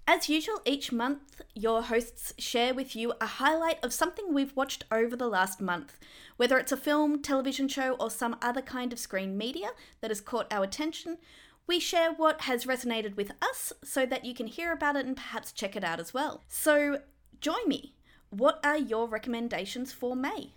As 0.08 0.28
usual, 0.28 0.60
each 0.66 0.92
month 0.92 1.44
your 1.54 1.84
hosts 1.84 2.34
share 2.40 2.74
with 2.74 2.96
you 2.96 3.14
a 3.22 3.28
highlight 3.28 3.78
of 3.84 3.94
something 3.94 4.34
we've 4.34 4.56
watched 4.56 4.86
over 4.92 5.16
the 5.16 5.28
last 5.28 5.62
month, 5.62 6.00
whether 6.38 6.58
it's 6.58 6.72
a 6.72 6.78
film, 6.78 7.22
television 7.22 7.68
show, 7.68 7.92
or 8.00 8.10
some 8.10 8.38
other 8.42 8.64
kind 8.64 8.92
of 8.92 8.98
screen 8.98 9.38
media 9.38 9.70
that 10.02 10.10
has 10.10 10.20
caught 10.20 10.52
our 10.52 10.64
attention. 10.64 11.20
We 11.68 11.80
share 11.80 12.12
what 12.12 12.42
has 12.42 12.66
resonated 12.66 13.16
with 13.16 13.32
us 13.40 13.72
so 13.84 14.08
that 14.08 14.26
you 14.26 14.34
can 14.34 14.48
hear 14.48 14.72
about 14.72 14.96
it 14.96 15.06
and 15.06 15.16
perhaps 15.16 15.52
check 15.52 15.76
it 15.76 15.84
out 15.84 16.00
as 16.00 16.12
well. 16.12 16.42
So 16.48 17.02
join 17.40 17.68
me. 17.68 17.94
What 18.32 18.60
are 18.66 18.78
your 18.78 19.08
recommendations 19.08 19.94
for 19.94 20.16
May? 20.16 20.54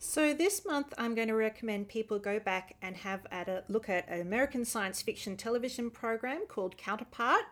So, 0.00 0.32
this 0.32 0.64
month 0.64 0.94
I'm 0.96 1.16
going 1.16 1.26
to 1.26 1.34
recommend 1.34 1.88
people 1.88 2.20
go 2.20 2.38
back 2.38 2.76
and 2.80 2.96
have 2.98 3.26
a 3.32 3.64
look 3.68 3.88
at 3.88 4.08
an 4.08 4.20
American 4.20 4.64
science 4.64 5.02
fiction 5.02 5.36
television 5.36 5.90
program 5.90 6.42
called 6.46 6.76
Counterpart. 6.76 7.42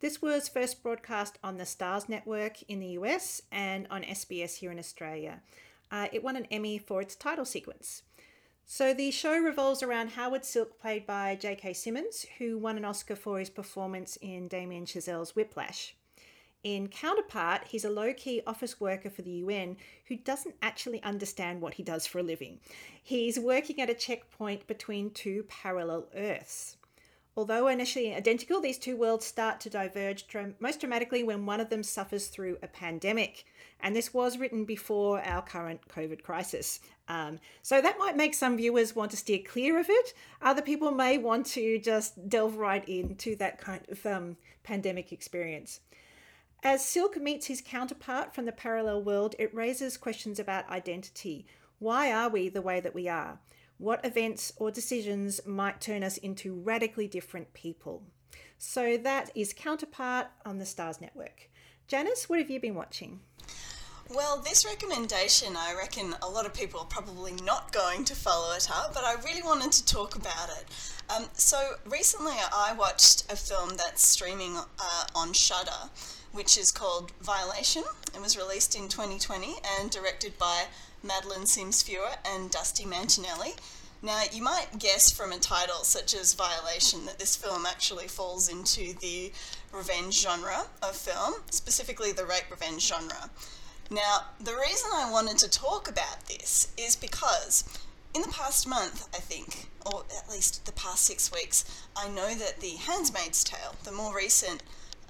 This 0.00 0.20
was 0.20 0.48
first 0.48 0.82
broadcast 0.82 1.38
on 1.44 1.58
the 1.58 1.64
Starz 1.64 2.08
Network 2.08 2.60
in 2.64 2.80
the 2.80 2.98
US 2.98 3.42
and 3.52 3.86
on 3.88 4.02
SBS 4.02 4.56
here 4.56 4.72
in 4.72 4.80
Australia. 4.80 5.42
Uh, 5.92 6.08
it 6.12 6.24
won 6.24 6.34
an 6.34 6.48
Emmy 6.50 6.76
for 6.76 7.00
its 7.00 7.14
title 7.14 7.44
sequence. 7.44 8.02
So 8.66 8.92
the 8.92 9.12
show 9.12 9.38
revolves 9.38 9.80
around 9.80 10.10
Howard 10.10 10.44
Silk, 10.44 10.80
played 10.80 11.06
by 11.06 11.36
J.K. 11.36 11.72
Simmons, 11.72 12.26
who 12.38 12.58
won 12.58 12.76
an 12.76 12.84
Oscar 12.84 13.14
for 13.14 13.38
his 13.38 13.50
performance 13.50 14.18
in 14.20 14.48
Damien 14.48 14.86
Chazelle's 14.86 15.36
Whiplash. 15.36 15.94
In 16.62 16.86
Counterpart, 16.86 17.62
he's 17.68 17.84
a 17.84 17.90
low 17.90 18.14
key 18.14 18.40
office 18.46 18.80
worker 18.80 19.10
for 19.10 19.22
the 19.22 19.32
UN 19.32 19.76
who 20.06 20.16
doesn't 20.16 20.54
actually 20.62 21.02
understand 21.02 21.60
what 21.60 21.74
he 21.74 21.82
does 21.82 22.06
for 22.06 22.20
a 22.20 22.22
living. 22.22 22.60
He's 23.02 23.36
working 23.38 23.80
at 23.80 23.90
a 23.90 23.94
checkpoint 23.94 24.68
between 24.68 25.10
two 25.10 25.44
parallel 25.48 26.06
Earths. 26.14 26.76
Although 27.34 27.66
initially 27.66 28.14
identical, 28.14 28.60
these 28.60 28.78
two 28.78 28.96
worlds 28.96 29.24
start 29.24 29.58
to 29.60 29.70
diverge 29.70 30.26
most 30.60 30.80
dramatically 30.80 31.24
when 31.24 31.46
one 31.46 31.60
of 31.60 31.70
them 31.70 31.82
suffers 31.82 32.28
through 32.28 32.58
a 32.62 32.68
pandemic. 32.68 33.44
And 33.80 33.96
this 33.96 34.14
was 34.14 34.38
written 34.38 34.64
before 34.64 35.20
our 35.22 35.42
current 35.42 35.80
COVID 35.88 36.22
crisis. 36.22 36.78
Um, 37.08 37.40
so 37.62 37.80
that 37.80 37.98
might 37.98 38.16
make 38.16 38.34
some 38.34 38.56
viewers 38.56 38.94
want 38.94 39.10
to 39.12 39.16
steer 39.16 39.40
clear 39.44 39.80
of 39.80 39.86
it. 39.88 40.14
Other 40.42 40.62
people 40.62 40.92
may 40.92 41.18
want 41.18 41.46
to 41.46 41.78
just 41.78 42.28
delve 42.28 42.56
right 42.56 42.86
into 42.88 43.34
that 43.36 43.58
kind 43.58 43.80
of 43.88 44.04
um, 44.06 44.36
pandemic 44.62 45.10
experience. 45.10 45.80
As 46.62 46.84
Silk 46.84 47.16
meets 47.16 47.46
his 47.46 47.60
counterpart 47.60 48.34
from 48.34 48.44
the 48.44 48.52
parallel 48.52 49.02
world, 49.02 49.34
it 49.38 49.54
raises 49.54 49.96
questions 49.96 50.38
about 50.38 50.68
identity. 50.70 51.46
Why 51.78 52.12
are 52.12 52.28
we 52.28 52.48
the 52.48 52.62
way 52.62 52.80
that 52.80 52.94
we 52.94 53.08
are? 53.08 53.40
what 53.82 54.06
events 54.06 54.52
or 54.58 54.70
decisions 54.70 55.40
might 55.44 55.80
turn 55.80 56.04
us 56.04 56.16
into 56.18 56.54
radically 56.54 57.08
different 57.08 57.52
people. 57.52 58.04
So 58.56 58.96
that 58.98 59.32
is 59.34 59.52
Counterpart 59.52 60.28
on 60.46 60.58
the 60.58 60.64
Starz 60.64 61.00
Network. 61.00 61.50
Janice, 61.88 62.28
what 62.28 62.38
have 62.38 62.48
you 62.48 62.60
been 62.60 62.76
watching? 62.76 63.18
Well, 64.08 64.38
this 64.38 64.64
recommendation, 64.64 65.56
I 65.56 65.74
reckon 65.76 66.14
a 66.22 66.28
lot 66.28 66.46
of 66.46 66.54
people 66.54 66.78
are 66.78 66.86
probably 66.86 67.32
not 67.44 67.72
going 67.72 68.04
to 68.04 68.14
follow 68.14 68.54
it 68.54 68.68
up, 68.70 68.94
but 68.94 69.02
I 69.02 69.14
really 69.24 69.42
wanted 69.42 69.72
to 69.72 69.84
talk 69.84 70.14
about 70.14 70.48
it. 70.60 70.64
Um, 71.10 71.28
so, 71.32 71.58
recently 71.84 72.36
I 72.52 72.74
watched 72.74 73.32
a 73.32 73.36
film 73.36 73.70
that's 73.76 74.06
streaming 74.06 74.56
uh, 74.56 75.04
on 75.16 75.32
Shudder, 75.32 75.90
which 76.32 76.58
is 76.58 76.70
called 76.70 77.12
Violation. 77.20 77.84
It 78.14 78.20
was 78.20 78.36
released 78.36 78.74
in 78.74 78.88
2020 78.88 79.56
and 79.78 79.90
directed 79.90 80.36
by 80.38 80.64
Madeleine 81.02 81.46
Sims-Fewer 81.46 82.12
and 82.26 82.50
Dusty 82.50 82.84
Mancinelli. 82.84 83.56
Now, 84.02 84.22
you 84.32 84.42
might 84.42 84.78
guess 84.78 85.12
from 85.12 85.30
a 85.30 85.38
title 85.38 85.84
such 85.84 86.14
as 86.14 86.34
Violation 86.34 87.06
that 87.06 87.20
this 87.20 87.36
film 87.36 87.66
actually 87.66 88.08
falls 88.08 88.48
into 88.48 88.98
the 88.98 89.32
revenge 89.72 90.20
genre 90.20 90.66
of 90.82 90.96
film, 90.96 91.34
specifically 91.50 92.10
the 92.10 92.26
rape 92.26 92.50
revenge 92.50 92.86
genre. 92.86 93.30
Now, 93.90 94.26
the 94.40 94.56
reason 94.56 94.90
I 94.94 95.10
wanted 95.10 95.38
to 95.38 95.50
talk 95.50 95.88
about 95.88 96.26
this 96.26 96.72
is 96.76 96.96
because 96.96 97.62
in 98.14 98.22
the 98.22 98.28
past 98.28 98.66
month, 98.66 99.06
I 99.14 99.18
think, 99.18 99.68
or 99.86 100.04
at 100.18 100.30
least 100.30 100.66
the 100.66 100.72
past 100.72 101.04
six 101.04 101.30
weeks, 101.30 101.64
I 101.96 102.08
know 102.08 102.34
that 102.34 102.60
The 102.60 102.76
Handmaid's 102.76 103.44
Tale, 103.44 103.76
the 103.84 103.92
more 103.92 104.16
recent 104.16 104.62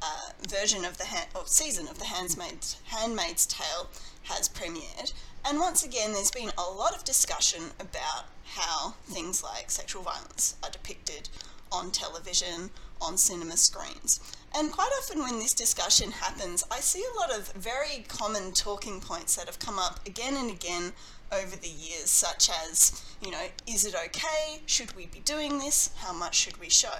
uh, 0.03 0.33
version 0.49 0.85
of 0.85 0.99
the 0.99 1.07
or 1.35 1.47
season 1.47 1.87
of 1.89 1.99
The 1.99 2.07
Handmaid's, 2.07 2.77
Handmaid's 2.87 3.47
Tale, 3.47 3.89
has 4.25 4.49
premiered. 4.49 5.13
And 5.45 5.59
once 5.59 5.85
again, 5.85 6.13
there's 6.13 6.31
been 6.31 6.51
a 6.59 6.63
lot 6.63 6.95
of 6.95 7.05
discussion 7.05 7.63
about 7.81 8.25
how 8.45 8.95
things 9.05 9.43
like 9.43 9.71
sexual 9.71 10.03
violence 10.03 10.57
are 10.63 10.71
depicted 10.71 11.29
on 11.71 11.91
television, 11.91 12.71
on 13.01 13.17
cinema 13.17 13.57
screens. 13.57 14.21
And 14.55 14.71
quite 14.71 14.91
often, 14.99 15.21
when 15.21 15.39
this 15.39 15.55
discussion 15.55 16.13
happens, 16.13 16.63
I 16.71 16.81
see 16.81 17.03
a 17.03 17.19
lot 17.19 17.35
of 17.35 17.53
very 17.53 18.05
common 18.09 18.53
talking 18.53 19.01
points 19.01 19.37
that 19.37 19.47
have 19.47 19.59
come 19.59 19.79
up 19.79 20.07
again 20.07 20.37
and 20.37 20.51
again 20.51 20.93
over 21.33 21.57
the 21.57 21.69
years, 21.69 22.11
such 22.11 22.51
as, 22.51 23.03
you 23.23 23.31
know, 23.31 23.47
is 23.67 23.87
it 23.87 23.95
okay? 23.95 24.61
Should 24.67 24.95
we 24.95 25.07
be 25.07 25.21
doing 25.21 25.59
this? 25.59 25.91
How 25.97 26.13
much 26.13 26.35
should 26.35 26.59
we 26.61 26.69
show? 26.69 26.99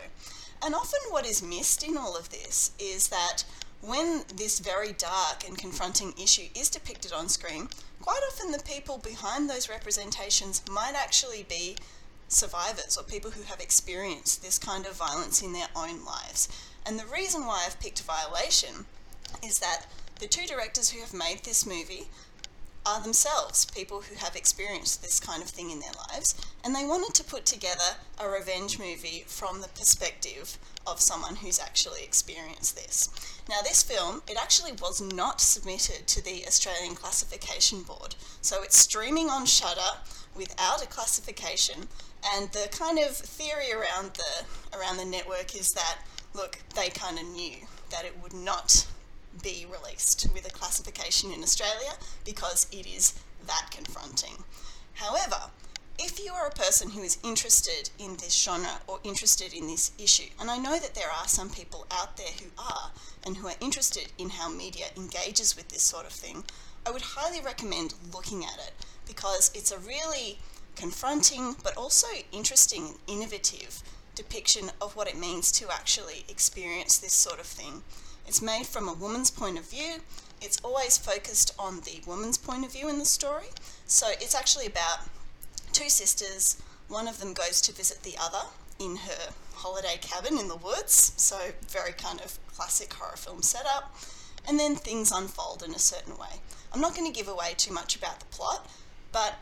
And 0.65 0.75
often, 0.75 1.01
what 1.11 1.27
is 1.27 1.43
missed 1.43 1.83
in 1.83 1.97
all 1.97 2.17
of 2.17 2.31
this 2.31 2.71
is 2.79 3.09
that 3.09 3.45
when 3.81 4.23
this 4.35 4.61
very 4.61 4.93
dark 4.93 5.45
and 5.47 5.59
confronting 5.59 6.15
issue 6.23 6.47
is 6.55 6.71
depicted 6.71 7.13
on 7.13 7.29
screen, 7.29 7.69
quite 8.01 8.21
often 8.31 8.53
the 8.53 8.63
people 8.63 8.99
behind 8.99 9.51
those 9.51 9.69
representations 9.69 10.63
might 10.71 10.95
actually 10.95 11.45
be 11.49 11.77
survivors 12.29 12.97
or 12.97 13.03
people 13.03 13.33
who 13.33 13.43
have 13.43 13.61
experienced 13.61 14.43
this 14.43 14.59
kind 14.59 14.87
of 14.87 14.97
violence 14.97 15.43
in 15.43 15.53
their 15.53 15.69
own 15.75 16.05
lives. 16.05 16.49
And 16.87 16.99
the 16.99 17.07
reason 17.07 17.45
why 17.45 17.65
I've 17.67 17.81
picked 17.81 18.03
Violation 18.03 18.87
is 19.45 19.59
that 19.59 19.87
the 20.21 20.29
two 20.29 20.47
directors 20.47 20.91
who 20.91 21.01
have 21.01 21.13
made 21.13 21.41
this 21.43 21.67
movie 21.67 22.09
are 22.85 23.01
themselves 23.01 23.65
people 23.65 24.03
who 24.03 24.17
have 24.17 24.35
experienced 24.35 25.03
this 25.03 25.21
kind 25.21 25.43
of 25.43 25.49
thing 25.49 25.71
in 25.71 25.81
their 25.81 25.93
lives, 26.11 26.35
and 26.65 26.75
they 26.75 26.85
wanted 26.85 27.15
to 27.15 27.25
put 27.25 27.47
together 27.47 27.97
a 28.19 28.29
revenge 28.29 28.79
movie 28.79 29.25
from 29.27 29.61
the 29.61 29.69
perspective 29.69 30.59
of 30.87 31.01
someone 31.01 31.37
who's 31.37 31.61
actually 31.61 32.03
experienced 32.03 32.77
this. 32.77 33.09
Now, 33.49 33.63
this 33.63 33.83
film, 33.83 34.23
it 34.29 34.37
actually 34.41 34.73
was 34.73 35.01
not 35.01 35.41
submitted 35.41 36.07
to 36.09 36.25
the 36.25 36.45
Australian 36.47 36.95
Classification 36.95 37.83
Board, 37.83 38.17
so 38.41 38.63
it's 38.63 38.77
streaming 38.77 39.31
on 39.31 39.47
Shudder 39.47 39.99
without 40.35 40.83
a 40.83 40.89
classification. 40.89 41.89
And 42.35 42.51
the 42.53 42.69
kind 42.71 42.99
of 42.99 43.17
theory 43.17 43.73
around 43.73 44.13
the 44.15 44.79
around 44.79 44.97
the 44.97 45.05
network 45.05 45.57
is 45.57 45.73
that 45.73 45.99
look, 46.35 46.59
they 46.75 46.89
kind 46.89 47.19
of 47.19 47.27
knew 47.27 47.67
that 47.91 48.05
it 48.05 48.17
would 48.23 48.33
not 48.33 48.87
be 49.43 49.67
released 49.71 50.27
with 50.35 50.47
a 50.47 50.51
classification 50.51 51.33
in 51.33 51.43
Australia 51.43 51.93
because 52.25 52.67
it 52.73 52.87
is 52.87 53.15
that 53.47 53.69
confronting. 53.71 54.45
However, 54.95 55.51
if 55.99 56.19
you 56.19 56.33
are 56.33 56.47
a 56.47 56.51
person 56.51 56.91
who 56.91 57.03
is 57.03 57.19
interested 57.23 57.91
in 57.99 58.17
this 58.17 58.35
genre 58.35 58.81
or 58.87 58.99
interested 59.05 59.53
in 59.53 59.67
this 59.67 59.93
issue, 59.99 60.31
and 60.41 60.51
I 60.51 60.59
know 60.59 60.79
that 60.79 60.95
there 60.95 61.11
are 61.11 61.29
some 61.29 61.51
people 61.51 61.87
out 61.91 62.17
there 62.17 62.33
who 62.41 62.51
are 62.59 62.91
and 63.25 63.37
who 63.37 63.47
are 63.47 63.55
interested 63.61 64.09
in 64.19 64.31
how 64.31 64.49
media 64.49 64.87
engages 64.97 65.57
with 65.57 65.69
this 65.69 65.83
sort 65.83 66.07
of 66.07 66.13
thing, 66.13 66.45
I 66.85 66.91
would 66.91 67.03
highly 67.03 67.41
recommend 67.41 67.95
looking 68.13 68.45
at 68.45 68.59
it 68.59 68.73
because 69.07 69.51
it's 69.55 69.71
a 69.71 69.79
really 69.79 70.39
confronting 70.75 71.55
but 71.63 71.77
also 71.77 72.09
interesting 72.33 72.87
and 72.87 72.99
innovative 73.07 73.83
depiction 74.15 74.71
of 74.81 74.97
what 74.97 75.09
it 75.09 75.17
means 75.17 75.53
to 75.53 75.71
actually 75.71 76.25
experience 76.29 76.99
this 76.99 77.13
sort 77.13 77.39
of 77.39 77.47
thing. 77.47 77.83
It's 78.27 78.43
made 78.43 78.67
from 78.67 78.89
a 78.89 78.95
woman's 78.95 79.31
point 79.31 79.59
of 79.59 79.69
view. 79.69 79.97
It's 80.41 80.59
always 80.65 80.99
focused 80.99 81.55
on 81.59 81.81
the 81.81 82.01
woman's 82.07 82.39
point 82.39 82.65
of 82.65 82.73
view 82.73 82.89
in 82.89 82.99
the 82.99 83.05
story. 83.05 83.47
So 83.87 84.09
it's 84.11 84.35
actually 84.35 84.67
about 84.67 85.01
two 85.73 85.89
sisters. 85.89 86.61
One 86.89 87.09
of 87.09 87.21
them 87.21 87.33
goes 87.33 87.61
to 87.63 87.73
visit 87.73 88.03
the 88.03 88.17
other 88.21 88.49
in 88.79 88.97
her 88.97 89.33
holiday 89.55 89.99
cabin 90.01 90.39
in 90.39 90.49
the 90.49 90.57
woods, 90.57 91.13
so 91.17 91.53
very 91.69 91.93
kind 91.93 92.21
of 92.21 92.39
classic 92.49 92.93
horror 92.95 93.17
film 93.17 93.43
setup. 93.43 93.95
And 94.49 94.59
then 94.59 94.75
things 94.75 95.13
unfold 95.13 95.63
in 95.63 95.75
a 95.75 95.79
certain 95.79 96.17
way. 96.19 96.41
I'm 96.73 96.81
not 96.81 96.97
going 96.97 97.11
to 97.11 97.17
give 97.17 97.29
away 97.29 97.55
too 97.57 97.73
much 97.73 97.95
about 97.95 98.19
the 98.19 98.27
plot, 98.27 98.69
but 99.13 99.35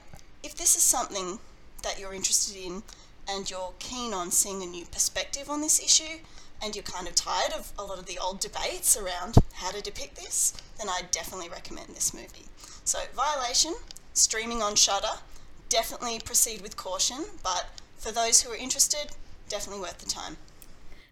if 0.43 0.55
this 0.55 0.77
is 0.77 0.82
something 0.82 1.39
that 1.82 1.98
you're 1.98 2.12
interested 2.12 2.57
in 2.57 2.82
and 3.28 3.51
you're 3.51 3.73
keen 3.78 4.12
on 4.12 4.31
seeing 4.31 4.62
a 4.62 4.66
new 4.66 4.85
perspective 4.85 5.48
on 5.48 5.61
this 5.61 5.81
issue, 5.81 6.19
and 6.62 6.74
you're 6.74 6.82
kind 6.82 7.09
of 7.09 7.15
tired 7.15 7.53
of 7.53 7.73
a 7.78 7.85
lot 7.85 7.99
of 7.99 8.07
the 8.07 8.19
old 8.19 8.41
debates 8.41 8.97
around 8.97 9.37
how 9.55 9.70
to 9.70 9.81
depict 9.81 10.16
this, 10.16 10.53
then 10.78 10.89
I 10.89 11.03
definitely 11.11 11.49
recommend 11.49 11.89
this 11.89 12.12
movie. 12.12 12.47
So, 12.85 12.99
Violation, 13.15 13.74
streaming 14.15 14.62
on 14.62 14.74
Shudder, 14.74 15.20
definitely 15.69 16.19
proceed 16.24 16.61
with 16.61 16.77
caution, 16.77 17.24
but 17.43 17.66
for 17.97 18.12
those 18.12 18.43
who 18.43 18.53
are 18.53 18.57
interested, 18.57 19.11
definitely 19.49 19.81
worth 19.82 19.99
the 19.99 20.11
time. 20.11 20.37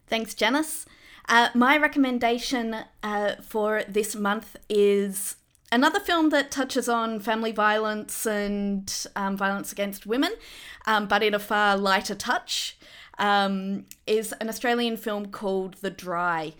Thanks, 0.09 0.35
Janice. 0.35 0.87
Uh, 1.29 1.49
my 1.55 1.77
recommendation 1.77 2.77
uh, 3.03 3.35
for 3.43 3.83
this 3.87 4.16
month 4.16 4.57
is 4.69 5.37
another 5.70 6.01
film 6.01 6.31
that 6.31 6.51
touches 6.51 6.89
on 6.89 7.20
family 7.20 7.53
violence 7.53 8.27
and 8.27 9.07
um, 9.15 9.37
violence 9.37 9.70
against 9.70 10.07
women, 10.07 10.33
um, 10.87 11.07
but 11.07 11.23
in 11.23 11.35
a 11.35 11.39
far 11.39 11.77
lighter 11.77 12.15
touch 12.15 12.79
um, 13.19 13.85
is 14.07 14.32
an 14.40 14.49
Australian 14.49 14.97
film 14.97 15.27
called 15.27 15.74
The 15.74 15.90
Dry. 15.90 16.55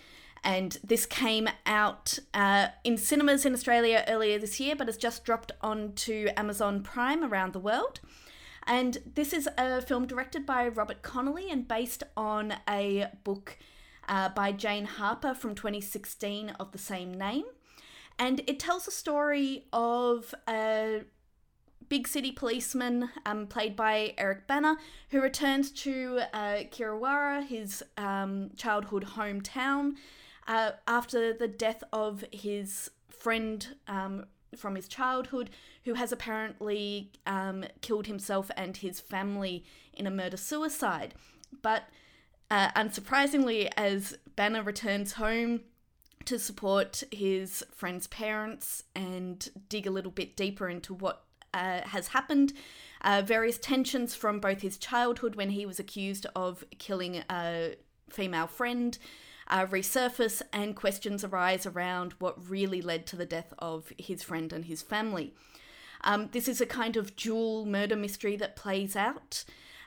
And 0.45 0.79
this 0.85 1.05
came 1.05 1.49
out 1.67 2.19
uh, 2.33 2.69
in 2.85 2.97
cinemas 2.97 3.45
in 3.45 3.53
Australia 3.53 4.05
earlier 4.09 4.39
this 4.39 4.61
year, 4.61 4.77
but 4.77 4.87
has 4.87 4.97
just 4.97 5.25
dropped 5.25 5.53
onto 5.61 6.29
Amazon 6.37 6.83
Prime 6.83 7.25
around 7.25 7.53
the 7.53 7.59
world. 7.59 8.01
And 8.67 8.99
this 9.15 9.33
is 9.33 9.49
a 9.57 9.81
film 9.81 10.07
directed 10.07 10.45
by 10.45 10.69
Robert 10.69 11.03
Connolly 11.03 11.51
and 11.51 11.67
based 11.67 12.03
on 12.17 12.55
a 12.69 13.07
book 13.25 13.57
uh, 14.09 14.29
by 14.29 14.53
Jane 14.53 14.85
Harper 14.85 15.35
from 15.35 15.55
2016 15.55 16.51
of 16.61 16.73
the 16.73 16.79
same 16.79 17.13
name. 17.13 17.45
And 18.19 18.41
it 18.47 18.59
tells 18.59 18.87
a 18.87 18.91
story 18.91 19.65
of 19.73 20.35
a 20.49 21.03
big 21.89 22.07
city 22.07 22.33
policeman, 22.33 23.11
um, 23.25 23.47
played 23.47 23.77
by 23.77 24.15
Eric 24.19 24.47
Bana, 24.47 24.77
who 25.11 25.21
returns 25.21 25.71
to 25.71 26.21
uh, 26.33 26.65
Kiewarra, 26.71 27.47
his 27.47 27.83
um, 27.97 28.51
childhood 28.57 29.07
hometown, 29.17 29.95
uh, 30.47 30.73
after 30.87 31.33
the 31.33 31.49
death 31.49 31.85
of 31.93 32.25
his 32.33 32.91
friend 33.11 33.77
um, 33.87 34.27
from 34.57 34.75
his 34.75 34.89
childhood, 34.89 35.51
who 35.85 35.95
has 35.95 36.13
apparently 36.13 37.13
um, 37.27 37.65
killed 37.81 38.07
himself 38.07 38.51
and 38.57 38.79
his 38.79 39.01
family 39.01 39.65
in 39.93 40.07
a 40.07 40.11
murder 40.11 40.37
suicide. 40.37 41.15
But 41.63 41.85
uh, 42.51 42.71
unsurprisingly, 42.73 43.71
as 43.77 44.17
Bana 44.37 44.63
returns 44.63 45.15
home, 45.15 45.61
to 46.25 46.39
support 46.39 47.05
his 47.11 47.65
friend's 47.73 48.07
parents 48.07 48.85
and 48.95 49.49
dig 49.71 49.87
a 49.87 49.91
little 49.91 50.11
bit 50.11 50.37
deeper 50.37 50.69
into 50.69 50.93
what 50.93 51.25
uh, 51.59 51.89
has 51.89 52.09
happened. 52.09 52.53
Uh, 53.01 53.23
various 53.25 53.59
tensions 53.59 54.15
from 54.15 54.41
both 54.41 54.61
his 54.61 54.77
childhood 54.77 55.37
when 55.37 55.51
he 55.51 55.65
was 55.65 55.79
accused 55.79 56.27
of 56.35 56.65
killing 56.79 57.23
a 57.31 57.75
female 58.11 58.47
friend 58.47 58.99
uh, 59.49 59.67
resurface, 59.67 60.43
and 60.53 60.77
questions 60.77 61.25
arise 61.25 61.65
around 61.67 62.13
what 62.19 62.51
really 62.51 62.83
led 62.83 63.07
to 63.07 63.17
the 63.17 63.27
death 63.27 63.53
of 63.59 63.93
his 63.99 64.23
friend 64.23 64.53
and 64.53 64.67
his 64.67 64.83
family. 64.83 65.35
Um, 66.03 66.29
this 66.33 66.49
is 66.49 66.61
a 66.61 66.67
kind 66.67 66.97
of 66.97 67.17
dual 67.17 67.67
murder 67.67 67.97
mystery 67.97 68.37
that 68.37 68.57
plays 68.57 68.95
out, 68.95 69.45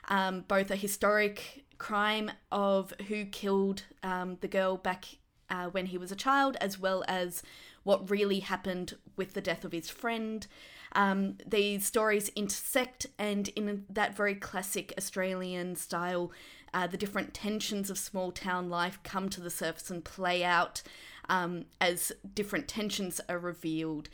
um, 0.08 0.44
both 0.48 0.70
a 0.70 0.76
historic 0.76 1.64
crime 1.78 2.30
of 2.50 2.92
who 3.08 3.24
killed 3.24 3.84
um, 4.02 4.36
the 4.40 4.48
girl 4.48 4.76
back 4.76 5.04
uh, 5.48 5.66
when 5.66 5.86
he 5.86 5.98
was 5.98 6.12
a 6.12 6.16
child, 6.16 6.56
as 6.60 6.78
well 6.78 7.04
as 7.08 7.42
what 7.82 8.10
really 8.10 8.40
happened 8.40 8.94
with 9.16 9.34
the 9.34 9.40
death 9.40 9.64
of 9.64 9.72
his 9.72 9.90
friend. 9.90 10.46
Um, 10.94 11.38
these 11.46 11.86
stories 11.86 12.28
intersect, 12.36 13.06
and 13.18 13.48
in 13.48 13.86
that 13.88 14.16
very 14.16 14.34
classic 14.34 14.92
Australian 14.98 15.76
style, 15.76 16.32
uh, 16.74 16.86
the 16.86 16.96
different 16.96 17.34
tensions 17.34 17.90
of 17.90 17.98
small 17.98 18.32
town 18.32 18.68
life 18.70 18.98
come 19.02 19.28
to 19.30 19.40
the 19.40 19.50
surface 19.50 19.90
and 19.90 20.04
play 20.04 20.44
out 20.44 20.82
um, 21.28 21.66
as 21.80 22.12
different 22.34 22.68
tensions 22.68 23.20
are 23.28 23.38
revealed. 23.38 24.08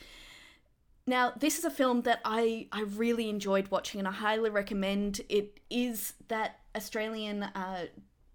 Now, 1.06 1.32
this 1.38 1.58
is 1.58 1.64
a 1.64 1.70
film 1.70 2.02
that 2.02 2.20
I, 2.24 2.66
I 2.70 2.82
really 2.82 3.30
enjoyed 3.30 3.68
watching 3.68 3.98
and 3.98 4.06
I 4.06 4.12
highly 4.12 4.50
recommend. 4.50 5.22
It 5.28 5.58
is 5.70 6.12
that 6.28 6.60
Australian 6.76 7.44
uh, 7.44 7.86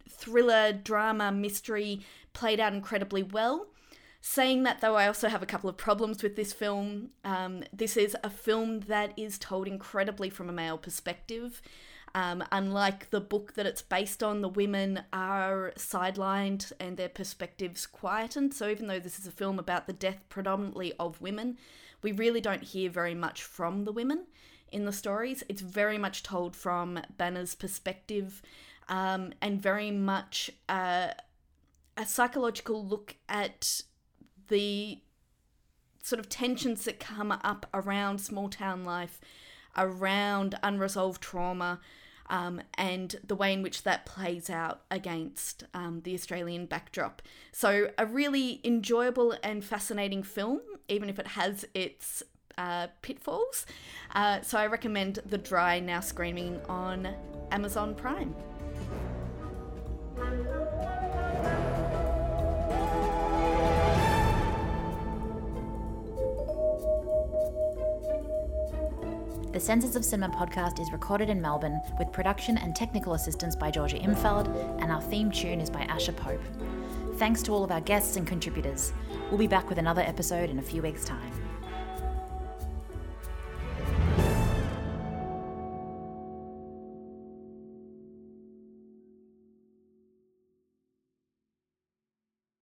thriller, 0.09 0.73
drama, 0.73 1.31
mystery 1.31 2.01
played 2.33 2.59
out 2.59 2.73
incredibly 2.73 3.21
well. 3.21 3.67
Saying 4.25 4.63
that, 4.63 4.79
though, 4.79 4.95
I 4.95 5.07
also 5.07 5.27
have 5.27 5.43
a 5.43 5.45
couple 5.45 5.69
of 5.69 5.75
problems 5.75 6.23
with 6.23 6.37
this 6.37 6.53
film. 6.53 7.09
Um, 7.25 7.65
this 7.73 7.97
is 7.97 8.15
a 8.23 8.29
film 8.29 8.79
that 8.87 9.11
is 9.17 9.37
told 9.37 9.67
incredibly 9.67 10.29
from 10.29 10.47
a 10.47 10.53
male 10.53 10.77
perspective. 10.77 11.61
Um, 12.15 12.41
unlike 12.49 13.09
the 13.09 13.19
book 13.19 13.55
that 13.55 13.65
it's 13.65 13.81
based 13.81 14.23
on, 14.23 14.39
the 14.39 14.47
women 14.47 15.01
are 15.11 15.73
sidelined 15.75 16.71
and 16.79 16.95
their 16.95 17.09
perspectives 17.09 17.85
quietened. 17.85 18.53
So, 18.53 18.69
even 18.69 18.87
though 18.87 18.97
this 18.97 19.19
is 19.19 19.27
a 19.27 19.31
film 19.31 19.59
about 19.59 19.87
the 19.87 19.93
death 19.93 20.23
predominantly 20.29 20.93
of 21.01 21.19
women, 21.19 21.57
we 22.01 22.13
really 22.13 22.39
don't 22.39 22.63
hear 22.63 22.89
very 22.89 23.13
much 23.13 23.43
from 23.43 23.83
the 23.83 23.91
women 23.91 24.27
in 24.71 24.85
the 24.85 24.93
stories. 24.93 25.43
It's 25.49 25.61
very 25.61 25.97
much 25.97 26.23
told 26.23 26.55
from 26.55 26.97
Bana's 27.17 27.55
perspective 27.55 28.41
um, 28.87 29.33
and 29.41 29.61
very 29.61 29.91
much 29.91 30.49
uh, 30.69 31.09
a 31.97 32.05
psychological 32.05 32.87
look 32.87 33.17
at 33.27 33.81
the 34.47 34.99
sort 36.03 36.19
of 36.19 36.29
tensions 36.29 36.85
that 36.85 36.99
come 36.99 37.31
up 37.31 37.65
around 37.73 38.19
small 38.19 38.49
town 38.49 38.83
life, 38.83 39.21
around 39.77 40.55
unresolved 40.61 41.21
trauma, 41.21 41.79
um, 42.29 42.61
and 42.75 43.15
the 43.25 43.35
way 43.35 43.53
in 43.53 43.61
which 43.61 43.83
that 43.83 44.05
plays 44.05 44.49
out 44.49 44.81
against 44.91 45.63
um, 45.73 46.01
the 46.03 46.13
Australian 46.13 46.65
backdrop. 46.65 47.21
So, 47.51 47.89
a 47.97 48.05
really 48.05 48.61
enjoyable 48.63 49.35
and 49.43 49.63
fascinating 49.63 50.23
film, 50.23 50.61
even 50.87 51.09
if 51.09 51.19
it 51.19 51.27
has 51.27 51.65
its 51.73 52.23
uh, 52.57 52.87
pitfalls. 53.01 53.65
Uh, 54.13 54.41
so, 54.41 54.57
I 54.57 54.67
recommend 54.67 55.19
The 55.25 55.37
Dry 55.37 55.79
now 55.79 55.99
screaming 55.99 56.61
on 56.67 57.13
Amazon 57.51 57.95
Prime. 57.95 58.35
The 69.53 69.59
Senses 69.59 69.95
of 69.95 70.03
Cinema 70.03 70.35
podcast 70.35 70.81
is 70.81 70.91
recorded 70.91 71.29
in 71.29 71.39
Melbourne 71.39 71.79
with 71.99 72.11
production 72.11 72.57
and 72.57 72.75
technical 72.75 73.13
assistance 73.13 73.55
by 73.55 73.69
Georgia 73.69 73.99
Imfeld, 73.99 74.47
and 74.81 74.91
our 74.91 74.99
theme 74.99 75.29
tune 75.29 75.61
is 75.61 75.69
by 75.69 75.81
Asher 75.81 76.11
Pope. 76.11 76.41
Thanks 77.17 77.43
to 77.43 77.51
all 77.51 77.63
of 77.63 77.69
our 77.69 77.81
guests 77.81 78.15
and 78.15 78.25
contributors. 78.25 78.93
We'll 79.29 79.37
be 79.37 79.45
back 79.45 79.69
with 79.69 79.77
another 79.77 80.01
episode 80.01 80.49
in 80.49 80.57
a 80.57 80.63
few 80.63 80.81
weeks' 80.81 81.05
time. 81.05 81.42